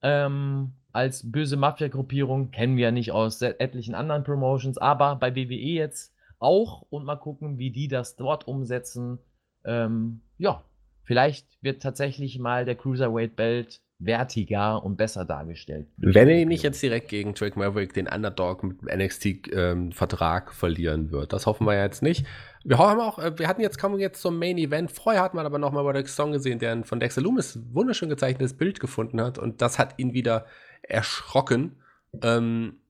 ähm, 0.00 0.72
als 0.92 1.30
böse 1.30 1.56
Mafia-Gruppierung 1.56 2.50
kennen 2.50 2.76
wir 2.76 2.84
ja 2.84 2.90
nicht 2.92 3.12
aus 3.12 3.42
etlichen 3.42 3.94
anderen 3.94 4.24
Promotions, 4.24 4.78
aber 4.78 5.16
bei 5.16 5.34
WWE 5.34 5.54
jetzt 5.54 6.14
auch 6.38 6.82
und 6.88 7.04
mal 7.04 7.16
gucken, 7.16 7.58
wie 7.58 7.70
die 7.70 7.88
das 7.88 8.16
dort 8.16 8.46
umsetzen. 8.46 9.18
Ähm, 9.64 10.22
ja, 10.38 10.62
vielleicht 11.02 11.62
wird 11.62 11.82
tatsächlich 11.82 12.38
mal 12.38 12.64
der 12.64 12.76
Cruiserweight 12.76 13.36
Belt 13.36 13.80
wertiger 13.98 14.82
und 14.84 14.96
besser 14.96 15.24
dargestellt. 15.24 15.86
Wenn 15.96 16.28
er 16.28 16.44
nicht 16.46 16.62
jetzt 16.62 16.82
direkt 16.82 17.08
gegen 17.08 17.34
Drake 17.34 17.58
Maverick 17.58 17.92
den 17.94 18.08
Underdog 18.08 18.62
mit 18.62 18.82
NXT-Vertrag 18.82 20.48
ähm, 20.48 20.52
verlieren 20.52 21.10
wird. 21.10 21.32
Das 21.32 21.46
hoffen 21.46 21.66
wir 21.66 21.80
jetzt 21.80 22.02
nicht. 22.02 22.26
Wir 22.64 22.78
haben 22.78 23.00
auch, 23.00 23.18
äh, 23.18 23.38
wir 23.38 23.46
hatten 23.46 23.60
jetzt 23.60 23.78
kommen 23.78 23.98
jetzt 23.98 24.20
zum 24.20 24.38
Main 24.38 24.58
Event. 24.58 24.90
Vorher 24.90 25.22
hat 25.22 25.34
man 25.34 25.46
aber 25.46 25.58
noch 25.58 25.72
mal 25.72 25.84
bei 25.84 25.92
der 25.92 26.06
Song 26.06 26.32
gesehen, 26.32 26.58
der 26.58 26.84
von 26.84 27.00
Dexter 27.00 27.22
Loomis 27.22 27.58
wunderschön 27.72 28.08
gezeichnetes 28.08 28.54
Bild 28.54 28.80
gefunden 28.80 29.20
hat 29.20 29.38
und 29.38 29.62
das 29.62 29.78
hat 29.78 29.98
ihn 29.98 30.12
wieder 30.12 30.46
erschrocken. 30.82 31.76
Ähm, 32.22 32.80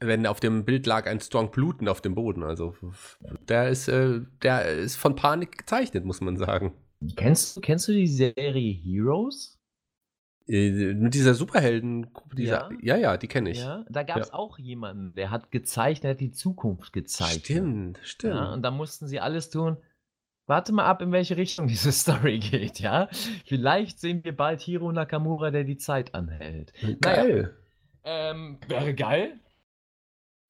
wenn 0.00 0.26
auf 0.26 0.40
dem 0.40 0.64
Bild 0.64 0.86
lag 0.86 1.06
ein 1.06 1.20
Strong 1.20 1.50
Bluten 1.50 1.88
auf 1.88 2.00
dem 2.00 2.14
Boden. 2.14 2.42
Also 2.42 2.74
der 3.48 3.68
ist, 3.68 3.88
äh, 3.88 4.20
der 4.42 4.70
ist 4.70 4.96
von 4.96 5.16
Panik 5.16 5.58
gezeichnet, 5.58 6.04
muss 6.04 6.20
man 6.20 6.36
sagen. 6.36 6.74
Kennst, 7.16 7.62
kennst 7.62 7.88
du 7.88 7.92
die 7.92 8.06
Serie 8.06 8.72
Heroes? 8.72 9.55
Äh, 10.48 10.94
mit 10.94 11.14
dieser 11.14 11.34
Superhelden, 11.34 12.06
dieser, 12.36 12.70
ja, 12.80 12.94
ja, 12.94 12.96
ja 12.96 13.16
die 13.16 13.26
kenne 13.26 13.50
ich. 13.50 13.58
Ja, 13.58 13.84
da 13.88 14.04
gab 14.04 14.18
es 14.18 14.28
ja. 14.28 14.34
auch 14.34 14.58
jemanden, 14.58 15.12
der 15.14 15.30
hat 15.30 15.50
gezeichnet, 15.50 16.04
der 16.04 16.10
hat 16.12 16.20
die 16.20 16.30
Zukunft 16.30 16.92
gezeigt. 16.92 17.46
Stimmt, 17.46 17.98
stimmt. 18.04 18.34
Ja, 18.34 18.52
und 18.52 18.62
da 18.62 18.70
mussten 18.70 19.08
sie 19.08 19.18
alles 19.18 19.50
tun. 19.50 19.76
Warte 20.46 20.72
mal 20.72 20.84
ab, 20.84 21.02
in 21.02 21.10
welche 21.10 21.36
Richtung 21.36 21.66
diese 21.68 21.90
Story 21.90 22.38
geht, 22.38 22.78
ja? 22.78 23.08
Vielleicht 23.44 23.98
sehen 23.98 24.22
wir 24.22 24.36
bald 24.36 24.60
Hiro 24.60 24.92
Nakamura, 24.92 25.50
der 25.50 25.64
die 25.64 25.78
Zeit 25.78 26.14
anhält. 26.14 26.72
Geil. 27.00 27.56
Naja, 28.04 28.30
ähm, 28.30 28.58
wäre 28.68 28.94
geil. 28.94 29.40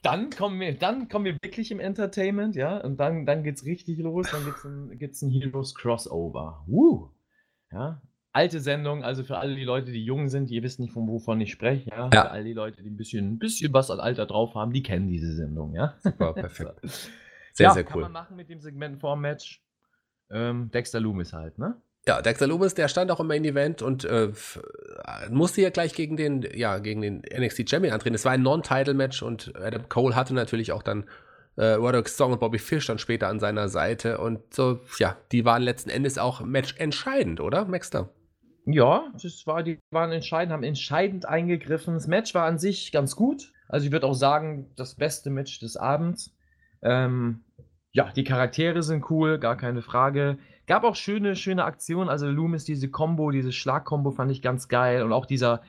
Dann 0.03 0.28
kommen 0.28 0.61
wir, 0.61 0.74
dann 0.78 1.09
kommen 1.09 1.24
wir 1.24 1.38
wirklich 1.42 1.70
im 1.70 1.80
Entertainment, 1.80 2.55
ja? 2.55 2.76
Und 2.76 3.01
dann, 3.01 3.24
dann 3.24 3.42
geht's 3.42 3.64
richtig 3.64 3.99
los. 3.99 4.30
Dann 4.30 4.44
gibt's 4.44 4.64
ein, 4.64 4.99
gibt's 4.99 5.22
ein 5.22 5.30
Heroes 5.30 5.74
Crossover. 5.74 6.64
Uh. 6.68 7.09
Ja, 7.72 8.03
alte 8.37 8.61
Sendung, 8.61 9.03
also 9.03 9.24
für 9.24 9.39
alle 9.39 9.57
die 9.57 9.64
Leute, 9.64 9.91
die 9.93 10.05
jung 10.05 10.28
sind, 10.28 10.51
ihr 10.51 10.62
wisst 10.62 10.78
nicht, 10.78 10.93
von 10.93 11.09
wovon 11.09 11.41
ich 11.41 11.51
spreche, 11.51 11.89
ja. 11.89 12.11
ja. 12.12 12.22
Für 12.22 12.30
alle 12.30 12.45
die 12.45 12.53
Leute, 12.53 12.82
die 12.82 12.91
ein 12.91 12.97
bisschen, 12.97 13.32
ein 13.32 13.39
bisschen 13.39 13.72
was 13.72 13.91
an 13.91 13.99
Alter 13.99 14.26
drauf 14.26 14.55
haben, 14.55 14.72
die 14.72 14.82
kennen 14.82 15.09
diese 15.09 15.32
Sendung, 15.34 15.74
ja. 15.74 15.95
Super, 16.01 16.32
perfekt. 16.34 16.80
Sehr, 17.55 17.68
ja, 17.68 17.70
sehr 17.72 17.84
cool. 17.84 18.03
Kann 18.03 18.12
man 18.12 18.12
machen 18.12 18.37
mit 18.37 18.51
dem 18.51 18.61
Segment 18.61 19.01
vor 19.01 19.16
dem 19.16 19.22
Match. 19.22 19.62
Ähm, 20.30 20.70
Dexter 20.70 21.01
Loomis 21.01 21.32
halt, 21.32 21.59
ne? 21.59 21.80
Ja, 22.07 22.20
Dexter 22.20 22.47
Loomis, 22.47 22.74
der 22.74 22.89
stand 22.89 23.11
auch 23.11 23.20
im 23.20 23.26
Main 23.26 23.45
Event 23.45 23.80
und 23.80 24.05
äh, 24.05 24.30
musste 25.30 25.62
ja 25.62 25.70
gleich 25.70 25.95
gegen 25.95 26.18
den, 26.18 26.47
ja, 26.55 26.78
gegen 26.78 27.01
den 27.01 27.22
NXT 27.34 27.70
Champion 27.70 27.95
antreten. 27.95 28.14
Es 28.14 28.26
war 28.26 28.32
ein 28.32 28.43
Non-Title-Match 28.43 29.22
und 29.22 29.57
Adam 29.57 29.89
Cole 29.89 30.14
hatte 30.14 30.34
natürlich 30.34 30.72
auch 30.72 30.82
dann 30.82 31.07
äh, 31.57 31.72
Roderick 31.72 32.09
Strong 32.09 32.32
und 32.32 32.41
Bobby 32.41 32.59
Fish 32.59 32.87
dann 32.87 32.99
später 32.99 33.28
an 33.28 33.41
seiner 33.41 33.68
Seite. 33.68 34.18
Und 34.18 34.55
so, 34.55 34.80
ja, 34.99 35.16
die 35.32 35.45
waren 35.47 35.62
letzten 35.62 35.91
Endes 35.91 36.18
auch 36.18 36.43
Match 36.43 36.74
entscheidend, 36.76 37.41
oder, 37.41 37.64
Maxter? 37.64 38.11
Ja, 38.69 39.12
das 39.23 39.47
war, 39.47 39.62
die 39.62 39.79
waren 39.93 40.11
entscheidend, 40.11 40.53
haben 40.53 40.64
entscheidend 40.64 41.25
eingegriffen. 41.25 41.95
Das 41.95 42.09
Match 42.09 42.35
war 42.35 42.47
an 42.47 42.59
sich 42.59 42.91
ganz 42.91 43.14
gut. 43.14 43.53
Also 43.69 43.87
ich 43.87 43.93
würde 43.93 44.07
auch 44.07 44.14
sagen, 44.14 44.71
das 44.75 44.97
beste 44.97 45.31
Match 45.31 45.61
des 45.61 45.77
Abends. 45.77 46.35
Ähm, 46.83 47.45
ja, 47.93 48.11
die 48.12 48.25
Charaktere 48.25 48.83
sind 48.83 49.09
cool, 49.09 49.39
gar 49.39 49.57
keine 49.57 49.83
Frage. 49.83 50.39
Gab 50.67 50.83
auch 50.83 50.97
schöne, 50.97 51.37
schöne 51.37 51.64
Aktionen. 51.64 52.11
Also 52.11 52.27
Loomis, 52.27 52.64
diese 52.64 52.91
Combo, 52.91 53.31
diese 53.31 53.53
Schlagkombo 53.53 54.11
fand 54.11 54.33
ich 54.33 54.43
ganz 54.43 54.67
geil. 54.67 55.03
Und 55.05 55.12
auch 55.12 55.27
dieser 55.27 55.62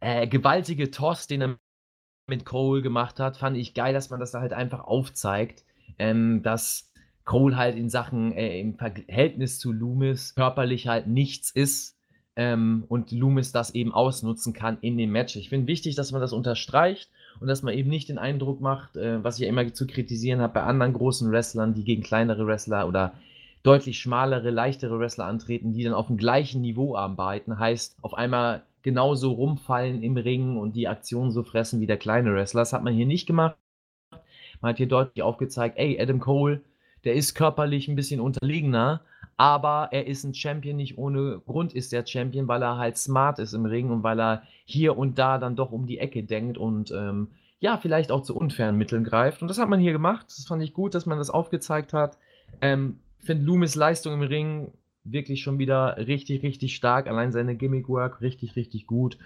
äh, 0.00 0.26
gewaltige 0.26 0.90
Toss, 0.90 1.26
den 1.26 1.40
er 1.40 1.56
mit 2.28 2.44
Cole 2.44 2.82
gemacht 2.82 3.20
hat, 3.20 3.38
fand 3.38 3.56
ich 3.56 3.72
geil, 3.72 3.94
dass 3.94 4.10
man 4.10 4.20
das 4.20 4.32
da 4.32 4.40
halt 4.40 4.52
einfach 4.52 4.84
aufzeigt. 4.84 5.64
Ähm, 5.98 6.42
dass 6.42 6.92
Cole 7.24 7.56
halt 7.56 7.76
in 7.76 7.88
Sachen, 7.88 8.32
äh, 8.32 8.60
im 8.60 8.76
Verhältnis 8.76 9.58
zu 9.58 9.72
Loomis 9.72 10.34
körperlich 10.34 10.88
halt 10.88 11.06
nichts 11.06 11.50
ist 11.50 11.93
ähm, 12.36 12.84
und 12.88 13.12
Loomis 13.12 13.52
das 13.52 13.74
eben 13.74 13.92
ausnutzen 13.92 14.52
kann 14.52 14.78
in 14.80 14.98
dem 14.98 15.12
Match. 15.12 15.36
Ich 15.36 15.48
finde 15.48 15.66
wichtig, 15.66 15.94
dass 15.94 16.12
man 16.12 16.20
das 16.20 16.32
unterstreicht 16.32 17.10
und 17.40 17.46
dass 17.46 17.62
man 17.62 17.74
eben 17.74 17.90
nicht 17.90 18.08
den 18.08 18.18
Eindruck 18.18 18.60
macht, 18.60 18.96
äh, 18.96 19.22
was 19.22 19.36
ich 19.36 19.42
ja 19.42 19.48
immer 19.48 19.72
zu 19.72 19.86
kritisieren 19.86 20.40
habe 20.40 20.54
bei 20.54 20.62
anderen 20.62 20.92
großen 20.92 21.30
Wrestlern, 21.30 21.74
die 21.74 21.84
gegen 21.84 22.02
kleinere 22.02 22.46
Wrestler 22.46 22.88
oder 22.88 23.14
deutlich 23.62 23.98
schmalere, 23.98 24.50
leichtere 24.50 24.98
Wrestler 24.98 25.26
antreten, 25.26 25.72
die 25.72 25.84
dann 25.84 25.94
auf 25.94 26.08
dem 26.08 26.16
gleichen 26.16 26.60
Niveau 26.60 26.96
arbeiten. 26.96 27.58
Heißt, 27.58 27.96
auf 28.02 28.14
einmal 28.14 28.62
genauso 28.82 29.32
rumfallen 29.32 30.02
im 30.02 30.16
Ring 30.16 30.58
und 30.58 30.76
die 30.76 30.88
Aktion 30.88 31.30
so 31.30 31.42
fressen 31.42 31.80
wie 31.80 31.86
der 31.86 31.96
kleine 31.96 32.34
Wrestler. 32.34 32.60
Das 32.60 32.74
hat 32.74 32.84
man 32.84 32.94
hier 32.94 33.06
nicht 33.06 33.26
gemacht. 33.26 33.56
Man 34.60 34.70
hat 34.70 34.76
hier 34.76 34.88
deutlich 34.88 35.22
aufgezeigt, 35.22 35.78
ey, 35.78 35.98
Adam 36.00 36.20
Cole, 36.20 36.60
der 37.04 37.14
ist 37.14 37.34
körperlich 37.34 37.88
ein 37.88 37.96
bisschen 37.96 38.20
unterlegener, 38.20 39.00
aber 39.36 39.88
er 39.92 40.06
ist 40.06 40.24
ein 40.24 40.34
Champion 40.34 40.76
nicht 40.76 40.98
ohne 40.98 41.40
Grund 41.46 41.72
ist 41.72 41.92
er 41.92 42.06
Champion, 42.06 42.48
weil 42.48 42.62
er 42.62 42.78
halt 42.78 42.96
smart 42.96 43.38
ist 43.38 43.52
im 43.52 43.66
Ring 43.66 43.90
und 43.90 44.02
weil 44.02 44.20
er 44.20 44.42
hier 44.64 44.96
und 44.96 45.18
da 45.18 45.38
dann 45.38 45.56
doch 45.56 45.72
um 45.72 45.86
die 45.86 45.98
Ecke 45.98 46.22
denkt 46.22 46.58
und 46.58 46.90
ähm, 46.92 47.28
ja, 47.60 47.78
vielleicht 47.78 48.12
auch 48.12 48.22
zu 48.22 48.36
unfairen 48.36 48.76
Mitteln 48.76 49.04
greift. 49.04 49.40
Und 49.40 49.48
das 49.48 49.58
hat 49.58 49.70
man 49.70 49.80
hier 49.80 49.92
gemacht. 49.92 50.26
Das 50.28 50.44
fand 50.46 50.62
ich 50.62 50.74
gut, 50.74 50.94
dass 50.94 51.06
man 51.06 51.16
das 51.16 51.30
aufgezeigt 51.30 51.94
hat. 51.94 52.18
Ähm, 52.60 52.98
finde 53.20 53.44
Loomis 53.44 53.74
Leistung 53.74 54.12
im 54.12 54.22
Ring 54.22 54.72
wirklich 55.04 55.42
schon 55.42 55.58
wieder 55.58 55.96
richtig, 55.96 56.42
richtig 56.42 56.76
stark. 56.76 57.06
Allein 57.06 57.32
seine 57.32 57.56
Gimmick-Work 57.56 58.20
richtig, 58.20 58.56
richtig 58.56 58.86
gut. 58.86 59.18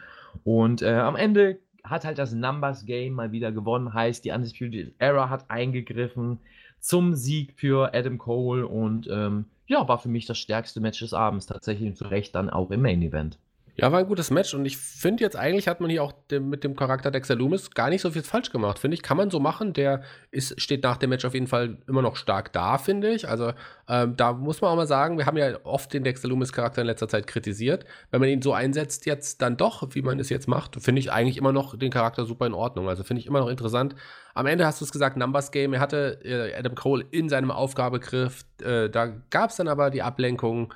Und 0.45 0.83
äh, 0.83 0.95
am 0.95 1.17
Ende 1.17 1.59
hat 1.83 2.05
halt 2.05 2.19
das 2.19 2.33
Numbers 2.33 2.87
Game 2.87 3.15
mal 3.15 3.33
wieder 3.33 3.53
gewonnen. 3.53 3.95
Heißt, 3.95 4.25
die 4.25 4.31
Undisputed 4.31 4.95
Era 4.99 5.31
hat 5.31 5.51
eingegriffen 5.51 6.39
zum 6.81 7.15
Sieg 7.15 7.55
für 7.57 7.95
Adam 7.95 8.19
Cole 8.19 8.67
und 8.67 9.09
ähm, 9.11 9.47
ja, 9.69 9.87
war 9.89 9.99
für 9.99 10.09
mich 10.09 10.27
das 10.27 10.39
stärkste 10.39 10.81
Match 10.81 10.99
des 11.01 11.15
Abends 11.15 11.47
tatsächlich 11.47 11.89
und 11.89 11.97
zu 11.97 12.07
Recht 12.07 12.35
dann 12.35 12.51
auch 12.51 12.71
im 12.73 12.83
Main 12.83 13.03
Event. 13.03 13.39
Ja, 13.81 13.93
war 13.93 14.01
ein 14.01 14.09
gutes 14.09 14.33
Match 14.33 14.55
und 14.55 14.67
ich 14.67 14.77
finde 14.77 15.23
jetzt 15.23 15.37
eigentlich 15.37 15.69
hat 15.69 15.81
man 15.81 15.89
hier 15.89 16.03
auch 16.03 16.13
dem, 16.33 16.49
mit 16.49 16.65
dem 16.65 16.75
Charakter 16.75 17.13
Dexter 17.13 17.37
Loomis 17.37 17.71
gar 17.71 17.91
nicht 17.91 18.01
so 18.01 18.11
viel 18.11 18.25
falsch 18.25 18.51
gemacht, 18.51 18.81
finde 18.81 18.97
ich. 18.97 19.03
Kann 19.03 19.17
man 19.17 19.31
so 19.31 19.39
machen. 19.39 19.73
Der 19.73 20.03
ist, 20.33 20.61
steht 20.61 20.83
nach 20.83 20.97
dem 20.97 21.11
Match 21.11 21.25
auf 21.25 21.33
jeden 21.33 21.47
Fall 21.47 21.79
immer 21.87 22.03
noch 22.03 22.17
stark 22.17 22.53
da, 22.53 22.79
finde 22.79 23.11
ich. 23.11 23.29
Also 23.29 23.53
ähm, 23.89 24.17
da 24.17 24.33
muss 24.33 24.61
man 24.61 24.73
auch 24.73 24.77
mal 24.77 24.89
sagen, 24.89 25.17
wir 25.17 25.27
haben 25.27 25.37
ja 25.37 25.59
oft 25.63 25.93
den 25.93 26.03
Dexter 26.03 26.27
Loomis 26.27 26.53
Charakter 26.53 26.81
in 26.81 26.89
letzter 26.89 27.07
Zeit 27.07 27.29
kritisiert. 27.29 27.85
Wenn 28.11 28.19
man 28.19 28.31
ihn 28.31 28.43
so 28.43 28.53
einsetzt 28.53 29.07
jetzt 29.07 29.43
dann 29.43 29.57
doch, 29.57 29.87
wie 29.95 30.03
man 30.03 30.19
es 30.19 30.29
jetzt 30.29 30.49
macht, 30.49 30.83
finde 30.83 30.99
ich 30.99 31.13
eigentlich 31.13 31.37
immer 31.37 31.53
noch 31.53 31.79
den 31.79 31.93
Charakter 31.93 32.25
super 32.25 32.47
in 32.49 32.55
Ordnung. 32.55 32.89
Also 32.89 33.05
finde 33.05 33.21
ich 33.21 33.29
immer 33.29 33.39
noch 33.39 33.49
interessant. 33.49 33.95
Am 34.35 34.47
Ende 34.47 34.67
hast 34.67 34.81
du 34.81 34.87
es 34.87 34.91
gesagt, 34.91 35.17
Numbers 35.17 35.53
Game. 35.53 35.73
Er 35.73 35.79
hatte 35.79 36.19
äh, 36.25 36.53
Adam 36.53 36.75
Cole 36.75 37.05
in 37.13 37.29
seinem 37.29 37.53
Aufgabegriff. 37.53 38.45
Äh, 38.61 38.91
da 38.91 39.07
gab 39.31 39.51
es 39.51 39.57
dann 39.57 39.69
aber 39.69 39.91
die 39.91 40.03
Ablenkung 40.03 40.75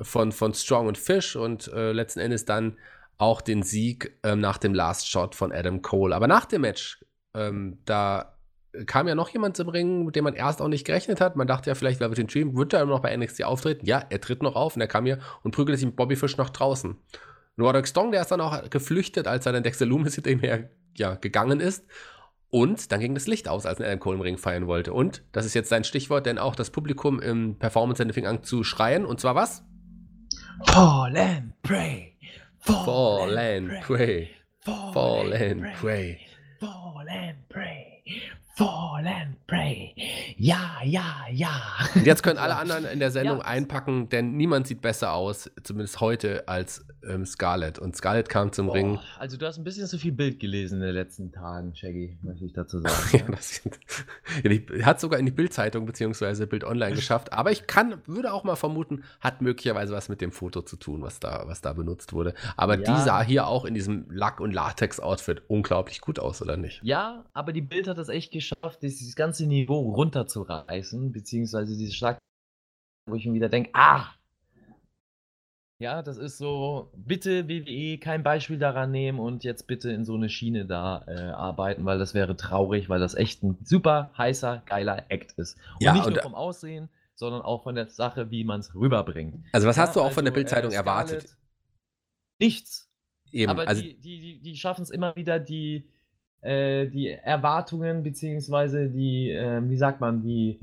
von, 0.00 0.32
von 0.32 0.54
Strong 0.54 0.86
und 0.86 0.98
Fish 0.98 1.36
und 1.36 1.68
äh, 1.68 1.92
letzten 1.92 2.20
Endes 2.20 2.44
dann 2.44 2.76
auch 3.18 3.40
den 3.40 3.62
Sieg 3.62 4.18
ähm, 4.22 4.40
nach 4.40 4.58
dem 4.58 4.74
Last 4.74 5.08
Shot 5.08 5.34
von 5.34 5.52
Adam 5.52 5.82
Cole. 5.82 6.14
Aber 6.14 6.26
nach 6.26 6.44
dem 6.44 6.62
Match, 6.62 7.04
ähm, 7.34 7.78
da 7.84 8.36
kam 8.86 9.06
ja 9.06 9.14
noch 9.14 9.28
jemand 9.28 9.56
zum 9.56 9.68
Ring, 9.68 10.06
mit 10.06 10.16
dem 10.16 10.24
man 10.24 10.34
erst 10.34 10.62
auch 10.62 10.68
nicht 10.68 10.86
gerechnet 10.86 11.20
hat. 11.20 11.36
Man 11.36 11.46
dachte 11.46 11.70
ja 11.70 11.74
vielleicht, 11.74 12.00
wer 12.00 12.08
wird 12.08 12.18
den 12.18 12.26
Dream, 12.26 12.56
wird 12.56 12.72
er 12.72 12.82
immer 12.82 12.92
noch 12.92 13.00
bei 13.00 13.14
NXT 13.16 13.44
auftreten? 13.44 13.86
Ja, 13.86 14.04
er 14.08 14.20
tritt 14.20 14.42
noch 14.42 14.56
auf 14.56 14.76
und 14.76 14.80
er 14.80 14.88
kam 14.88 15.04
hier 15.04 15.18
und 15.42 15.54
prügelte 15.54 15.78
sich 15.78 15.86
mit 15.86 15.96
Bobby 15.96 16.16
Fish 16.16 16.36
nach 16.36 16.50
draußen. 16.50 16.96
Roderick 17.58 17.86
Strong, 17.86 18.12
der 18.12 18.22
ist 18.22 18.30
dann 18.30 18.40
auch 18.40 18.70
geflüchtet, 18.70 19.28
als 19.28 19.44
er 19.44 19.52
dann 19.52 19.62
Dexter 19.62 19.84
Loomis 19.84 20.14
hinter 20.14 20.30
ihm 20.30 20.40
her 20.40 20.70
ja, 20.96 21.16
gegangen 21.16 21.60
ist. 21.60 21.84
Und 22.48 22.92
dann 22.92 23.00
ging 23.00 23.14
das 23.14 23.26
Licht 23.26 23.48
aus, 23.48 23.66
als 23.66 23.80
er 23.80 23.86
Adam 23.86 24.00
Cole 24.00 24.16
im 24.16 24.22
Ring 24.22 24.38
feiern 24.38 24.66
wollte. 24.66 24.92
Und, 24.92 25.22
das 25.32 25.46
ist 25.46 25.54
jetzt 25.54 25.68
sein 25.68 25.84
Stichwort, 25.84 26.26
denn 26.26 26.38
auch 26.38 26.54
das 26.54 26.70
Publikum 26.70 27.20
im 27.20 27.58
Performance 27.58 27.98
Center 27.98 28.14
fing 28.14 28.26
an 28.26 28.42
zu 28.42 28.64
schreien. 28.64 29.06
Und 29.06 29.20
zwar 29.20 29.34
was? 29.34 29.64
Fall 30.66 31.16
and 31.16 31.52
pray. 31.62 32.14
Fall, 32.60 32.84
Fall 32.84 33.38
and 33.38 33.82
pray. 33.82 34.30
Fall 34.64 35.32
and 35.32 35.74
pray. 35.74 36.26
Fall 36.60 37.04
and 37.10 37.36
pray. 37.48 38.02
Fall 38.54 39.06
and 39.06 39.46
pray. 39.46 39.94
Ja, 40.36 40.80
ja, 40.84 41.24
ja. 41.32 41.62
Und 41.94 42.04
jetzt 42.04 42.22
können 42.22 42.38
alle 42.38 42.56
anderen 42.56 42.84
in 42.84 42.98
der 42.98 43.10
Sendung 43.12 43.38
ja. 43.38 43.44
einpacken, 43.44 44.10
denn 44.10 44.36
niemand 44.36 44.66
sieht 44.66 44.82
besser 44.82 45.14
aus, 45.14 45.50
zumindest 45.62 46.00
heute, 46.00 46.46
als 46.48 46.84
ähm, 47.08 47.24
Scarlett. 47.24 47.78
Und 47.78 47.96
Scarlett 47.96 48.28
kam 48.28 48.52
zum 48.52 48.66
Boah, 48.66 48.74
Ring. 48.74 48.98
Also 49.18 49.38
du 49.38 49.46
hast 49.46 49.56
ein 49.56 49.64
bisschen 49.64 49.86
zu 49.86 49.98
viel 49.98 50.12
Bild 50.12 50.38
gelesen 50.38 50.80
in 50.80 50.86
den 50.86 50.94
letzten 50.94 51.32
Tagen, 51.32 51.74
Shaggy, 51.74 52.18
möchte 52.22 52.44
ich 52.44 52.52
dazu 52.52 52.78
sagen. 52.80 52.92
Ja, 53.12 53.26
das, 53.30 53.62
ja, 54.42 54.50
die 54.50 54.84
hat 54.84 55.00
sogar 55.00 55.18
in 55.18 55.26
die 55.26 55.32
Bildzeitung 55.32 55.86
bzw. 55.86 56.46
Bild 56.46 56.64
Online 56.64 56.94
geschafft. 56.94 57.32
Aber 57.32 57.50
ich 57.52 57.66
kann, 57.66 58.02
würde 58.06 58.32
auch 58.32 58.44
mal 58.44 58.56
vermuten, 58.56 59.04
hat 59.20 59.40
möglicherweise 59.42 59.92
was 59.94 60.08
mit 60.08 60.20
dem 60.20 60.30
Foto 60.30 60.62
zu 60.62 60.76
tun, 60.76 61.02
was 61.02 61.20
da, 61.20 61.44
was 61.46 61.60
da 61.62 61.72
benutzt 61.72 62.12
wurde. 62.12 62.34
Aber 62.56 62.76
die 62.76 62.84
Ja. 62.84 62.98
sah 62.98 63.22
hier 63.22 63.46
auch 63.46 63.64
in 63.64 63.74
diesem 63.74 64.06
Lack- 64.10 64.40
und 64.40 64.52
Latex-Outfit 64.52 65.42
unglaublich 65.48 66.00
gut 66.00 66.18
aus, 66.18 66.42
oder 66.42 66.56
nicht? 66.56 66.80
Ja, 66.82 67.24
aber 67.32 67.52
die 67.52 67.62
Bild 67.62 67.88
hat 67.88 67.98
es 67.98 68.08
echt 68.08 68.30
geschafft, 68.32 68.41
dieses 68.80 69.14
ganze 69.16 69.46
Niveau 69.46 69.92
runterzureißen, 69.92 71.12
beziehungsweise 71.12 71.76
diese 71.76 71.92
Schlag, 71.92 72.18
wo 73.06 73.14
ich 73.14 73.26
mir 73.26 73.34
wieder 73.34 73.48
denke, 73.48 73.70
ah! 73.74 74.06
Ja, 75.80 76.00
das 76.00 76.16
ist 76.16 76.38
so, 76.38 76.92
bitte 76.94 77.48
WWE 77.48 77.98
kein 77.98 78.22
Beispiel 78.22 78.58
daran 78.58 78.92
nehmen 78.92 79.18
und 79.18 79.42
jetzt 79.42 79.66
bitte 79.66 79.90
in 79.90 80.04
so 80.04 80.14
eine 80.14 80.28
Schiene 80.28 80.64
da 80.64 81.04
äh, 81.08 81.30
arbeiten, 81.30 81.84
weil 81.84 81.98
das 81.98 82.14
wäre 82.14 82.36
traurig, 82.36 82.88
weil 82.88 83.00
das 83.00 83.14
echt 83.14 83.42
ein 83.42 83.58
super 83.64 84.12
heißer, 84.16 84.62
geiler 84.66 85.10
Act 85.10 85.32
ist. 85.38 85.56
Und 85.74 85.82
Ja, 85.82 85.92
nicht 85.92 86.06
und- 86.06 86.12
nur 86.12 86.22
vom 86.22 86.36
Aussehen, 86.36 86.88
sondern 87.14 87.42
auch 87.42 87.64
von 87.64 87.74
der 87.74 87.88
Sache, 87.88 88.30
wie 88.30 88.44
man 88.44 88.60
es 88.60 88.74
rüberbringt. 88.76 89.44
Also, 89.52 89.66
was 89.66 89.76
Ja, 89.76 89.82
hast 89.82 89.96
du 89.96 90.00
auch 90.02 90.12
von 90.12 90.24
der 90.24 90.32
also, 90.32 90.40
Bildzeitung 90.40 90.70
äh, 90.70 90.76
erwartet? 90.76 91.36
Nichts. 92.38 92.88
Eben, 93.32 93.50
Aber 93.50 93.66
also, 93.66 93.82
die, 93.82 93.98
die, 93.98 94.20
die, 94.20 94.40
die 94.40 94.56
schaffen 94.56 94.82
es 94.82 94.90
immer 94.90 95.16
wieder, 95.16 95.40
die, 95.40 95.88
äh, 96.42 96.86
die 96.88 97.08
Erwartungen, 97.08 98.02
beziehungsweise 98.02 98.88
die, 98.88 99.30
äh, 99.30 99.60
wie 99.68 99.76
sagt 99.76 100.00
man, 100.00 100.22
die 100.22 100.58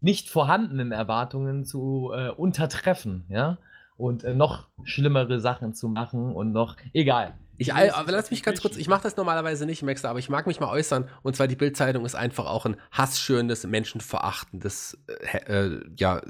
nicht 0.00 0.28
vorhandenen 0.28 0.92
Erwartungen 0.92 1.64
zu 1.64 2.12
äh, 2.14 2.30
untertreffen, 2.30 3.24
ja? 3.28 3.58
Und 3.96 4.24
äh, 4.24 4.34
noch 4.34 4.68
schlimmere 4.82 5.38
Sachen 5.40 5.72
zu 5.72 5.88
machen 5.88 6.34
und 6.34 6.52
noch, 6.52 6.76
egal. 6.92 7.34
Ich, 7.56 7.68
lösen 7.68 7.90
aber 7.90 8.12
lass 8.12 8.30
mich 8.30 8.42
ganz 8.42 8.60
kurz, 8.60 8.76
ich 8.76 8.88
mache 8.88 9.04
das 9.04 9.16
normalerweise 9.16 9.66
nicht, 9.66 9.82
Max, 9.82 10.04
aber 10.04 10.18
ich 10.18 10.28
mag 10.28 10.46
mich 10.46 10.60
mal 10.60 10.68
äußern. 10.68 11.08
Und 11.22 11.36
zwar 11.36 11.46
die 11.46 11.56
Bildzeitung 11.56 12.04
ist 12.04 12.14
einfach 12.14 12.46
auch 12.46 12.66
ein 12.66 12.76
hassschürendes, 12.90 13.66
menschenverachtendes, 13.66 14.98
äh, 15.46 15.66
äh, 15.66 15.80
ja, 15.96 16.20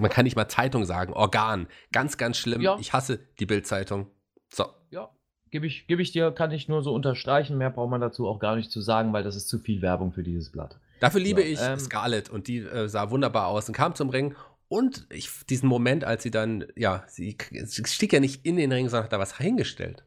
man 0.00 0.10
kann 0.10 0.24
nicht 0.24 0.36
mal 0.36 0.48
Zeitung 0.48 0.84
sagen, 0.84 1.12
Organ. 1.12 1.68
Ganz, 1.92 2.16
ganz 2.16 2.38
schlimm. 2.38 2.62
Ja. 2.62 2.78
Ich 2.80 2.92
hasse 2.92 3.18
die 3.38 3.46
Bildzeitung. 3.46 4.10
So. 4.48 4.66
Ja, 4.90 5.10
gebe 5.54 5.68
ich, 5.68 5.86
geb 5.86 6.00
ich 6.00 6.10
dir, 6.10 6.32
kann 6.32 6.50
ich 6.50 6.66
nur 6.66 6.82
so 6.82 6.92
unterstreichen. 6.92 7.56
Mehr 7.56 7.70
braucht 7.70 7.88
man 7.88 8.00
dazu 8.00 8.26
auch 8.26 8.40
gar 8.40 8.56
nicht 8.56 8.72
zu 8.72 8.80
sagen, 8.80 9.12
weil 9.12 9.22
das 9.22 9.36
ist 9.36 9.48
zu 9.48 9.60
viel 9.60 9.82
Werbung 9.82 10.10
für 10.10 10.24
dieses 10.24 10.50
Blatt. 10.50 10.80
Dafür 10.98 11.20
liebe 11.20 11.42
So, 11.42 11.46
ich 11.46 11.60
ähm, 11.62 11.78
Scarlett 11.78 12.28
und 12.28 12.48
die 12.48 12.58
äh, 12.58 12.88
sah 12.88 13.08
wunderbar 13.10 13.46
aus 13.46 13.68
und 13.68 13.72
kam 13.72 13.94
zum 13.94 14.08
Ring. 14.08 14.34
Und 14.66 15.06
ich, 15.10 15.30
diesen 15.48 15.68
Moment, 15.68 16.02
als 16.02 16.24
sie 16.24 16.32
dann, 16.32 16.64
ja, 16.74 17.04
sie, 17.06 17.36
sie 17.66 17.84
stieg 17.86 18.12
ja 18.12 18.18
nicht 18.18 18.44
in 18.44 18.56
den 18.56 18.72
Ring, 18.72 18.88
sondern 18.88 19.04
hat 19.04 19.12
da 19.12 19.20
was 19.20 19.38
hingestellt. 19.38 20.02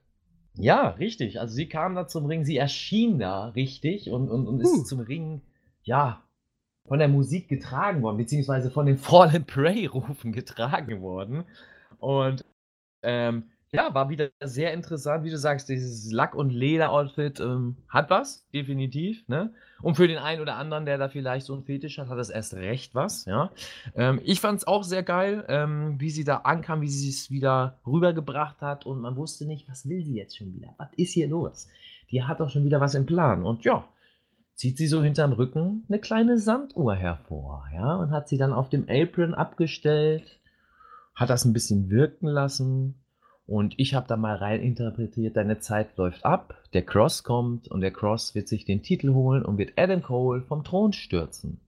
Ja, 0.56 0.90
richtig. 0.90 1.40
Also 1.40 1.56
sie 1.56 1.70
kam 1.70 1.96
da 1.96 2.10
zum 2.10 2.26
Ring, 2.26 2.44
sie 2.44 2.58
erschien 2.58 3.18
da 3.18 3.48
richtig 3.48 4.10
und, 4.10 4.30
und, 4.30 4.48
und 4.48 4.60
ist 4.60 4.88
zum 4.88 5.00
Ring, 5.00 5.40
ja, 5.84 6.26
von 6.90 7.00
der 7.00 7.08
Musik 7.08 7.48
getragen 7.48 8.02
worden, 8.02 8.18
beziehungsweise 8.18 8.70
von 8.70 8.86
den 8.86 8.98
Fall 8.98 9.30
and 9.30 9.48
Pray-Rufen 9.48 10.34
getragen 10.34 11.00
worden. 11.00 11.46
Und 12.00 12.44
ähm, 13.02 13.46
ja, 13.72 13.94
war 13.94 14.10
wieder 14.10 14.30
sehr 14.42 14.74
interessant, 14.74 15.26
wie 15.26 15.30
du 15.30 15.38
sagst, 15.38 15.68
dieses 15.68 16.12
Lack- 16.12 16.36
und 16.36 16.52
Leder-Outfit 16.52 17.40
ähm, 17.42 17.78
hat 17.90 18.10
was, 18.10 18.48
definitiv. 18.54 19.28
Ne? 19.28 19.54
Und 19.82 19.96
für 19.96 20.08
den 20.08 20.18
einen 20.18 20.42
oder 20.42 20.56
anderen, 20.56 20.86
der 20.86 20.98
da 20.98 21.10
vielleicht 21.10 21.46
so 21.46 21.54
einen 21.54 21.64
Fetisch 21.64 21.98
hat, 21.98 22.08
hat 22.08 22.18
das 22.18 22.30
erst 22.30 22.54
recht 22.54 22.96
was. 22.96 23.26
Ja? 23.26 23.52
Ähm, 23.96 24.22
ich 24.24 24.40
fand 24.40 24.60
es 24.60 24.68
auch 24.68 24.84
sehr 24.84 25.04
geil, 25.04 25.44
ähm, 25.50 26.00
wie 26.00 26.10
sie 26.10 26.24
da 26.24 26.38
ankam, 26.38 26.82
wie 26.82 26.88
sie 26.88 27.10
es 27.10 27.30
wieder 27.30 27.80
rübergebracht 27.86 28.62
hat 28.62 28.86
und 28.86 29.02
man 29.02 29.18
wusste 29.18 29.46
nicht, 29.46 29.68
was 29.68 29.88
will 29.88 30.04
sie 30.04 30.16
jetzt 30.16 30.38
schon 30.38 30.54
wieder? 30.54 30.74
Was 30.78 30.90
ist 30.96 31.12
hier 31.12 31.28
los? 31.28 31.68
Die 32.10 32.24
hat 32.24 32.40
doch 32.40 32.50
schon 32.50 32.64
wieder 32.64 32.80
was 32.80 32.96
im 32.96 33.06
Plan. 33.06 33.44
Und 33.44 33.66
ja, 33.66 33.86
zieht 34.56 34.78
sie 34.78 34.88
so 34.88 35.04
hinterm 35.04 35.34
Rücken 35.34 35.86
eine 35.90 36.00
kleine 36.00 36.40
Sanduhr 36.40 36.96
hervor, 36.96 37.66
ja, 37.74 37.96
und 37.96 38.12
hat 38.12 38.30
sie 38.30 38.38
dann 38.38 38.54
auf 38.54 38.70
dem 38.70 38.88
Apron 38.90 39.36
abgestellt, 39.36 40.40
hat 41.14 41.30
das 41.30 41.44
ein 41.44 41.54
bisschen 41.54 41.90
wirken 41.90 42.28
lassen. 42.28 42.96
Und 43.48 43.76
ich 43.78 43.94
habe 43.96 44.08
da 44.08 44.18
mal 44.18 44.36
rein 44.36 44.62
interpretiert, 44.62 45.38
deine 45.38 45.60
Zeit 45.60 45.96
läuft 45.98 46.26
ab, 46.26 46.62
der 46.74 46.86
Cross 46.86 47.24
kommt 47.24 47.70
und 47.70 47.80
der 47.80 47.92
Cross 47.92 48.36
wird 48.36 48.50
sich 48.50 48.66
den 48.66 48.84
Titel 48.84 49.14
holen 49.14 49.44
und 49.44 49.58
wird 49.58 49.72
Adam 49.78 50.04
Cole 50.04 50.42
vom 50.42 50.66
Thron 50.66 50.92
stürzen. 50.92 51.62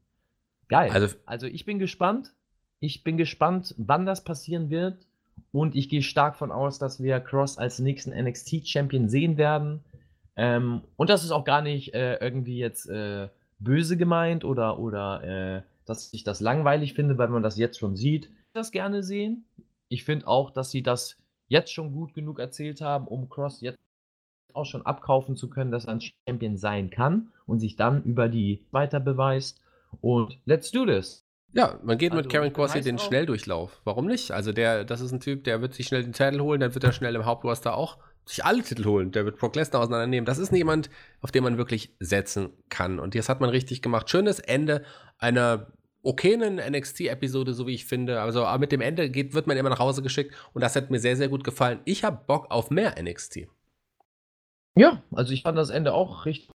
Geil. 0.68 0.92
Also- 0.92 1.16
also 1.26 1.48
ich 1.48 1.66
bin 1.66 1.80
gespannt. 1.80 2.34
Ich 2.82 3.04
bin 3.04 3.18
gespannt, 3.18 3.74
wann 3.78 4.06
das 4.06 4.24
passieren 4.24 4.70
wird. 4.70 4.98
Und 5.54 5.74
ich 5.76 5.88
gehe 5.88 6.02
stark 6.02 6.36
von 6.36 6.52
aus, 6.52 6.80
dass 6.80 7.02
wir 7.02 7.20
Cross 7.22 7.58
als 7.58 7.80
nächsten 7.80 8.12
NXT-Champion 8.12 9.08
sehen 9.08 9.38
werden. 9.38 9.80
Ähm, 10.36 10.82
und 10.98 11.10
das 11.10 11.24
ist 11.24 11.32
auch 11.32 11.46
gar 11.46 11.62
nicht 11.62 11.94
äh, 11.94 12.16
irgendwie 12.18 12.58
jetzt 12.58 12.88
äh, 12.90 13.30
böse 13.60 13.96
gemeint 13.98 14.44
oder, 14.44 14.80
oder 14.80 15.24
äh, 15.24 15.62
dass 15.86 16.14
ich 16.14 16.24
das 16.26 16.42
langweilig 16.42 16.94
finde, 16.94 17.18
weil 17.18 17.30
man 17.30 17.42
das 17.42 17.58
jetzt 17.58 17.80
schon 17.80 17.96
sieht. 17.96 18.26
Ich 18.26 18.32
würde 18.32 18.54
das 18.54 18.72
gerne 18.72 19.02
sehen. 19.02 19.46
Ich 19.88 20.04
finde 20.04 20.28
auch, 20.28 20.52
dass 20.52 20.72
sie 20.72 20.84
das 20.84 21.18
jetzt 21.50 21.74
schon 21.74 21.92
gut 21.92 22.14
genug 22.14 22.40
erzählt 22.40 22.80
haben, 22.80 23.08
um 23.08 23.30
Cross 23.30 23.62
jetzt 23.62 23.78
auch 24.54 24.66
schon 24.66 24.86
abkaufen 24.86 25.36
zu 25.36 25.50
können, 25.50 25.72
dass 25.72 25.86
er 25.86 25.94
ein 25.94 26.02
Champion 26.02 26.58
sein 26.58 26.90
kann 26.90 27.32
und 27.46 27.60
sich 27.60 27.76
dann 27.76 28.04
über 28.04 28.30
die 28.30 28.64
weiter 28.72 29.00
beweist. 29.00 29.62
Und 30.02 30.40
let's 30.46 30.72
do 30.72 30.86
this. 30.86 31.26
Ja, 31.52 31.80
man 31.84 31.98
geht 31.98 32.12
Also, 32.12 32.22
mit 32.22 32.32
Karen 32.32 32.54
Corsi 32.54 32.78
heiß 32.78 32.86
den. 32.86 33.00
Schnelldurchlauf. 33.00 33.82
Warum 33.84 34.06
nicht? 34.06 34.32
Also 34.32 34.52
der, 34.52 34.86
das 34.86 35.02
ist 35.02 35.12
ein 35.12 35.20
Typ, 35.20 35.44
der 35.44 35.62
wird 35.62 35.74
sich 35.74 35.88
schnell 35.88 36.04
den 36.04 36.14
Titel 36.14 36.40
holen, 36.40 36.62
dann 36.62 36.74
wird 36.74 36.84
er 36.84 36.94
schnell 36.94 37.16
im 37.16 37.26
Hauptroster 37.26 37.76
auch 37.76 37.98
sich 38.26 38.46
alle 38.46 38.62
Titel 38.62 38.86
holen. 38.86 39.12
Der 39.12 39.26
wird 39.26 39.40
Brock 39.40 39.56
Lesnar 39.56 39.82
auseinandernehmen. 39.82 40.26
Das 40.26 40.38
ist 40.38 40.52
jemand, 40.52 40.92
auf 41.22 41.32
den 41.32 41.44
man 41.44 41.58
wirklich 41.58 41.96
setzen 42.00 42.52
kann. 42.70 43.00
Und 43.00 43.16
das 43.16 43.28
hat 43.28 43.42
man 43.42 43.50
richtig 43.50 43.82
gemacht. 43.82 44.10
Schönes 44.10 44.40
Ende 44.40 44.84
einer 45.18 45.72
okayen 46.04 46.56
NXT-Episode, 46.56 47.54
so 47.54 47.68
wie 47.68 47.74
ich 47.74 47.86
finde. 47.86 48.22
Also 48.22 48.46
aber 48.46 48.60
mit 48.60 48.72
dem 48.72 48.82
Ende 48.82 49.10
geht, 49.10 49.34
wird 49.34 49.48
man 49.48 49.58
immer 49.58 49.70
nach 49.70 49.80
Hause 49.80 50.02
geschickt 50.02 50.36
und 50.54 50.62
das 50.62 50.76
hat 50.76 50.90
mir 50.90 51.00
sehr, 51.00 51.16
sehr 51.16 51.30
gut 51.30 51.44
gefallen. 51.44 51.80
Ich 51.86 52.04
habe 52.04 52.22
Bock 52.26 52.50
auf 52.50 52.72
mehr 52.72 52.96
NXT. 53.02 53.48
Ja, 54.76 55.04
also 55.12 55.34
ich 55.34 55.44
fand 55.44 55.58
das 55.58 55.70
Ende 55.70 55.94
auch 55.94 56.26
richtig 56.26 56.52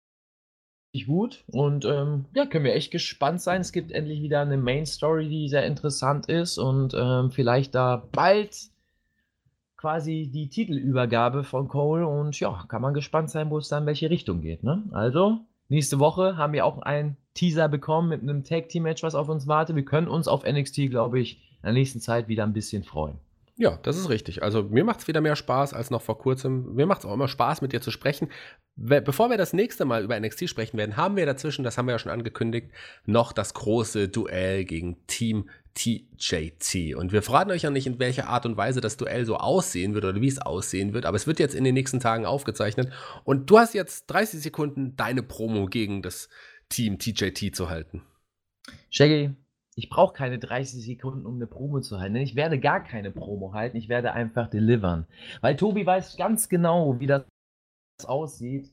gut 1.07 1.43
und 1.47 1.85
ähm, 1.85 2.25
ja, 2.33 2.45
können 2.45 2.65
wir 2.65 2.75
echt 2.75 2.91
gespannt 2.91 3.41
sein. 3.41 3.61
Es 3.61 3.71
gibt 3.71 3.91
endlich 3.91 4.21
wieder 4.21 4.41
eine 4.41 4.57
Main 4.57 4.85
Story, 4.85 5.27
die 5.27 5.49
sehr 5.49 5.65
interessant 5.65 6.27
ist 6.27 6.57
und 6.57 6.93
ähm, 6.93 7.31
vielleicht 7.31 7.73
da 7.75 8.07
bald 8.11 8.71
quasi 9.83 10.29
die 10.31 10.47
Titelübergabe 10.47 11.43
von 11.43 11.67
Cole 11.67 12.07
und 12.07 12.39
ja, 12.39 12.63
kann 12.69 12.81
man 12.81 12.93
gespannt 12.93 13.29
sein, 13.29 13.49
wo 13.49 13.57
es 13.57 13.67
dann 13.67 13.83
in 13.83 13.87
welche 13.87 14.09
Richtung 14.09 14.39
geht. 14.39 14.63
Ne? 14.63 14.81
Also, 14.91 15.39
nächste 15.69 15.99
Woche 15.99 16.37
haben 16.37 16.53
wir 16.53 16.65
auch 16.65 16.79
einen 16.79 17.17
Teaser 17.33 17.67
bekommen 17.67 18.09
mit 18.09 18.21
einem 18.21 18.43
Tag 18.43 18.69
Team 18.69 18.83
Match, 18.83 19.03
was 19.03 19.15
auf 19.15 19.29
uns 19.29 19.47
wartet. 19.47 19.75
Wir 19.75 19.85
können 19.85 20.07
uns 20.07 20.27
auf 20.27 20.43
NXT, 20.45 20.89
glaube 20.89 21.19
ich, 21.19 21.37
in 21.61 21.63
der 21.63 21.73
nächsten 21.73 21.99
Zeit 21.99 22.27
wieder 22.27 22.43
ein 22.43 22.53
bisschen 22.53 22.83
freuen. 22.83 23.17
Ja, 23.55 23.77
das 23.83 23.97
ist 23.97 24.09
richtig. 24.09 24.41
Also 24.41 24.63
mir 24.63 24.83
macht 24.83 25.01
es 25.01 25.07
wieder 25.07 25.21
mehr 25.21 25.35
Spaß 25.35 25.73
als 25.73 25.91
noch 25.91 26.01
vor 26.01 26.17
kurzem. 26.17 26.73
Mir 26.73 26.87
macht 26.87 27.01
es 27.01 27.05
auch 27.05 27.13
immer 27.13 27.27
Spaß, 27.27 27.61
mit 27.61 27.71
dir 27.71 27.81
zu 27.81 27.91
sprechen. 27.91 28.29
Bevor 28.75 29.29
wir 29.29 29.37
das 29.37 29.53
nächste 29.53 29.85
Mal 29.85 30.03
über 30.03 30.19
NXT 30.19 30.49
sprechen 30.49 30.77
werden, 30.77 30.97
haben 30.97 31.15
wir 31.15 31.27
dazwischen, 31.27 31.63
das 31.63 31.77
haben 31.77 31.85
wir 31.85 31.91
ja 31.91 31.99
schon 31.99 32.11
angekündigt, 32.11 32.71
noch 33.05 33.31
das 33.31 33.53
große 33.53 34.09
Duell 34.09 34.65
gegen 34.65 35.05
Team 35.05 35.49
TJT. 35.75 36.95
Und 36.95 37.11
wir 37.11 37.21
verraten 37.21 37.51
euch 37.51 37.63
ja 37.63 37.69
nicht, 37.69 37.87
in 37.87 37.99
welcher 37.99 38.27
Art 38.27 38.45
und 38.45 38.57
Weise 38.57 38.81
das 38.81 38.97
Duell 38.97 39.25
so 39.25 39.37
aussehen 39.37 39.93
wird 39.93 40.05
oder 40.05 40.21
wie 40.21 40.27
es 40.27 40.39
aussehen 40.39 40.93
wird, 40.93 41.05
aber 41.05 41.15
es 41.15 41.27
wird 41.27 41.39
jetzt 41.39 41.55
in 41.55 41.63
den 41.63 41.73
nächsten 41.73 41.99
Tagen 41.99 42.25
aufgezeichnet. 42.25 42.91
Und 43.23 43.49
du 43.49 43.57
hast 43.57 43.73
jetzt 43.73 44.07
30 44.07 44.41
Sekunden, 44.41 44.95
deine 44.95 45.23
Promo 45.23 45.65
gegen 45.65 46.01
das 46.01 46.29
Team 46.69 46.99
TJT 46.99 47.55
zu 47.55 47.69
halten. 47.69 48.03
Shaggy, 48.89 49.35
ich 49.75 49.89
brauche 49.89 50.13
keine 50.13 50.39
30 50.39 50.85
Sekunden, 50.85 51.25
um 51.25 51.35
eine 51.35 51.47
Promo 51.47 51.81
zu 51.81 51.99
halten. 51.99 52.15
Ich 52.17 52.35
werde 52.35 52.59
gar 52.59 52.83
keine 52.83 53.11
Promo 53.11 53.53
halten. 53.53 53.77
Ich 53.77 53.89
werde 53.89 54.13
einfach 54.13 54.49
delivern. 54.49 55.07
Weil 55.41 55.55
Tobi 55.55 55.85
weiß 55.85 56.17
ganz 56.17 56.49
genau, 56.49 56.99
wie 56.99 57.07
das 57.07 57.23
aussieht, 58.05 58.72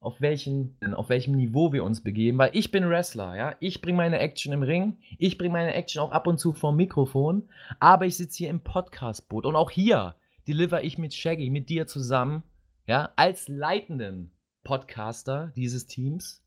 auf, 0.00 0.20
welchen, 0.20 0.76
auf 0.94 1.10
welchem 1.10 1.36
Niveau 1.36 1.72
wir 1.72 1.84
uns 1.84 2.02
begeben. 2.02 2.38
Weil 2.38 2.50
ich 2.54 2.70
bin 2.70 2.88
Wrestler, 2.88 3.36
ja. 3.36 3.54
Ich 3.60 3.82
bringe 3.82 3.98
meine 3.98 4.18
Action 4.18 4.52
im 4.52 4.62
Ring. 4.62 4.98
Ich 5.18 5.38
bringe 5.38 5.52
meine 5.52 5.74
Action 5.74 6.00
auch 6.02 6.10
ab 6.10 6.26
und 6.26 6.38
zu 6.38 6.52
vom 6.52 6.76
Mikrofon. 6.76 7.48
Aber 7.78 8.06
ich 8.06 8.16
sitze 8.16 8.38
hier 8.38 8.50
im 8.50 8.60
Podcast-Boot. 8.60 9.44
Und 9.44 9.56
auch 9.56 9.70
hier 9.70 10.16
deliver 10.48 10.82
ich 10.82 10.98
mit 10.98 11.14
Shaggy, 11.14 11.50
mit 11.50 11.68
dir 11.68 11.86
zusammen, 11.86 12.42
ja, 12.86 13.12
als 13.16 13.46
leitenden 13.46 14.32
Podcaster 14.64 15.52
dieses 15.54 15.86
Teams. 15.86 16.42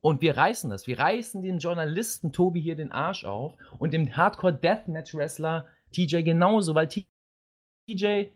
Und 0.00 0.20
wir 0.20 0.36
reißen 0.36 0.70
das. 0.70 0.86
Wir 0.86 0.98
reißen 0.98 1.42
den 1.42 1.58
Journalisten 1.58 2.32
Tobi 2.32 2.60
hier 2.60 2.76
den 2.76 2.92
Arsch 2.92 3.24
auf 3.24 3.54
und 3.78 3.92
dem 3.92 4.16
Hardcore 4.16 4.54
Deathmatch 4.54 5.14
Wrestler 5.14 5.66
TJ 5.92 6.22
genauso, 6.22 6.74
weil 6.74 6.88
TJ 6.88 8.26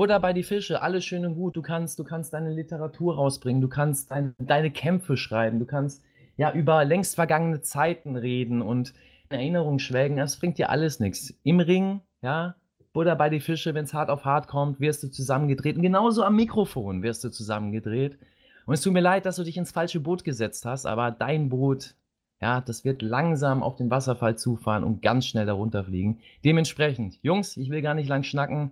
Butter 0.00 0.18
bei 0.18 0.32
die 0.32 0.44
Fische, 0.44 0.80
alles 0.80 1.04
schön 1.04 1.26
und 1.26 1.34
gut. 1.34 1.56
Du 1.56 1.60
kannst, 1.60 1.98
du 1.98 2.04
kannst 2.04 2.32
deine 2.32 2.54
Literatur 2.54 3.16
rausbringen, 3.16 3.60
du 3.60 3.68
kannst 3.68 4.10
dein, 4.10 4.34
deine 4.38 4.70
Kämpfe 4.70 5.18
schreiben, 5.18 5.58
du 5.58 5.66
kannst 5.66 6.02
ja 6.38 6.50
über 6.52 6.86
längst 6.86 7.16
vergangene 7.16 7.60
Zeiten 7.60 8.16
reden 8.16 8.62
und 8.62 8.94
in 9.28 9.36
Erinnerung 9.36 9.78
schwelgen. 9.78 10.16
Das 10.16 10.38
bringt 10.38 10.56
dir 10.56 10.70
alles 10.70 11.00
nichts. 11.00 11.34
Im 11.42 11.60
Ring, 11.60 12.00
ja, 12.22 12.54
Butter 12.94 13.14
bei 13.14 13.28
die 13.28 13.40
Fische, 13.40 13.74
wenn 13.74 13.84
es 13.84 13.92
hart 13.92 14.08
auf 14.08 14.24
hart 14.24 14.48
kommt, 14.48 14.80
wirst 14.80 15.02
du 15.02 15.08
zusammengedreht. 15.08 15.76
Und 15.76 15.82
genauso 15.82 16.24
am 16.24 16.34
Mikrofon 16.34 17.02
wirst 17.02 17.22
du 17.24 17.28
zusammengedreht. 17.28 18.18
Und 18.64 18.72
es 18.72 18.80
tut 18.80 18.94
mir 18.94 19.02
leid, 19.02 19.26
dass 19.26 19.36
du 19.36 19.44
dich 19.44 19.58
ins 19.58 19.70
falsche 19.70 20.00
Boot 20.00 20.24
gesetzt 20.24 20.64
hast, 20.64 20.86
aber 20.86 21.10
dein 21.10 21.50
Boot, 21.50 21.94
ja, 22.40 22.62
das 22.62 22.86
wird 22.86 23.02
langsam 23.02 23.62
auf 23.62 23.76
den 23.76 23.90
Wasserfall 23.90 24.38
zufahren 24.38 24.82
und 24.82 25.02
ganz 25.02 25.26
schnell 25.26 25.44
darunter 25.44 25.84
fliegen. 25.84 26.20
Dementsprechend, 26.42 27.18
Jungs, 27.20 27.58
ich 27.58 27.68
will 27.68 27.82
gar 27.82 27.92
nicht 27.92 28.08
lang 28.08 28.22
schnacken. 28.22 28.70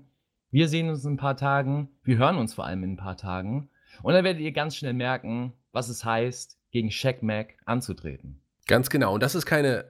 Wir 0.50 0.68
sehen 0.68 0.88
uns 0.88 1.04
in 1.04 1.14
ein 1.14 1.16
paar 1.18 1.36
Tagen. 1.36 1.90
Wir 2.04 2.16
hören 2.16 2.36
uns 2.36 2.54
vor 2.54 2.64
allem 2.64 2.82
in 2.82 2.92
ein 2.92 2.96
paar 2.96 3.16
Tagen. 3.16 3.68
Und 4.02 4.14
dann 4.14 4.24
werdet 4.24 4.40
ihr 4.40 4.52
ganz 4.52 4.76
schnell 4.76 4.94
merken, 4.94 5.52
was 5.72 5.88
es 5.88 6.04
heißt, 6.04 6.58
gegen 6.70 6.90
Shaq 6.90 7.22
Mac 7.22 7.54
anzutreten. 7.66 8.40
Ganz 8.66 8.88
genau. 8.90 9.14
Und 9.14 9.22
das 9.22 9.34
ist 9.34 9.46
keine 9.46 9.86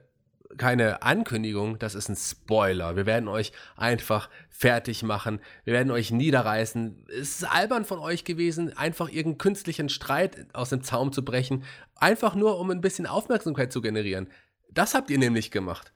keine 0.57 1.03
Ankündigung, 1.03 1.77
das 1.77 1.93
ist 1.95 2.09
ein 2.09 2.15
Spoiler. 2.15 2.95
Wir 2.95 3.05
werden 3.05 3.29
euch 3.29 3.51
einfach 3.77 4.29
fertig 4.49 5.03
machen. 5.03 5.39
Wir 5.63 5.73
werden 5.73 5.91
euch 5.91 6.11
niederreißen. 6.11 7.05
Es 7.07 7.41
ist 7.41 7.43
albern 7.43 7.85
von 7.85 7.99
euch 7.99 8.23
gewesen, 8.23 8.75
einfach 8.75 9.09
irgendeinen 9.09 9.37
künstlichen 9.37 9.89
Streit 9.89 10.47
aus 10.53 10.69
dem 10.69 10.81
Zaum 10.81 11.11
zu 11.11 11.23
brechen. 11.23 11.63
Einfach 11.95 12.33
nur, 12.35 12.59
um 12.59 12.71
ein 12.71 12.81
bisschen 12.81 13.05
Aufmerksamkeit 13.05 13.71
zu 13.71 13.81
generieren. 13.81 14.27
Das 14.71 14.95
habt 14.95 15.11
ihr 15.11 15.19
nämlich 15.19 15.51
gemacht. 15.51 15.93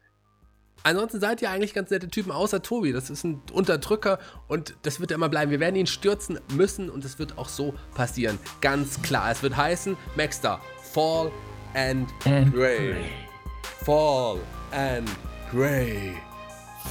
Ansonsten 0.83 1.21
seid 1.21 1.41
ihr 1.41 1.49
eigentlich 1.49 1.73
ganz 1.73 1.89
nette 1.89 2.09
Typen, 2.09 2.31
außer 2.31 2.61
Tobi. 2.61 2.91
Das 2.91 3.09
ist 3.09 3.23
ein 3.23 3.41
Unterdrücker 3.53 4.19
und 4.47 4.75
das 4.83 4.99
wird 4.99 5.11
immer 5.11 5.29
bleiben. 5.29 5.49
Wir 5.49 5.61
werden 5.61 5.77
ihn 5.77 5.87
stürzen 5.87 6.39
müssen 6.55 6.89
und 6.89 7.05
es 7.05 7.19
wird 7.19 7.37
auch 7.37 7.47
so 7.47 7.73
passieren. 7.95 8.37
Ganz 8.59 9.01
klar. 9.01 9.31
Es 9.31 9.41
wird 9.41 9.55
heißen, 9.55 9.95
Maxstar, 10.15 10.61
Fall 10.93 11.31
and, 11.73 12.09
and. 12.25 12.53
Grey. 12.53 12.95
Fall 13.85 14.39
and 14.71 15.09
Grey. 15.49 16.15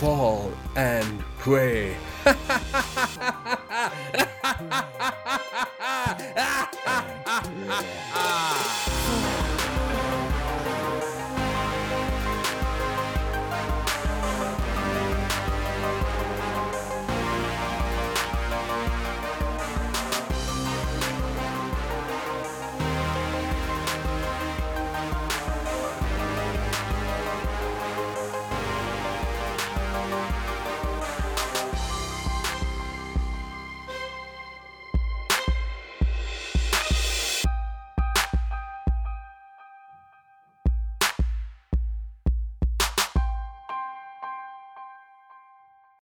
Fall 0.00 0.48
and 0.74 1.22
Grey. 1.44 1.92